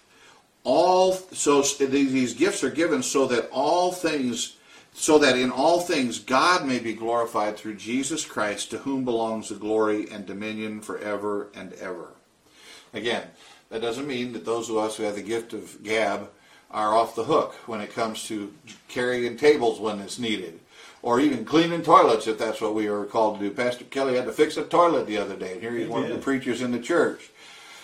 all 0.64 1.14
so 1.14 1.62
these 1.62 2.34
gifts 2.34 2.64
are 2.64 2.70
given 2.70 3.02
so 3.02 3.26
that 3.28 3.50
all 3.52 3.92
things 3.92 4.58
so 4.94 5.18
that 5.20 5.38
in 5.38 5.52
all 5.52 5.80
things 5.80 6.20
God 6.20 6.66
may 6.66 6.80
be 6.80 6.94
glorified 6.94 7.56
through 7.56 7.76
Jesus 7.76 8.26
Christ, 8.26 8.70
to 8.72 8.80
whom 8.80 9.06
belongs 9.06 9.50
the 9.50 9.56
glory 9.56 10.10
and 10.10 10.26
dominion 10.26 10.82
forever 10.82 11.48
and 11.56 11.74
ever. 11.74 12.10
Again, 12.94 13.24
that 13.70 13.82
doesn't 13.82 14.08
mean 14.08 14.34
that 14.34 14.46
those 14.46 14.70
of 14.70 14.78
us 14.78 14.98
who 14.98 15.04
have 15.04 15.16
the 15.16 15.22
gift 15.22 15.54
of 15.54 15.82
gab 15.84 16.30
are 16.72 16.96
off 16.96 17.16
the 17.16 17.24
hook 17.24 17.54
when 17.66 17.82
it 17.82 17.94
comes 17.94 18.26
to 18.28 18.54
carrying 18.88 19.38
tables 19.38 19.80
when 19.80 20.00
it's 20.00 20.20
needed, 20.20 20.60
or 21.02 21.20
even 21.20 21.46
cleaning 21.46 21.82
toilets 21.82 22.28
if 22.28 22.38
that's 22.38 22.62
what 22.62 22.76
we 22.76 22.88
are 22.88 23.06
called 23.06 23.40
to 23.40 23.48
do. 23.48 23.56
Pastor 23.56 23.86
Kelly 23.86 24.16
had 24.16 24.26
to 24.26 24.32
fix 24.32 24.58
a 24.58 24.64
toilet 24.64 25.08
the 25.08 25.18
other 25.18 25.36
day, 25.36 25.54
and 25.54 25.62
here 25.62 25.72
he's 25.72 25.86
he 25.86 25.92
one 25.92 26.04
of 26.04 26.10
the 26.10 26.18
preachers 26.18 26.62
in 26.62 26.72
the 26.72 26.80
church. 26.80 27.30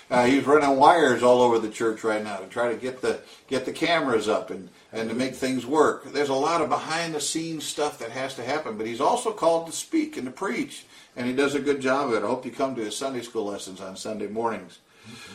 Uh, 0.09 0.25
he's 0.25 0.45
running 0.45 0.77
wires 0.77 1.23
all 1.23 1.41
over 1.41 1.57
the 1.57 1.69
church 1.69 2.03
right 2.03 2.23
now 2.23 2.37
to 2.37 2.45
try 2.45 2.71
to 2.71 2.77
get 2.77 3.01
the 3.01 3.19
get 3.47 3.65
the 3.65 3.71
cameras 3.71 4.27
up 4.27 4.51
and 4.51 4.69
and 4.93 5.09
to 5.09 5.15
make 5.15 5.33
things 5.35 5.65
work. 5.65 6.11
There's 6.13 6.29
a 6.29 6.33
lot 6.33 6.61
of 6.61 6.69
behind 6.69 7.15
the 7.15 7.21
scenes 7.21 7.65
stuff 7.65 7.97
that 7.99 8.11
has 8.11 8.35
to 8.35 8.43
happen, 8.43 8.77
but 8.77 8.85
he's 8.85 9.01
also 9.01 9.31
called 9.31 9.65
to 9.65 9.73
speak 9.73 10.15
and 10.15 10.25
to 10.25 10.31
preach, 10.31 10.85
and 11.15 11.25
he 11.25 11.33
does 11.33 11.55
a 11.55 11.59
good 11.59 11.81
job 11.81 12.09
of 12.09 12.15
it. 12.15 12.23
I 12.23 12.27
hope 12.27 12.45
you 12.45 12.51
come 12.51 12.75
to 12.75 12.83
his 12.83 12.95
Sunday 12.95 13.21
school 13.21 13.45
lessons 13.45 13.81
on 13.81 13.95
Sunday 13.95 14.27
mornings. 14.27 14.79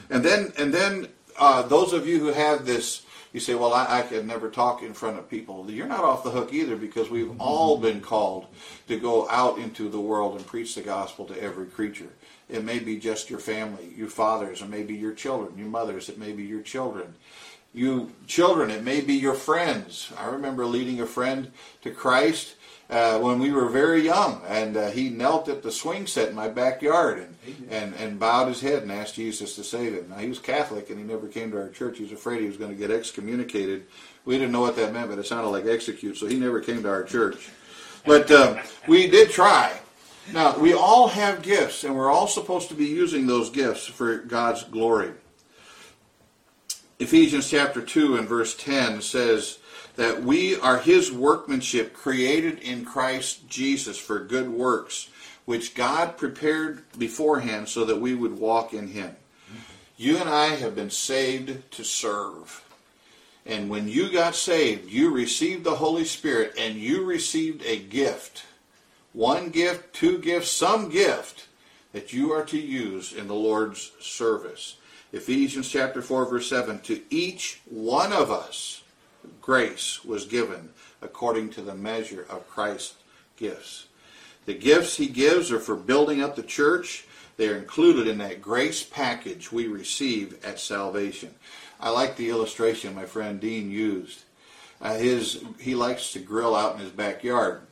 And 0.09 0.25
then 0.25 0.53
and 0.57 0.73
then 0.73 1.09
uh, 1.39 1.63
those 1.63 1.93
of 1.93 2.07
you 2.07 2.19
who 2.21 2.33
have 2.33 2.65
this. 2.65 3.03
You 3.33 3.41
say, 3.41 3.55
well, 3.55 3.73
I, 3.73 4.01
I 4.01 4.03
can 4.03 4.27
never 4.27 4.51
talk 4.51 4.83
in 4.83 4.93
front 4.93 5.19
of 5.19 5.31
people. 5.31 5.71
You're 5.71 5.87
not 5.87 6.05
off 6.05 6.25
the 6.25 6.31
hook 6.31 6.53
either 6.53 6.77
because 6.77 7.11
we've 7.11 7.27
mm-hmm. 7.27 7.41
all 7.41 7.79
been 7.79 8.01
called 8.01 8.47
to 8.89 8.99
go 8.99 9.29
out 9.31 9.59
into 9.59 9.89
the 9.89 10.01
world 10.01 10.37
and 10.37 10.47
preach 10.47 10.75
the 10.75 10.83
gospel 10.83 11.25
to 11.27 11.41
every 11.41 11.67
creature. 11.67 12.11
It 12.49 12.65
may 12.65 12.81
be 12.81 12.99
just 12.99 13.31
your 13.31 13.39
family, 13.39 13.93
your 13.97 14.09
fathers, 14.09 14.63
it 14.63 14.69
may 14.69 14.83
be 14.83 14.95
your 14.95 15.13
children, 15.13 15.57
your 15.57 15.69
mothers, 15.69 16.09
it 16.09 16.19
may 16.19 16.33
be 16.33 16.43
your 16.43 16.63
children. 16.63 17.15
You 17.73 18.13
children, 18.27 18.71
it 18.71 18.83
may 18.83 19.01
be 19.01 19.15
your 19.15 19.35
friends. 19.35 20.13
I 20.19 20.27
remember 20.27 20.67
leading 20.67 21.01
a 21.01 21.07
friend 21.07 21.53
to 21.83 21.93
Christ 21.93 22.57
uh, 22.91 23.19
when 23.21 23.39
we 23.39 23.53
were 23.53 23.69
very 23.69 24.03
young, 24.03 24.43
and 24.49 24.77
uh, 24.77 24.91
he 24.91 25.09
knelt 25.09 25.49
at 25.49 25.63
the 25.63 25.71
swing 25.71 26.07
set 26.07 26.29
in 26.29 26.35
my 26.35 26.49
backyard 26.49 27.19
and, 27.19 27.71
and, 27.71 27.95
and 27.95 28.19
bowed 28.19 28.49
his 28.49 28.61
head 28.61 28.83
and 28.83 28.91
asked 28.91 29.15
Jesus 29.15 29.55
to 29.55 29.63
save 29.63 29.95
him. 29.95 30.09
Now, 30.11 30.17
he 30.17 30.29
was 30.29 30.41
Catholic 30.41 30.91
and 30.91 30.99
he 30.99 31.05
never 31.05 31.29
came 31.29 31.53
to 31.53 31.61
our 31.61 31.69
church. 31.69 31.99
He 31.99 32.03
was 32.03 32.13
afraid 32.13 32.41
he 32.41 32.49
was 32.49 32.57
going 32.57 32.73
to 32.73 32.77
get 32.77 32.91
excommunicated. 32.91 33.87
We 34.25 34.37
didn't 34.37 34.53
know 34.53 34.61
what 34.61 34.75
that 34.77 34.93
meant, 34.93 35.09
but 35.09 35.21
it 35.21 35.27
sounded 35.27 35.51
like 35.51 35.67
execute, 35.67 36.17
so 36.17 36.27
he 36.27 36.39
never 36.39 36.61
came 36.61 36.83
to 36.83 36.89
our 36.89 37.05
church. 37.05 37.49
But 38.05 38.29
uh, 38.31 38.61
we 38.89 39.09
did 39.09 39.31
try. 39.31 39.73
Now, 40.33 40.59
we 40.59 40.75
all 40.75 41.09
have 41.09 41.43
gifts, 41.43 41.85
and 41.85 41.97
we're 41.97 42.11
all 42.11 42.27
supposed 42.27 42.69
to 42.69 42.75
be 42.75 42.87
using 42.87 43.27
those 43.27 43.51
gifts 43.51 43.87
for 43.87 44.19
God's 44.19 44.65
glory. 44.65 45.13
Ephesians 46.99 47.49
chapter 47.49 47.81
2 47.81 48.17
and 48.17 48.29
verse 48.29 48.55
10 48.57 49.01
says 49.01 49.59
that 49.97 50.23
we 50.23 50.59
are 50.59 50.79
his 50.79 51.13
workmanship 51.13 51.93
created 51.95 52.59
in 52.61 52.85
Christ 52.85 53.49
Jesus 53.49 53.99
for 53.99 54.21
good 54.21 54.49
works, 54.49 55.09
which 55.45 55.75
God 55.75 56.17
prepared 56.17 56.83
beforehand 56.99 57.69
so 57.69 57.85
that 57.85 58.01
we 58.01 58.15
would 58.15 58.39
walk 58.39 58.73
in 58.73 58.89
him. 58.89 59.17
You 59.97 60.17
and 60.17 60.31
I 60.31 60.55
have 60.57 60.75
been 60.75 60.91
saved 60.91 61.71
to 61.73 61.85
serve. 61.85 62.65
And 63.45 63.69
when 63.69 63.89
you 63.89 64.11
got 64.11 64.35
saved, 64.35 64.91
you 64.91 65.11
received 65.11 65.65
the 65.65 65.77
Holy 65.77 66.05
Spirit 66.05 66.55
and 66.59 66.77
you 66.77 67.05
received 67.05 67.63
a 67.65 67.79
gift 67.79 68.45
one 69.13 69.51
gift, 69.51 69.93
two 69.93 70.19
gifts, 70.19 70.51
some 70.51 70.89
gift 70.89 71.49
that 71.93 72.13
you 72.13 72.33
are 72.33 72.45
to 72.45 72.59
use 72.59 73.13
in 73.13 73.27
the 73.27 73.35
Lord's 73.35 73.91
service. 74.01 74.77
Ephesians 75.13 75.69
chapter 75.69 76.01
4 76.01 76.27
verse 76.27 76.49
7 76.49 76.79
to 76.83 77.03
each 77.11 77.61
one 77.69 78.13
of 78.13 78.31
us 78.31 78.85
grace 79.41 80.05
was 80.05 80.27
given 80.27 80.71
according 81.03 81.51
to 81.51 81.63
the 81.63 81.75
measure 81.75 82.27
of 82.29 82.49
Christ's 82.49 82.97
gifts. 83.37 83.87
The 84.47 84.55
gifts 84.55 84.97
he 84.97 85.07
gives 85.07 85.53
are 85.53 85.61
for 85.61 85.77
building 85.77 86.23
up 86.23 86.37
the 86.37 86.43
church. 86.43 87.07
They 87.37 87.49
are 87.49 87.57
included 87.57 88.07
in 88.07 88.19
that 88.19 88.43
grace 88.43 88.83
package 88.83 89.53
we 89.53 89.67
receive 89.67 90.45
at 90.45 90.59
salvation. 90.59 91.35
I 91.81 91.91
like 91.91 92.17
the 92.17 92.29
illustration 92.29 92.95
my 92.95 93.07
friend 93.07 93.41
Dean 93.41 93.71
used. 93.71 94.25
uh, 94.81 94.95
his 94.95 95.43
he 95.59 95.75
likes 95.75 96.13
to 96.13 96.19
grill 96.19 96.55
out 96.55 96.75
in 96.75 96.81
his 96.81 96.91
backyard, 96.91 97.63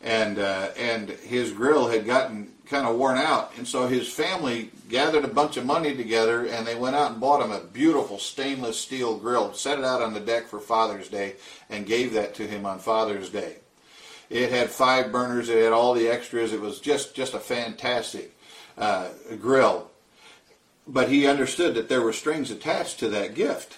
and 0.00 0.38
uh, 0.38 0.68
and 0.76 1.10
his 1.10 1.52
grill 1.52 1.88
had 1.88 2.06
gotten 2.06 2.52
kind 2.66 2.86
of 2.86 2.96
worn 2.96 3.18
out, 3.18 3.52
and 3.56 3.66
so 3.66 3.86
his 3.86 4.08
family 4.08 4.70
gathered 4.88 5.24
a 5.24 5.28
bunch 5.28 5.56
of 5.56 5.66
money 5.66 5.96
together, 5.96 6.46
and 6.46 6.66
they 6.66 6.76
went 6.76 6.94
out 6.94 7.12
and 7.12 7.20
bought 7.20 7.44
him 7.44 7.50
a 7.50 7.60
beautiful 7.60 8.18
stainless 8.18 8.78
steel 8.78 9.18
grill, 9.18 9.52
set 9.52 9.78
it 9.78 9.84
out 9.84 10.00
on 10.00 10.14
the 10.14 10.20
deck 10.20 10.46
for 10.46 10.60
Father's 10.60 11.08
Day, 11.08 11.34
and 11.68 11.84
gave 11.84 12.12
that 12.12 12.34
to 12.36 12.46
him 12.46 12.64
on 12.64 12.78
Father's 12.78 13.28
Day. 13.28 13.56
It 14.30 14.50
had 14.50 14.70
five 14.70 15.10
burners, 15.10 15.48
it 15.48 15.62
had 15.62 15.72
all 15.72 15.94
the 15.94 16.08
extras. 16.08 16.52
It 16.52 16.60
was 16.60 16.78
just 16.80 17.14
just 17.14 17.34
a 17.34 17.40
fantastic 17.40 18.36
uh, 18.78 19.08
grill, 19.40 19.90
but 20.86 21.08
he 21.08 21.26
understood 21.26 21.74
that 21.74 21.88
there 21.88 22.02
were 22.02 22.12
strings 22.12 22.50
attached 22.50 23.00
to 23.00 23.08
that 23.08 23.34
gift. 23.34 23.76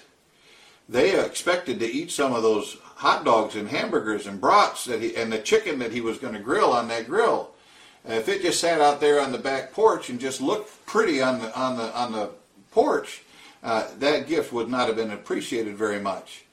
They 0.89 1.19
expected 1.19 1.81
to 1.81 1.91
eat 1.91 2.11
some 2.11 2.35
of 2.35 2.43
those 2.43 2.77
hot 3.03 3.25
dogs 3.25 3.57
and 3.57 3.69
hamburgers 3.69 4.29
and 4.29 4.41
brats 4.41 4.85
that 4.85 5.03
he 5.03 5.17
and 5.17 5.33
the 5.33 5.39
chicken 5.39 5.81
that 5.81 5.91
he 5.91 6.01
was 6.01 6.19
going 6.19 6.33
to 6.33 6.39
grill 6.39 6.73
on 6.73 6.87
that 6.87 7.09
grill. 7.09 7.51
And 8.05 8.15
if 8.15 8.29
it 8.29 8.43
just 8.43 8.61
sat 8.61 8.81
out 8.81 9.01
there 9.01 9.21
on 9.21 9.33
the 9.33 9.39
back 9.39 9.73
porch 9.73 10.09
and 10.09 10.21
just 10.21 10.41
looked 10.41 10.87
pretty 10.87 11.21
on 11.21 11.41
the 11.41 11.59
on 11.59 11.77
the 11.77 11.93
on 11.99 12.13
the 12.13 12.31
porch, 12.71 13.23
uh, 13.65 13.89
that 13.99 14.29
gift 14.29 14.53
would 14.53 14.69
not 14.69 14.87
have 14.87 14.95
been 14.95 15.11
appreciated 15.11 15.77
very 15.77 15.99
much. 15.99 16.45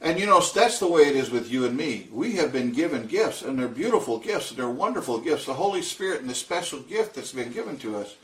And 0.00 0.18
you 0.18 0.24
know 0.24 0.40
that's 0.40 0.78
the 0.78 0.88
way 0.88 1.02
it 1.02 1.14
is 1.14 1.30
with 1.30 1.52
you 1.52 1.66
and 1.66 1.76
me. 1.76 2.08
We 2.10 2.36
have 2.36 2.54
been 2.54 2.72
given 2.72 3.06
gifts, 3.06 3.42
and 3.42 3.58
they're 3.58 3.68
beautiful 3.68 4.18
gifts, 4.18 4.48
and 4.48 4.58
they're 4.58 4.70
wonderful 4.70 5.18
gifts. 5.18 5.44
The 5.44 5.52
Holy 5.52 5.82
Spirit 5.82 6.22
and 6.22 6.30
the 6.30 6.34
special 6.34 6.80
gift 6.80 7.16
that's 7.16 7.32
been 7.32 7.52
given 7.52 7.76
to 7.80 7.96
us. 7.96 8.16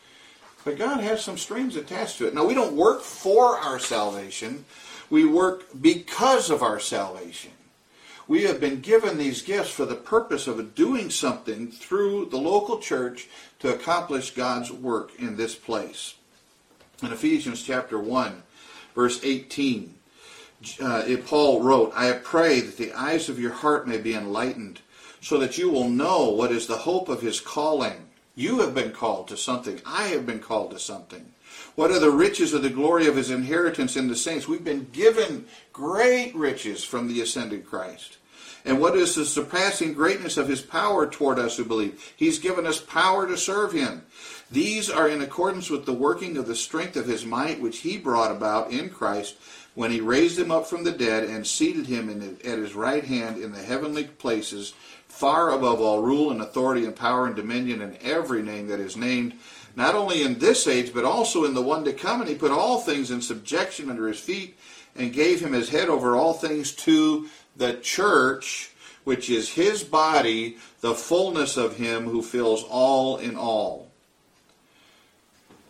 But 0.64 0.78
God 0.78 1.00
has 1.00 1.22
some 1.22 1.36
strings 1.36 1.76
attached 1.76 2.16
to 2.18 2.28
it. 2.28 2.34
Now 2.34 2.46
we 2.46 2.54
don't 2.54 2.76
work 2.76 3.02
for 3.02 3.58
our 3.58 3.78
salvation; 3.78 4.64
we 5.10 5.26
work 5.26 5.66
because 5.82 6.48
of 6.48 6.62
our 6.62 6.80
salvation. 6.80 7.52
We 8.28 8.42
have 8.42 8.60
been 8.60 8.80
given 8.80 9.16
these 9.16 9.40
gifts 9.40 9.70
for 9.70 9.86
the 9.86 9.94
purpose 9.94 10.46
of 10.46 10.74
doing 10.74 11.08
something 11.08 11.70
through 11.72 12.26
the 12.26 12.36
local 12.36 12.78
church 12.78 13.26
to 13.60 13.72
accomplish 13.72 14.32
God's 14.32 14.70
work 14.70 15.12
in 15.18 15.36
this 15.36 15.54
place. 15.54 16.14
In 17.02 17.10
Ephesians 17.10 17.62
chapter 17.62 17.98
1, 17.98 18.42
verse 18.94 19.20
18, 19.24 19.94
uh, 20.82 21.04
Paul 21.24 21.62
wrote, 21.62 21.92
I 21.96 22.12
pray 22.12 22.60
that 22.60 22.76
the 22.76 22.92
eyes 22.92 23.30
of 23.30 23.38
your 23.38 23.52
heart 23.52 23.88
may 23.88 23.96
be 23.96 24.14
enlightened, 24.14 24.80
so 25.22 25.38
that 25.38 25.56
you 25.56 25.70
will 25.70 25.88
know 25.88 26.28
what 26.28 26.52
is 26.52 26.66
the 26.66 26.76
hope 26.76 27.08
of 27.08 27.22
his 27.22 27.40
calling. 27.40 28.08
You 28.34 28.60
have 28.60 28.74
been 28.74 28.92
called 28.92 29.28
to 29.28 29.36
something. 29.38 29.80
I 29.86 30.08
have 30.08 30.26
been 30.26 30.40
called 30.40 30.72
to 30.72 30.78
something. 30.78 31.32
What 31.74 31.90
are 31.90 31.98
the 31.98 32.10
riches 32.10 32.54
of 32.54 32.62
the 32.62 32.70
glory 32.70 33.06
of 33.06 33.16
his 33.16 33.30
inheritance 33.30 33.96
in 33.96 34.08
the 34.08 34.16
saints? 34.16 34.48
We've 34.48 34.64
been 34.64 34.88
given 34.92 35.46
great 35.72 36.34
riches 36.34 36.84
from 36.84 37.08
the 37.08 37.20
ascended 37.20 37.66
Christ. 37.66 38.18
And 38.64 38.80
what 38.80 38.96
is 38.96 39.14
the 39.14 39.24
surpassing 39.24 39.94
greatness 39.94 40.36
of 40.36 40.48
his 40.48 40.60
power 40.60 41.06
toward 41.06 41.38
us 41.38 41.56
who 41.56 41.64
believe? 41.64 42.12
He's 42.16 42.38
given 42.38 42.66
us 42.66 42.80
power 42.80 43.26
to 43.26 43.36
serve 43.36 43.72
him. 43.72 44.04
These 44.50 44.90
are 44.90 45.08
in 45.08 45.22
accordance 45.22 45.70
with 45.70 45.86
the 45.86 45.92
working 45.92 46.36
of 46.36 46.46
the 46.46 46.56
strength 46.56 46.96
of 46.96 47.06
his 47.06 47.24
might, 47.24 47.60
which 47.60 47.78
he 47.78 47.96
brought 47.96 48.30
about 48.30 48.70
in 48.70 48.90
Christ 48.90 49.36
when 49.74 49.90
he 49.92 50.00
raised 50.00 50.38
him 50.38 50.50
up 50.50 50.66
from 50.66 50.82
the 50.82 50.90
dead 50.90 51.22
and 51.22 51.46
seated 51.46 51.86
him 51.86 52.08
in, 52.10 52.36
at 52.44 52.58
his 52.58 52.74
right 52.74 53.04
hand 53.04 53.40
in 53.40 53.52
the 53.52 53.62
heavenly 53.62 54.04
places, 54.04 54.74
far 55.06 55.52
above 55.52 55.80
all 55.80 56.02
rule 56.02 56.32
and 56.32 56.42
authority 56.42 56.84
and 56.84 56.96
power 56.96 57.26
and 57.26 57.36
dominion 57.36 57.80
and 57.80 57.96
every 57.98 58.42
name 58.42 58.66
that 58.66 58.80
is 58.80 58.96
named, 58.96 59.34
not 59.78 59.94
only 59.94 60.24
in 60.24 60.40
this 60.40 60.66
age, 60.66 60.92
but 60.92 61.04
also 61.04 61.44
in 61.44 61.54
the 61.54 61.62
one 61.62 61.84
to 61.84 61.92
come. 61.92 62.20
And 62.20 62.28
he 62.28 62.34
put 62.34 62.50
all 62.50 62.80
things 62.80 63.12
in 63.12 63.22
subjection 63.22 63.88
under 63.88 64.08
his 64.08 64.18
feet 64.18 64.58
and 64.96 65.12
gave 65.12 65.40
him 65.40 65.52
his 65.52 65.68
head 65.68 65.88
over 65.88 66.16
all 66.16 66.34
things 66.34 66.72
to 66.72 67.28
the 67.56 67.74
church, 67.74 68.72
which 69.04 69.30
is 69.30 69.50
his 69.50 69.84
body, 69.84 70.58
the 70.80 70.94
fullness 70.94 71.56
of 71.56 71.76
him 71.76 72.06
who 72.06 72.22
fills 72.22 72.64
all 72.64 73.18
in 73.18 73.36
all. 73.36 73.88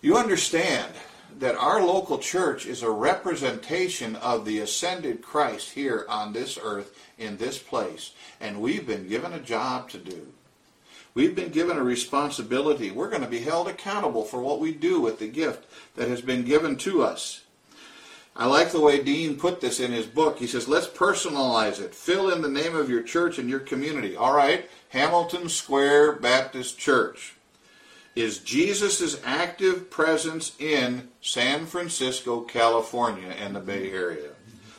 You 0.01 0.17
understand 0.17 0.91
that 1.39 1.57
our 1.57 1.85
local 1.85 2.17
church 2.19 2.65
is 2.65 2.83
a 2.83 2.91
representation 2.91 4.17
of 4.17 4.47
the 4.47 4.61
ascended 4.61 5.21
Christ 5.21 5.73
here 5.73 6.07
on 6.09 6.33
this 6.33 6.59
earth 6.61 6.99
in 7.19 7.37
this 7.37 7.59
place. 7.59 8.13
And 8.41 8.63
we've 8.63 8.87
been 8.87 9.07
given 9.07 9.35
a 9.35 9.39
job 9.39 9.91
to 9.91 9.99
do. 9.99 10.29
We've 11.19 11.35
been 11.35 11.51
given 11.51 11.77
a 11.77 11.83
responsibility. 11.83 12.93
We're 12.93 13.11
going 13.11 13.25
to 13.25 13.29
be 13.29 13.41
held 13.41 13.67
accountable 13.67 14.23
for 14.23 14.41
what 14.41 14.61
we 14.61 14.73
do 14.73 15.01
with 15.01 15.19
the 15.19 15.27
gift 15.27 15.67
that 15.97 16.07
has 16.07 16.21
been 16.21 16.45
given 16.45 16.77
to 16.77 17.03
us. 17.03 17.43
I 18.37 18.47
like 18.47 18.71
the 18.71 18.79
way 18.79 19.03
Dean 19.03 19.37
put 19.37 19.61
this 19.61 19.81
in 19.81 19.91
his 19.91 20.07
book. 20.07 20.39
He 20.39 20.47
says, 20.47 20.69
let's 20.69 20.87
personalize 20.87 21.81
it. 21.81 21.93
Fill 21.93 22.31
in 22.31 22.41
the 22.41 22.49
name 22.49 22.77
of 22.77 22.89
your 22.89 23.03
church 23.03 23.37
and 23.37 23.51
your 23.51 23.59
community. 23.59 24.15
All 24.15 24.33
right, 24.33 24.71
Hamilton 24.91 25.49
Square 25.49 26.21
Baptist 26.21 26.79
Church. 26.79 27.35
Is 28.15 28.39
Jesus' 28.39 29.21
active 29.25 29.91
presence 29.91 30.53
in 30.61 31.09
San 31.21 31.67
Francisco, 31.67 32.43
California, 32.43 33.31
and 33.31 33.57
the 33.57 33.61
Bay 33.61 33.91
Area? 33.91 34.31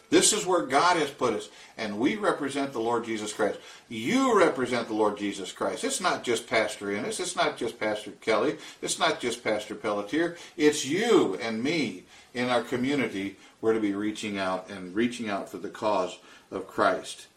This 0.10 0.34
is 0.34 0.45
where 0.45 0.64
God 0.64 0.97
has 0.97 1.12
put 1.12 1.34
us, 1.34 1.49
and 1.78 1.99
we 1.99 2.16
represent 2.16 2.74
the 2.74 2.80
Lord 2.80 3.05
Jesus 3.05 3.32
Christ. 3.32 3.60
You 3.89 4.38
represent 4.38 4.88
the 4.88 4.95
Lord 4.95 5.18
Jesus 5.18 5.51
Christ. 5.51 5.84
It's 5.84 6.01
not 6.01 6.24
just 6.24 6.47
Pastor 6.47 6.91
Innes. 6.91 7.20
It's 7.20 7.36
not 7.36 7.57
just 7.57 7.80
Pastor 7.80 8.12
Kelly. 8.12 8.57
It's 8.82 8.97
not 8.97 9.20
just 9.20 9.43
Pastor 9.43 9.76
Pelletier. 9.76 10.36
It's 10.57 10.86
you 10.86 11.38
and 11.41 11.64
me 11.64 12.05
in 12.34 12.49
our 12.49 12.64
community 12.64 13.38
we're 13.62 13.74
to 13.74 13.80
be 13.80 13.93
reaching 13.93 14.38
out 14.38 14.70
and 14.70 14.95
reaching 14.95 15.30
out 15.30 15.49
for 15.49 15.57
the 15.57 15.70
cause 15.70 16.18
of 16.49 16.68
Christ. 16.68 17.28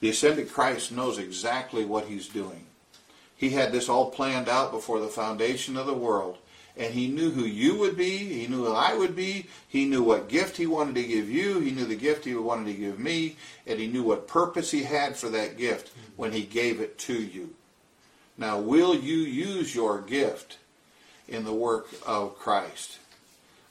The 0.00 0.08
ascended 0.10 0.50
Christ 0.50 0.92
knows 0.92 1.18
exactly 1.18 1.84
what 1.84 2.06
he's 2.06 2.28
doing. 2.28 2.66
He 3.36 3.50
had 3.50 3.72
this 3.72 3.88
all 3.88 4.10
planned 4.10 4.48
out 4.48 4.72
before 4.72 5.00
the 5.00 5.08
foundation 5.08 5.76
of 5.76 5.86
the 5.86 5.94
world. 5.94 6.38
And 6.76 6.92
he 6.92 7.08
knew 7.08 7.30
who 7.30 7.44
you 7.44 7.76
would 7.78 7.96
be. 7.96 8.18
He 8.18 8.46
knew 8.46 8.66
who 8.66 8.72
I 8.72 8.94
would 8.94 9.16
be. 9.16 9.46
He 9.66 9.86
knew 9.86 10.02
what 10.02 10.28
gift 10.28 10.58
he 10.58 10.66
wanted 10.66 10.96
to 10.96 11.04
give 11.04 11.30
you. 11.30 11.60
He 11.60 11.70
knew 11.70 11.86
the 11.86 11.96
gift 11.96 12.24
he 12.26 12.34
wanted 12.34 12.66
to 12.66 12.78
give 12.78 12.98
me. 12.98 13.36
And 13.66 13.80
he 13.80 13.86
knew 13.86 14.02
what 14.02 14.28
purpose 14.28 14.70
he 14.70 14.82
had 14.82 15.16
for 15.16 15.30
that 15.30 15.56
gift 15.56 15.90
when 16.16 16.32
he 16.32 16.42
gave 16.42 16.80
it 16.80 16.98
to 17.00 17.14
you. 17.14 17.54
Now, 18.36 18.58
will 18.58 18.94
you 18.94 19.16
use 19.16 19.74
your 19.74 20.02
gift 20.02 20.58
in 21.26 21.44
the 21.44 21.54
work 21.54 21.88
of 22.06 22.38
Christ? 22.38 22.98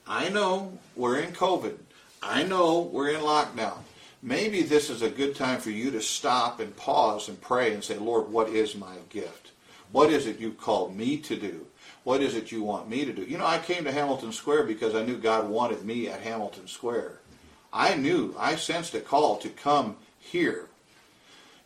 I 0.08 0.30
know 0.30 0.80
we're 0.96 1.20
in 1.20 1.32
COVID. 1.32 1.78
I 2.24 2.42
know 2.42 2.80
we're 2.82 3.10
in 3.10 3.22
lockdown. 3.22 3.78
Maybe 4.24 4.64
this 4.64 4.90
is 4.90 5.04
a 5.04 5.10
good 5.10 5.36
time 5.36 5.60
for 5.60 5.70
you 5.70 5.92
to 5.92 6.02
stop 6.02 6.60
and 6.60 6.76
pause 6.76 7.30
and 7.30 7.40
pray 7.40 7.72
and 7.74 7.84
say, 7.84 7.98
Lord, 7.98 8.32
what 8.32 8.50
is 8.50 8.74
my 8.74 8.96
gift? 9.10 9.52
What 9.92 10.10
is 10.10 10.26
it 10.26 10.40
you've 10.40 10.60
called 10.60 10.96
me 10.96 11.18
to 11.18 11.36
do? 11.36 11.68
What 12.06 12.22
is 12.22 12.36
it 12.36 12.52
you 12.52 12.62
want 12.62 12.88
me 12.88 13.04
to 13.04 13.12
do? 13.12 13.24
You 13.24 13.40
know, 13.40 13.48
I 13.48 13.58
came 13.58 13.84
to 13.84 13.92
Hamilton 13.92 14.32
Square 14.32 14.66
because 14.66 14.94
I 14.94 15.04
knew 15.04 15.18
God 15.18 15.50
wanted 15.50 15.84
me 15.84 16.08
at 16.08 16.22
Hamilton 16.22 16.68
Square. 16.68 17.20
I 17.74 17.96
knew, 17.96 18.36
I 18.38 18.58
sensed 18.58 18.94
a 18.94 19.00
call 19.00 19.38
to 19.38 19.50
come 19.50 19.98
here. 20.20 20.70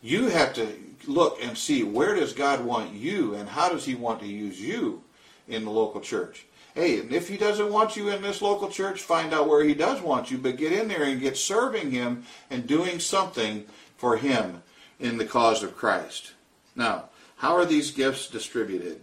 You 0.00 0.28
have 0.28 0.54
to 0.54 0.66
look 1.06 1.38
and 1.42 1.58
see 1.58 1.82
where 1.82 2.14
does 2.14 2.32
God 2.32 2.64
want 2.64 2.94
you 2.94 3.34
and 3.34 3.50
how 3.50 3.68
does 3.68 3.84
he 3.84 3.94
want 3.94 4.20
to 4.20 4.26
use 4.26 4.58
you 4.58 5.02
in 5.46 5.66
the 5.66 5.70
local 5.70 6.00
church. 6.00 6.46
Hey, 6.74 7.00
and 7.00 7.12
if 7.12 7.28
he 7.28 7.36
doesn't 7.36 7.70
want 7.70 7.94
you 7.94 8.08
in 8.08 8.22
this 8.22 8.40
local 8.40 8.70
church, 8.70 9.02
find 9.02 9.34
out 9.34 9.46
where 9.46 9.62
he 9.62 9.74
does 9.74 10.00
want 10.00 10.30
you, 10.30 10.38
but 10.38 10.56
get 10.56 10.72
in 10.72 10.88
there 10.88 11.04
and 11.04 11.20
get 11.20 11.36
serving 11.36 11.90
him 11.90 12.24
and 12.48 12.66
doing 12.66 12.98
something 12.98 13.66
for 13.98 14.16
him 14.16 14.62
in 14.98 15.18
the 15.18 15.26
cause 15.26 15.62
of 15.62 15.76
Christ. 15.76 16.32
Now, 16.74 17.10
how 17.36 17.54
are 17.56 17.66
these 17.66 17.90
gifts 17.90 18.26
distributed? 18.26 19.02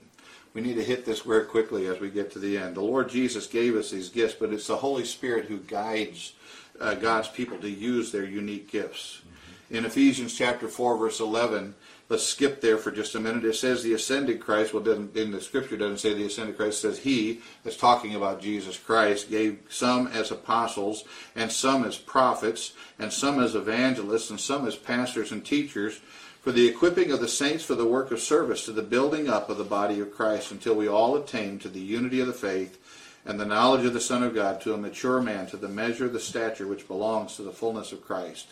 We 0.57 0.63
need 0.63 0.77
to 0.77 0.83
hit 0.83 1.05
this 1.05 1.19
very 1.19 1.45
quickly 1.45 1.85
as 1.85 1.99
we 1.99 2.09
get 2.09 2.31
to 2.31 2.39
the 2.39 2.57
end. 2.57 2.73
The 2.73 2.81
Lord 2.81 3.09
Jesus 3.09 3.45
gave 3.45 3.75
us 3.75 3.91
these 3.91 4.09
gifts, 4.09 4.33
but 4.33 4.51
it's 4.51 4.65
the 4.65 4.77
Holy 4.77 5.05
Spirit 5.05 5.45
who 5.45 5.59
guides 5.59 6.33
uh, 6.81 6.95
God's 6.95 7.27
people 7.27 7.59
to 7.59 7.69
use 7.69 8.11
their 8.11 8.25
unique 8.25 8.71
gifts. 8.71 9.21
In 9.69 9.85
Ephesians 9.85 10.35
chapter 10.35 10.67
4, 10.67 10.97
verse 10.97 11.19
11, 11.19 11.75
let's 12.09 12.23
skip 12.23 12.59
there 12.59 12.79
for 12.79 12.89
just 12.89 13.13
a 13.13 13.19
minute. 13.19 13.45
It 13.45 13.53
says 13.53 13.83
the 13.83 13.93
ascended 13.93 14.39
Christ, 14.39 14.73
well, 14.73 14.89
in 14.89 15.29
the 15.31 15.41
scripture 15.41 15.77
doesn't 15.77 15.99
say 15.99 16.15
the 16.15 16.25
ascended 16.25 16.57
Christ, 16.57 16.79
it 16.79 16.87
says 16.87 16.99
he, 17.03 17.41
that's 17.63 17.77
talking 17.77 18.15
about 18.15 18.41
Jesus 18.41 18.79
Christ, 18.79 19.29
gave 19.29 19.59
some 19.69 20.07
as 20.07 20.31
apostles, 20.31 21.03
and 21.35 21.51
some 21.51 21.85
as 21.85 21.99
prophets, 21.99 22.73
and 22.97 23.13
some 23.13 23.39
as 23.39 23.53
evangelists, 23.53 24.31
and 24.31 24.39
some 24.39 24.65
as 24.65 24.75
pastors 24.75 25.31
and 25.31 25.45
teachers, 25.45 25.99
for 26.47 26.53
the 26.53 26.65
equipping 26.65 27.11
of 27.11 27.19
the 27.19 27.27
saints 27.27 27.65
for 27.65 27.75
the 27.75 27.85
work 27.85 28.09
of 28.09 28.21
service 28.21 28.63
to 28.63 28.71
the 28.71 28.81
building 28.81 29.27
up 29.27 29.49
of 29.49 29.57
the 29.57 29.65
body 29.65 29.99
of 29.99 30.15
Christ, 30.15 30.49
until 30.49 30.75
we 30.75 30.87
all 30.87 31.17
attain 31.17 31.59
to 31.59 31.67
the 31.67 31.81
unity 31.81 32.21
of 32.21 32.27
the 32.27 32.31
faith 32.31 32.79
and 33.25 33.37
the 33.37 33.45
knowledge 33.45 33.85
of 33.85 33.91
the 33.91 33.99
Son 33.99 34.23
of 34.23 34.33
God, 34.33 34.61
to 34.61 34.73
a 34.73 34.77
mature 34.77 35.21
man, 35.21 35.47
to 35.47 35.57
the 35.57 35.67
measure 35.67 36.05
of 36.05 36.13
the 36.13 36.21
stature 36.21 36.65
which 36.65 36.87
belongs 36.87 37.35
to 37.35 37.41
the 37.41 37.51
fullness 37.51 37.91
of 37.91 38.01
Christ. 38.01 38.47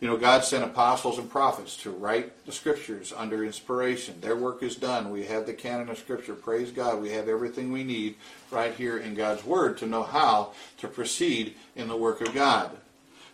You 0.00 0.08
know, 0.08 0.16
God 0.16 0.44
sent 0.44 0.64
apostles 0.64 1.18
and 1.18 1.28
prophets 1.28 1.76
to 1.82 1.90
write 1.90 2.46
the 2.46 2.52
scriptures 2.52 3.12
under 3.14 3.44
inspiration. 3.44 4.22
Their 4.22 4.36
work 4.36 4.62
is 4.62 4.76
done. 4.76 5.10
We 5.10 5.26
have 5.26 5.44
the 5.44 5.52
canon 5.52 5.90
of 5.90 5.98
scripture. 5.98 6.32
Praise 6.32 6.70
God. 6.70 7.02
We 7.02 7.10
have 7.10 7.28
everything 7.28 7.70
we 7.70 7.84
need 7.84 8.14
right 8.50 8.72
here 8.72 8.96
in 8.96 9.14
God's 9.14 9.44
word 9.44 9.76
to 9.76 9.86
know 9.86 10.04
how 10.04 10.54
to 10.78 10.88
proceed 10.88 11.54
in 11.76 11.88
the 11.88 11.98
work 11.98 12.22
of 12.22 12.32
God. 12.32 12.70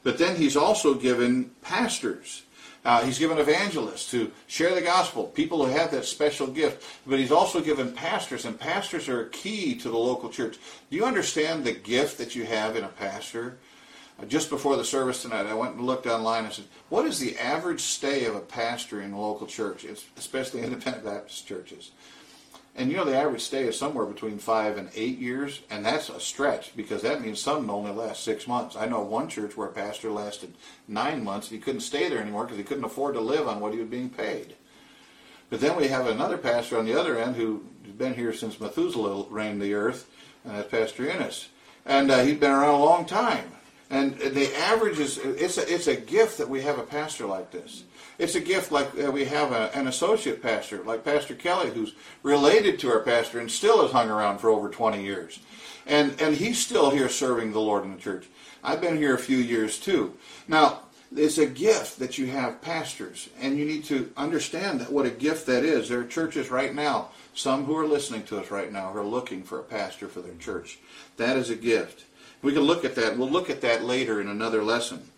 But 0.02 0.18
then 0.18 0.34
he's 0.34 0.56
also 0.56 0.94
given 0.94 1.52
pastors. 1.62 2.42
Uh, 2.86 3.04
he's 3.04 3.18
given 3.18 3.36
evangelists 3.36 4.08
to 4.12 4.30
share 4.46 4.72
the 4.72 4.80
gospel, 4.80 5.24
people 5.24 5.66
who 5.66 5.72
have 5.72 5.90
that 5.90 6.04
special 6.04 6.46
gift. 6.46 6.84
But 7.04 7.18
he's 7.18 7.32
also 7.32 7.60
given 7.60 7.90
pastors, 7.90 8.44
and 8.44 8.58
pastors 8.58 9.08
are 9.08 9.22
a 9.22 9.30
key 9.30 9.74
to 9.74 9.88
the 9.88 9.98
local 9.98 10.30
church. 10.30 10.56
Do 10.88 10.96
you 10.96 11.04
understand 11.04 11.64
the 11.64 11.72
gift 11.72 12.16
that 12.18 12.36
you 12.36 12.44
have 12.44 12.76
in 12.76 12.84
a 12.84 12.88
pastor? 12.88 13.58
Uh, 14.22 14.24
just 14.26 14.50
before 14.50 14.76
the 14.76 14.84
service 14.84 15.20
tonight, 15.20 15.46
I 15.46 15.54
went 15.54 15.74
and 15.74 15.84
looked 15.84 16.06
online 16.06 16.44
and 16.44 16.54
said, 16.54 16.66
what 16.88 17.06
is 17.06 17.18
the 17.18 17.36
average 17.38 17.80
stay 17.80 18.24
of 18.24 18.36
a 18.36 18.40
pastor 18.40 19.02
in 19.02 19.12
a 19.12 19.20
local 19.20 19.48
church, 19.48 19.84
especially 20.16 20.62
independent 20.62 21.04
Baptist 21.04 21.44
churches? 21.44 21.90
And 22.78 22.90
you 22.90 22.98
know 22.98 23.06
the 23.06 23.16
average 23.16 23.40
stay 23.40 23.64
is 23.64 23.78
somewhere 23.78 24.04
between 24.04 24.36
five 24.38 24.76
and 24.76 24.90
eight 24.94 25.18
years, 25.18 25.62
and 25.70 25.84
that's 25.84 26.10
a 26.10 26.20
stretch 26.20 26.76
because 26.76 27.00
that 27.02 27.22
means 27.22 27.40
some 27.40 27.70
only 27.70 27.90
last 27.90 28.22
six 28.22 28.46
months. 28.46 28.76
I 28.76 28.84
know 28.86 29.00
one 29.00 29.28
church 29.28 29.56
where 29.56 29.68
a 29.68 29.72
pastor 29.72 30.10
lasted 30.10 30.52
nine 30.86 31.24
months 31.24 31.48
and 31.50 31.58
he 31.58 31.64
couldn't 31.64 31.80
stay 31.80 32.10
there 32.10 32.20
anymore 32.20 32.44
because 32.44 32.58
he 32.58 32.64
couldn't 32.64 32.84
afford 32.84 33.14
to 33.14 33.20
live 33.20 33.48
on 33.48 33.60
what 33.60 33.72
he 33.72 33.78
was 33.78 33.88
being 33.88 34.10
paid. 34.10 34.56
But 35.48 35.60
then 35.60 35.76
we 35.76 35.88
have 35.88 36.06
another 36.06 36.36
pastor 36.36 36.78
on 36.78 36.84
the 36.84 36.98
other 36.98 37.18
end 37.18 37.36
who's 37.36 37.62
been 37.96 38.14
here 38.14 38.34
since 38.34 38.60
Methuselah 38.60 39.26
reigned 39.30 39.62
the 39.62 39.72
earth, 39.72 40.10
and 40.44 40.56
that's 40.56 40.70
Pastor 40.70 41.08
Innes. 41.08 41.48
And 41.86 42.10
uh, 42.10 42.24
he's 42.24 42.38
been 42.38 42.50
around 42.50 42.74
a 42.74 42.84
long 42.84 43.06
time. 43.06 43.52
And 43.88 44.18
the 44.18 44.54
average 44.58 44.98
is, 44.98 45.18
it's 45.18 45.58
a, 45.58 45.72
it's 45.72 45.86
a 45.86 45.94
gift 45.94 46.38
that 46.38 46.48
we 46.48 46.62
have 46.62 46.78
a 46.78 46.82
pastor 46.82 47.24
like 47.24 47.52
this. 47.52 47.84
It's 48.18 48.34
a 48.34 48.40
gift 48.40 48.72
like 48.72 48.88
uh, 48.98 49.10
we 49.10 49.26
have 49.26 49.52
a, 49.52 49.70
an 49.76 49.86
associate 49.86 50.42
pastor, 50.42 50.82
like 50.82 51.04
Pastor 51.04 51.34
Kelly, 51.34 51.70
who's 51.70 51.94
related 52.22 52.78
to 52.80 52.90
our 52.90 53.00
pastor 53.00 53.40
and 53.40 53.50
still 53.50 53.82
has 53.82 53.92
hung 53.92 54.08
around 54.08 54.38
for 54.38 54.50
over 54.50 54.68
20 54.68 55.02
years. 55.02 55.38
And, 55.86 56.20
and 56.20 56.34
he's 56.34 56.58
still 56.58 56.90
here 56.90 57.08
serving 57.08 57.52
the 57.52 57.60
Lord 57.60 57.84
in 57.84 57.92
the 57.94 58.00
church. 58.00 58.26
I've 58.64 58.80
been 58.80 58.96
here 58.96 59.14
a 59.14 59.18
few 59.18 59.36
years 59.36 59.78
too. 59.78 60.14
Now, 60.48 60.80
it's 61.14 61.38
a 61.38 61.46
gift 61.46 62.00
that 62.00 62.18
you 62.18 62.26
have 62.26 62.60
pastors, 62.60 63.28
and 63.40 63.56
you 63.56 63.64
need 63.64 63.84
to 63.84 64.10
understand 64.16 64.80
that 64.80 64.90
what 64.90 65.06
a 65.06 65.10
gift 65.10 65.46
that 65.46 65.64
is. 65.64 65.88
There 65.88 66.00
are 66.00 66.04
churches 66.04 66.50
right 66.50 66.74
now, 66.74 67.10
some 67.32 67.64
who 67.64 67.76
are 67.76 67.86
listening 67.86 68.24
to 68.24 68.40
us 68.40 68.50
right 68.50 68.72
now, 68.72 68.90
who 68.90 68.98
are 68.98 69.04
looking 69.04 69.44
for 69.44 69.60
a 69.60 69.64
pastor 69.64 70.08
for 70.08 70.20
their 70.20 70.34
church. 70.34 70.78
That 71.16 71.36
is 71.36 71.48
a 71.48 71.54
gift. 71.54 72.04
We 72.42 72.52
can 72.52 72.62
look 72.62 72.84
at 72.84 72.96
that. 72.96 73.16
We'll 73.16 73.30
look 73.30 73.50
at 73.50 73.60
that 73.60 73.84
later 73.84 74.20
in 74.20 74.28
another 74.28 74.64
lesson. 74.64 75.08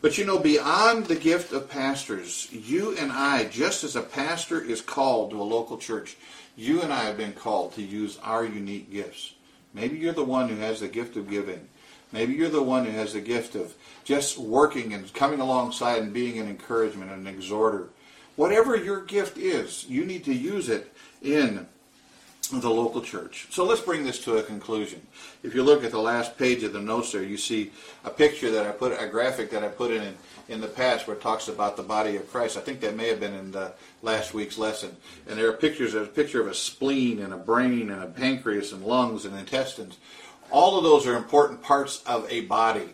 But 0.00 0.16
you 0.16 0.24
know, 0.24 0.38
beyond 0.38 1.06
the 1.06 1.16
gift 1.16 1.52
of 1.52 1.68
pastors, 1.68 2.48
you 2.52 2.96
and 2.96 3.10
I, 3.10 3.46
just 3.46 3.82
as 3.82 3.96
a 3.96 4.02
pastor 4.02 4.60
is 4.60 4.80
called 4.80 5.30
to 5.30 5.40
a 5.40 5.42
local 5.42 5.76
church, 5.76 6.16
you 6.56 6.82
and 6.82 6.92
I 6.92 7.04
have 7.04 7.16
been 7.16 7.32
called 7.32 7.74
to 7.74 7.82
use 7.82 8.18
our 8.22 8.44
unique 8.44 8.92
gifts. 8.92 9.34
Maybe 9.74 9.98
you're 9.98 10.12
the 10.12 10.24
one 10.24 10.48
who 10.48 10.56
has 10.56 10.80
the 10.80 10.88
gift 10.88 11.16
of 11.16 11.28
giving. 11.28 11.68
Maybe 12.12 12.34
you're 12.34 12.48
the 12.48 12.62
one 12.62 12.84
who 12.84 12.92
has 12.92 13.12
the 13.12 13.20
gift 13.20 13.54
of 13.54 13.74
just 14.04 14.38
working 14.38 14.94
and 14.94 15.12
coming 15.12 15.40
alongside 15.40 16.02
and 16.02 16.12
being 16.12 16.38
an 16.38 16.48
encouragement 16.48 17.10
and 17.10 17.26
an 17.26 17.34
exhorter. 17.34 17.88
Whatever 18.36 18.76
your 18.76 19.02
gift 19.02 19.36
is, 19.36 19.84
you 19.88 20.04
need 20.04 20.24
to 20.24 20.32
use 20.32 20.68
it 20.68 20.92
in 21.22 21.66
the 22.50 22.70
local 22.70 23.00
church. 23.00 23.46
So 23.50 23.64
let's 23.64 23.80
bring 23.80 24.04
this 24.04 24.18
to 24.24 24.38
a 24.38 24.42
conclusion. 24.42 25.06
If 25.42 25.54
you 25.54 25.62
look 25.62 25.84
at 25.84 25.90
the 25.90 26.00
last 26.00 26.38
page 26.38 26.62
of 26.62 26.72
the 26.72 26.80
notes 26.80 27.12
there, 27.12 27.22
you 27.22 27.36
see 27.36 27.72
a 28.04 28.10
picture 28.10 28.50
that 28.50 28.66
I 28.66 28.70
put, 28.70 29.00
a 29.00 29.06
graphic 29.06 29.50
that 29.50 29.62
I 29.62 29.68
put 29.68 29.90
in 29.90 30.16
in 30.48 30.60
the 30.60 30.68
past 30.68 31.06
where 31.06 31.16
it 31.16 31.22
talks 31.22 31.48
about 31.48 31.76
the 31.76 31.82
body 31.82 32.16
of 32.16 32.30
Christ. 32.30 32.56
I 32.56 32.60
think 32.60 32.80
that 32.80 32.96
may 32.96 33.08
have 33.08 33.20
been 33.20 33.34
in 33.34 33.50
the 33.52 33.72
last 34.02 34.34
week's 34.34 34.58
lesson. 34.58 34.96
And 35.28 35.38
there 35.38 35.48
are 35.48 35.52
pictures, 35.52 35.92
there's 35.92 36.08
a 36.08 36.10
picture 36.10 36.40
of 36.40 36.48
a 36.48 36.54
spleen 36.54 37.20
and 37.20 37.32
a 37.32 37.36
brain 37.36 37.90
and 37.90 38.02
a 38.02 38.06
pancreas 38.06 38.72
and 38.72 38.84
lungs 38.84 39.24
and 39.24 39.36
intestines. 39.36 39.98
All 40.50 40.78
of 40.78 40.84
those 40.84 41.06
are 41.06 41.16
important 41.16 41.62
parts 41.62 42.02
of 42.06 42.30
a 42.30 42.40
body. 42.42 42.88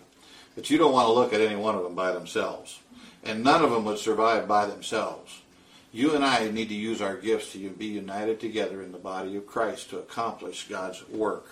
But 0.54 0.70
you 0.70 0.78
don't 0.78 0.92
want 0.92 1.08
to 1.08 1.12
look 1.12 1.32
at 1.32 1.40
any 1.40 1.56
one 1.56 1.74
of 1.74 1.82
them 1.82 1.94
by 1.94 2.12
themselves. 2.12 2.80
And 3.22 3.42
none 3.42 3.64
of 3.64 3.70
them 3.70 3.84
would 3.84 3.98
survive 3.98 4.46
by 4.46 4.66
themselves. 4.66 5.40
You 5.94 6.16
and 6.16 6.24
I 6.24 6.50
need 6.50 6.70
to 6.70 6.74
use 6.74 7.00
our 7.00 7.16
gifts 7.16 7.52
to 7.52 7.70
be 7.70 7.86
united 7.86 8.40
together 8.40 8.82
in 8.82 8.90
the 8.90 8.98
body 8.98 9.36
of 9.36 9.46
Christ 9.46 9.90
to 9.90 9.98
accomplish 10.00 10.66
God's 10.66 11.08
work. 11.08 11.46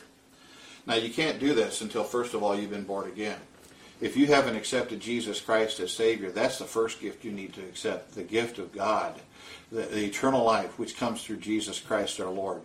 Now, 0.84 0.96
you 0.96 1.10
can't 1.10 1.38
do 1.38 1.54
this 1.54 1.80
until, 1.80 2.02
first 2.02 2.34
of 2.34 2.42
all, 2.42 2.58
you've 2.58 2.68
been 2.68 2.82
born 2.82 3.06
again. 3.06 3.38
If 4.00 4.16
you 4.16 4.26
haven't 4.26 4.56
accepted 4.56 4.98
Jesus 4.98 5.40
Christ 5.40 5.78
as 5.78 5.92
Savior, 5.92 6.32
that's 6.32 6.58
the 6.58 6.64
first 6.64 7.00
gift 7.00 7.24
you 7.24 7.30
need 7.30 7.54
to 7.54 7.60
accept 7.60 8.16
the 8.16 8.24
gift 8.24 8.58
of 8.58 8.72
God, 8.72 9.14
the, 9.70 9.82
the 9.82 10.06
eternal 10.06 10.42
life 10.42 10.76
which 10.76 10.96
comes 10.96 11.22
through 11.22 11.36
Jesus 11.36 11.78
Christ 11.78 12.18
our 12.18 12.28
Lord. 12.28 12.62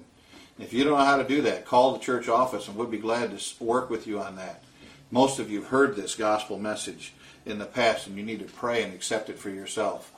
If 0.58 0.74
you 0.74 0.84
don't 0.84 0.98
know 0.98 1.06
how 1.06 1.18
to 1.18 1.28
do 1.28 1.44
that, 1.44 1.66
call 1.66 1.94
the 1.94 2.00
church 2.00 2.28
office 2.28 2.68
and 2.68 2.76
we'll 2.76 2.88
be 2.88 2.98
glad 2.98 3.38
to 3.38 3.64
work 3.64 3.92
with 3.92 4.08
you 4.08 4.20
on 4.20 4.36
that. 4.38 4.64
Most 5.12 5.38
of 5.38 5.52
you 5.52 5.60
have 5.60 5.70
heard 5.70 5.96
this 5.96 6.16
gospel 6.16 6.58
message 6.58 7.14
in 7.46 7.60
the 7.60 7.66
past 7.66 8.08
and 8.08 8.18
you 8.18 8.24
need 8.24 8.40
to 8.40 8.46
pray 8.46 8.82
and 8.82 8.96
accept 8.96 9.30
it 9.30 9.38
for 9.38 9.52
yourself. 9.52 10.12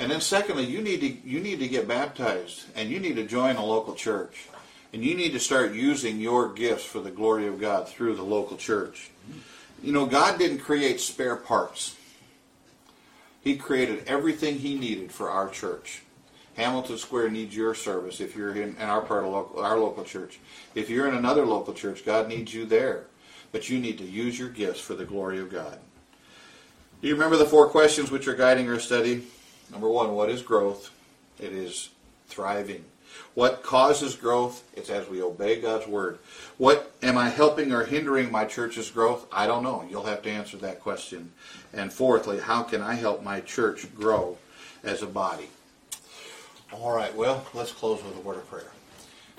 And 0.00 0.10
then 0.10 0.22
secondly, 0.22 0.64
you 0.64 0.80
need 0.80 1.00
to 1.00 1.28
you 1.28 1.40
need 1.40 1.60
to 1.60 1.68
get 1.68 1.86
baptized 1.86 2.64
and 2.74 2.88
you 2.88 2.98
need 2.98 3.16
to 3.16 3.26
join 3.26 3.56
a 3.56 3.64
local 3.64 3.94
church. 3.94 4.46
And 4.94 5.04
you 5.04 5.14
need 5.14 5.32
to 5.32 5.38
start 5.38 5.74
using 5.74 6.18
your 6.18 6.52
gifts 6.54 6.84
for 6.84 7.00
the 7.00 7.10
glory 7.10 7.46
of 7.46 7.60
God 7.60 7.86
through 7.86 8.16
the 8.16 8.22
local 8.22 8.56
church. 8.56 9.10
You 9.82 9.92
know, 9.92 10.06
God 10.06 10.38
didn't 10.38 10.60
create 10.60 11.00
spare 11.00 11.36
parts. 11.36 11.96
He 13.42 13.56
created 13.56 14.04
everything 14.06 14.58
he 14.58 14.78
needed 14.78 15.12
for 15.12 15.30
our 15.30 15.50
church. 15.50 16.02
Hamilton 16.56 16.96
Square 16.96 17.30
needs 17.30 17.54
your 17.54 17.74
service 17.74 18.20
if 18.20 18.34
you're 18.34 18.52
in, 18.52 18.76
in 18.76 18.82
our 18.82 19.02
part 19.02 19.24
of 19.24 19.30
local, 19.30 19.60
our 19.60 19.78
local 19.78 20.02
church. 20.02 20.40
If 20.74 20.88
you're 20.88 21.08
in 21.08 21.14
another 21.14 21.44
local 21.44 21.74
church, 21.74 22.06
God 22.06 22.26
needs 22.26 22.54
you 22.54 22.64
there. 22.64 23.04
But 23.52 23.68
you 23.68 23.78
need 23.78 23.98
to 23.98 24.04
use 24.04 24.38
your 24.38 24.48
gifts 24.48 24.80
for 24.80 24.94
the 24.94 25.04
glory 25.04 25.40
of 25.40 25.50
God. 25.50 25.78
Do 27.02 27.08
you 27.08 27.14
remember 27.14 27.36
the 27.36 27.46
four 27.46 27.68
questions 27.68 28.10
which 28.10 28.26
are 28.28 28.34
guiding 28.34 28.68
our 28.68 28.80
study? 28.80 29.26
Number 29.70 29.88
one, 29.88 30.14
what 30.14 30.30
is 30.30 30.42
growth? 30.42 30.90
It 31.38 31.52
is 31.52 31.90
thriving. 32.28 32.84
What 33.34 33.62
causes 33.62 34.14
growth? 34.14 34.62
It's 34.74 34.90
as 34.90 35.08
we 35.08 35.22
obey 35.22 35.60
God's 35.60 35.86
word. 35.86 36.18
What 36.58 36.92
am 37.02 37.18
I 37.18 37.28
helping 37.28 37.72
or 37.72 37.84
hindering 37.84 38.30
my 38.30 38.44
church's 38.44 38.90
growth? 38.90 39.26
I 39.32 39.46
don't 39.46 39.62
know. 39.62 39.84
You'll 39.88 40.04
have 40.04 40.22
to 40.22 40.30
answer 40.30 40.56
that 40.58 40.80
question. 40.80 41.32
And 41.72 41.92
fourthly, 41.92 42.38
how 42.38 42.62
can 42.62 42.82
I 42.82 42.94
help 42.94 43.22
my 43.22 43.40
church 43.40 43.92
grow 43.94 44.38
as 44.82 45.02
a 45.02 45.06
body? 45.06 45.48
All 46.72 46.92
right, 46.94 47.14
well, 47.16 47.46
let's 47.52 47.72
close 47.72 48.02
with 48.02 48.16
a 48.16 48.20
word 48.20 48.36
of 48.36 48.48
prayer. 48.48 48.70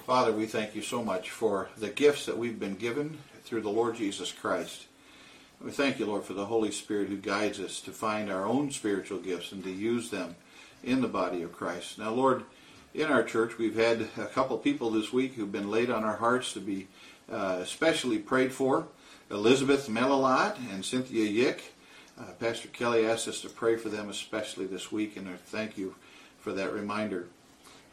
Father, 0.05 0.33
we 0.33 0.45
thank 0.47 0.75
you 0.75 0.81
so 0.81 1.03
much 1.03 1.29
for 1.29 1.69
the 1.77 1.89
gifts 1.89 2.25
that 2.25 2.37
we've 2.37 2.59
been 2.59 2.75
given 2.75 3.19
through 3.43 3.61
the 3.61 3.69
Lord 3.69 3.95
Jesus 3.95 4.31
Christ. 4.31 4.85
We 5.63 5.69
thank 5.69 5.99
you, 5.99 6.07
Lord, 6.07 6.23
for 6.23 6.33
the 6.33 6.47
Holy 6.47 6.71
Spirit 6.71 7.09
who 7.09 7.17
guides 7.17 7.59
us 7.59 7.81
to 7.81 7.91
find 7.91 8.31
our 8.31 8.47
own 8.47 8.71
spiritual 8.71 9.19
gifts 9.19 9.51
and 9.51 9.63
to 9.63 9.69
use 9.69 10.09
them 10.09 10.35
in 10.83 11.01
the 11.01 11.07
body 11.07 11.43
of 11.43 11.53
Christ. 11.53 11.99
Now, 11.99 12.09
Lord, 12.09 12.45
in 12.95 13.11
our 13.11 13.21
church, 13.21 13.59
we've 13.59 13.75
had 13.75 14.09
a 14.17 14.25
couple 14.25 14.57
people 14.57 14.89
this 14.89 15.13
week 15.13 15.35
who've 15.35 15.51
been 15.51 15.69
laid 15.69 15.91
on 15.91 16.03
our 16.03 16.15
hearts 16.15 16.53
to 16.53 16.59
be 16.59 16.87
uh, 17.31 17.59
especially 17.61 18.17
prayed 18.17 18.51
for. 18.51 18.87
Elizabeth 19.29 19.87
Melilot 19.87 20.57
and 20.73 20.83
Cynthia 20.83 21.25
Yick. 21.25 21.75
Uh, 22.19 22.31
Pastor 22.39 22.67
Kelly 22.69 23.05
asked 23.05 23.27
us 23.27 23.41
to 23.41 23.49
pray 23.49 23.75
for 23.75 23.89
them 23.89 24.09
especially 24.09 24.65
this 24.65 24.91
week, 24.91 25.15
and 25.15 25.29
I 25.29 25.35
thank 25.35 25.77
you 25.77 25.93
for 26.39 26.53
that 26.53 26.73
reminder. 26.73 27.27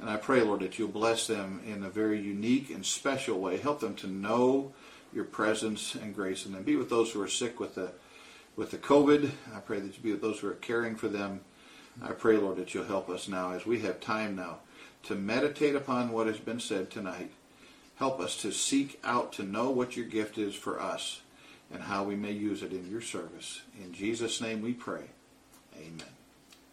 And 0.00 0.08
I 0.08 0.16
pray, 0.16 0.40
Lord, 0.40 0.60
that 0.60 0.78
you'll 0.78 0.88
bless 0.88 1.26
them 1.26 1.60
in 1.66 1.82
a 1.82 1.90
very 1.90 2.18
unique 2.18 2.70
and 2.70 2.84
special 2.84 3.38
way. 3.38 3.58
Help 3.58 3.80
them 3.80 3.94
to 3.96 4.06
know 4.06 4.72
your 5.12 5.24
presence 5.24 5.94
and 5.94 6.14
grace 6.14 6.46
in 6.46 6.52
them. 6.52 6.62
Be 6.62 6.76
with 6.76 6.90
those 6.90 7.12
who 7.12 7.22
are 7.22 7.28
sick 7.28 7.58
with 7.60 7.74
the 7.74 7.92
with 8.56 8.70
the 8.70 8.78
COVID. 8.78 9.30
I 9.54 9.60
pray 9.60 9.78
that 9.78 9.96
you 9.96 10.02
be 10.02 10.10
with 10.12 10.20
those 10.20 10.40
who 10.40 10.48
are 10.48 10.54
caring 10.54 10.96
for 10.96 11.08
them. 11.08 11.40
I 12.02 12.12
pray, 12.12 12.36
Lord, 12.36 12.56
that 12.56 12.74
you'll 12.74 12.84
help 12.84 13.08
us 13.08 13.28
now 13.28 13.52
as 13.52 13.64
we 13.64 13.80
have 13.80 14.00
time 14.00 14.36
now 14.36 14.58
to 15.04 15.14
meditate 15.14 15.74
upon 15.74 16.10
what 16.10 16.26
has 16.26 16.38
been 16.38 16.60
said 16.60 16.90
tonight. 16.90 17.30
Help 17.96 18.20
us 18.20 18.36
to 18.42 18.52
seek 18.52 19.00
out 19.02 19.32
to 19.34 19.42
know 19.42 19.70
what 19.70 19.96
your 19.96 20.06
gift 20.06 20.38
is 20.38 20.54
for 20.54 20.80
us 20.80 21.22
and 21.72 21.82
how 21.82 22.04
we 22.04 22.16
may 22.16 22.32
use 22.32 22.62
it 22.62 22.72
in 22.72 22.90
your 22.90 23.00
service. 23.00 23.62
In 23.82 23.92
Jesus' 23.92 24.40
name 24.40 24.62
we 24.62 24.72
pray. 24.72 25.04
Amen. 25.76 26.17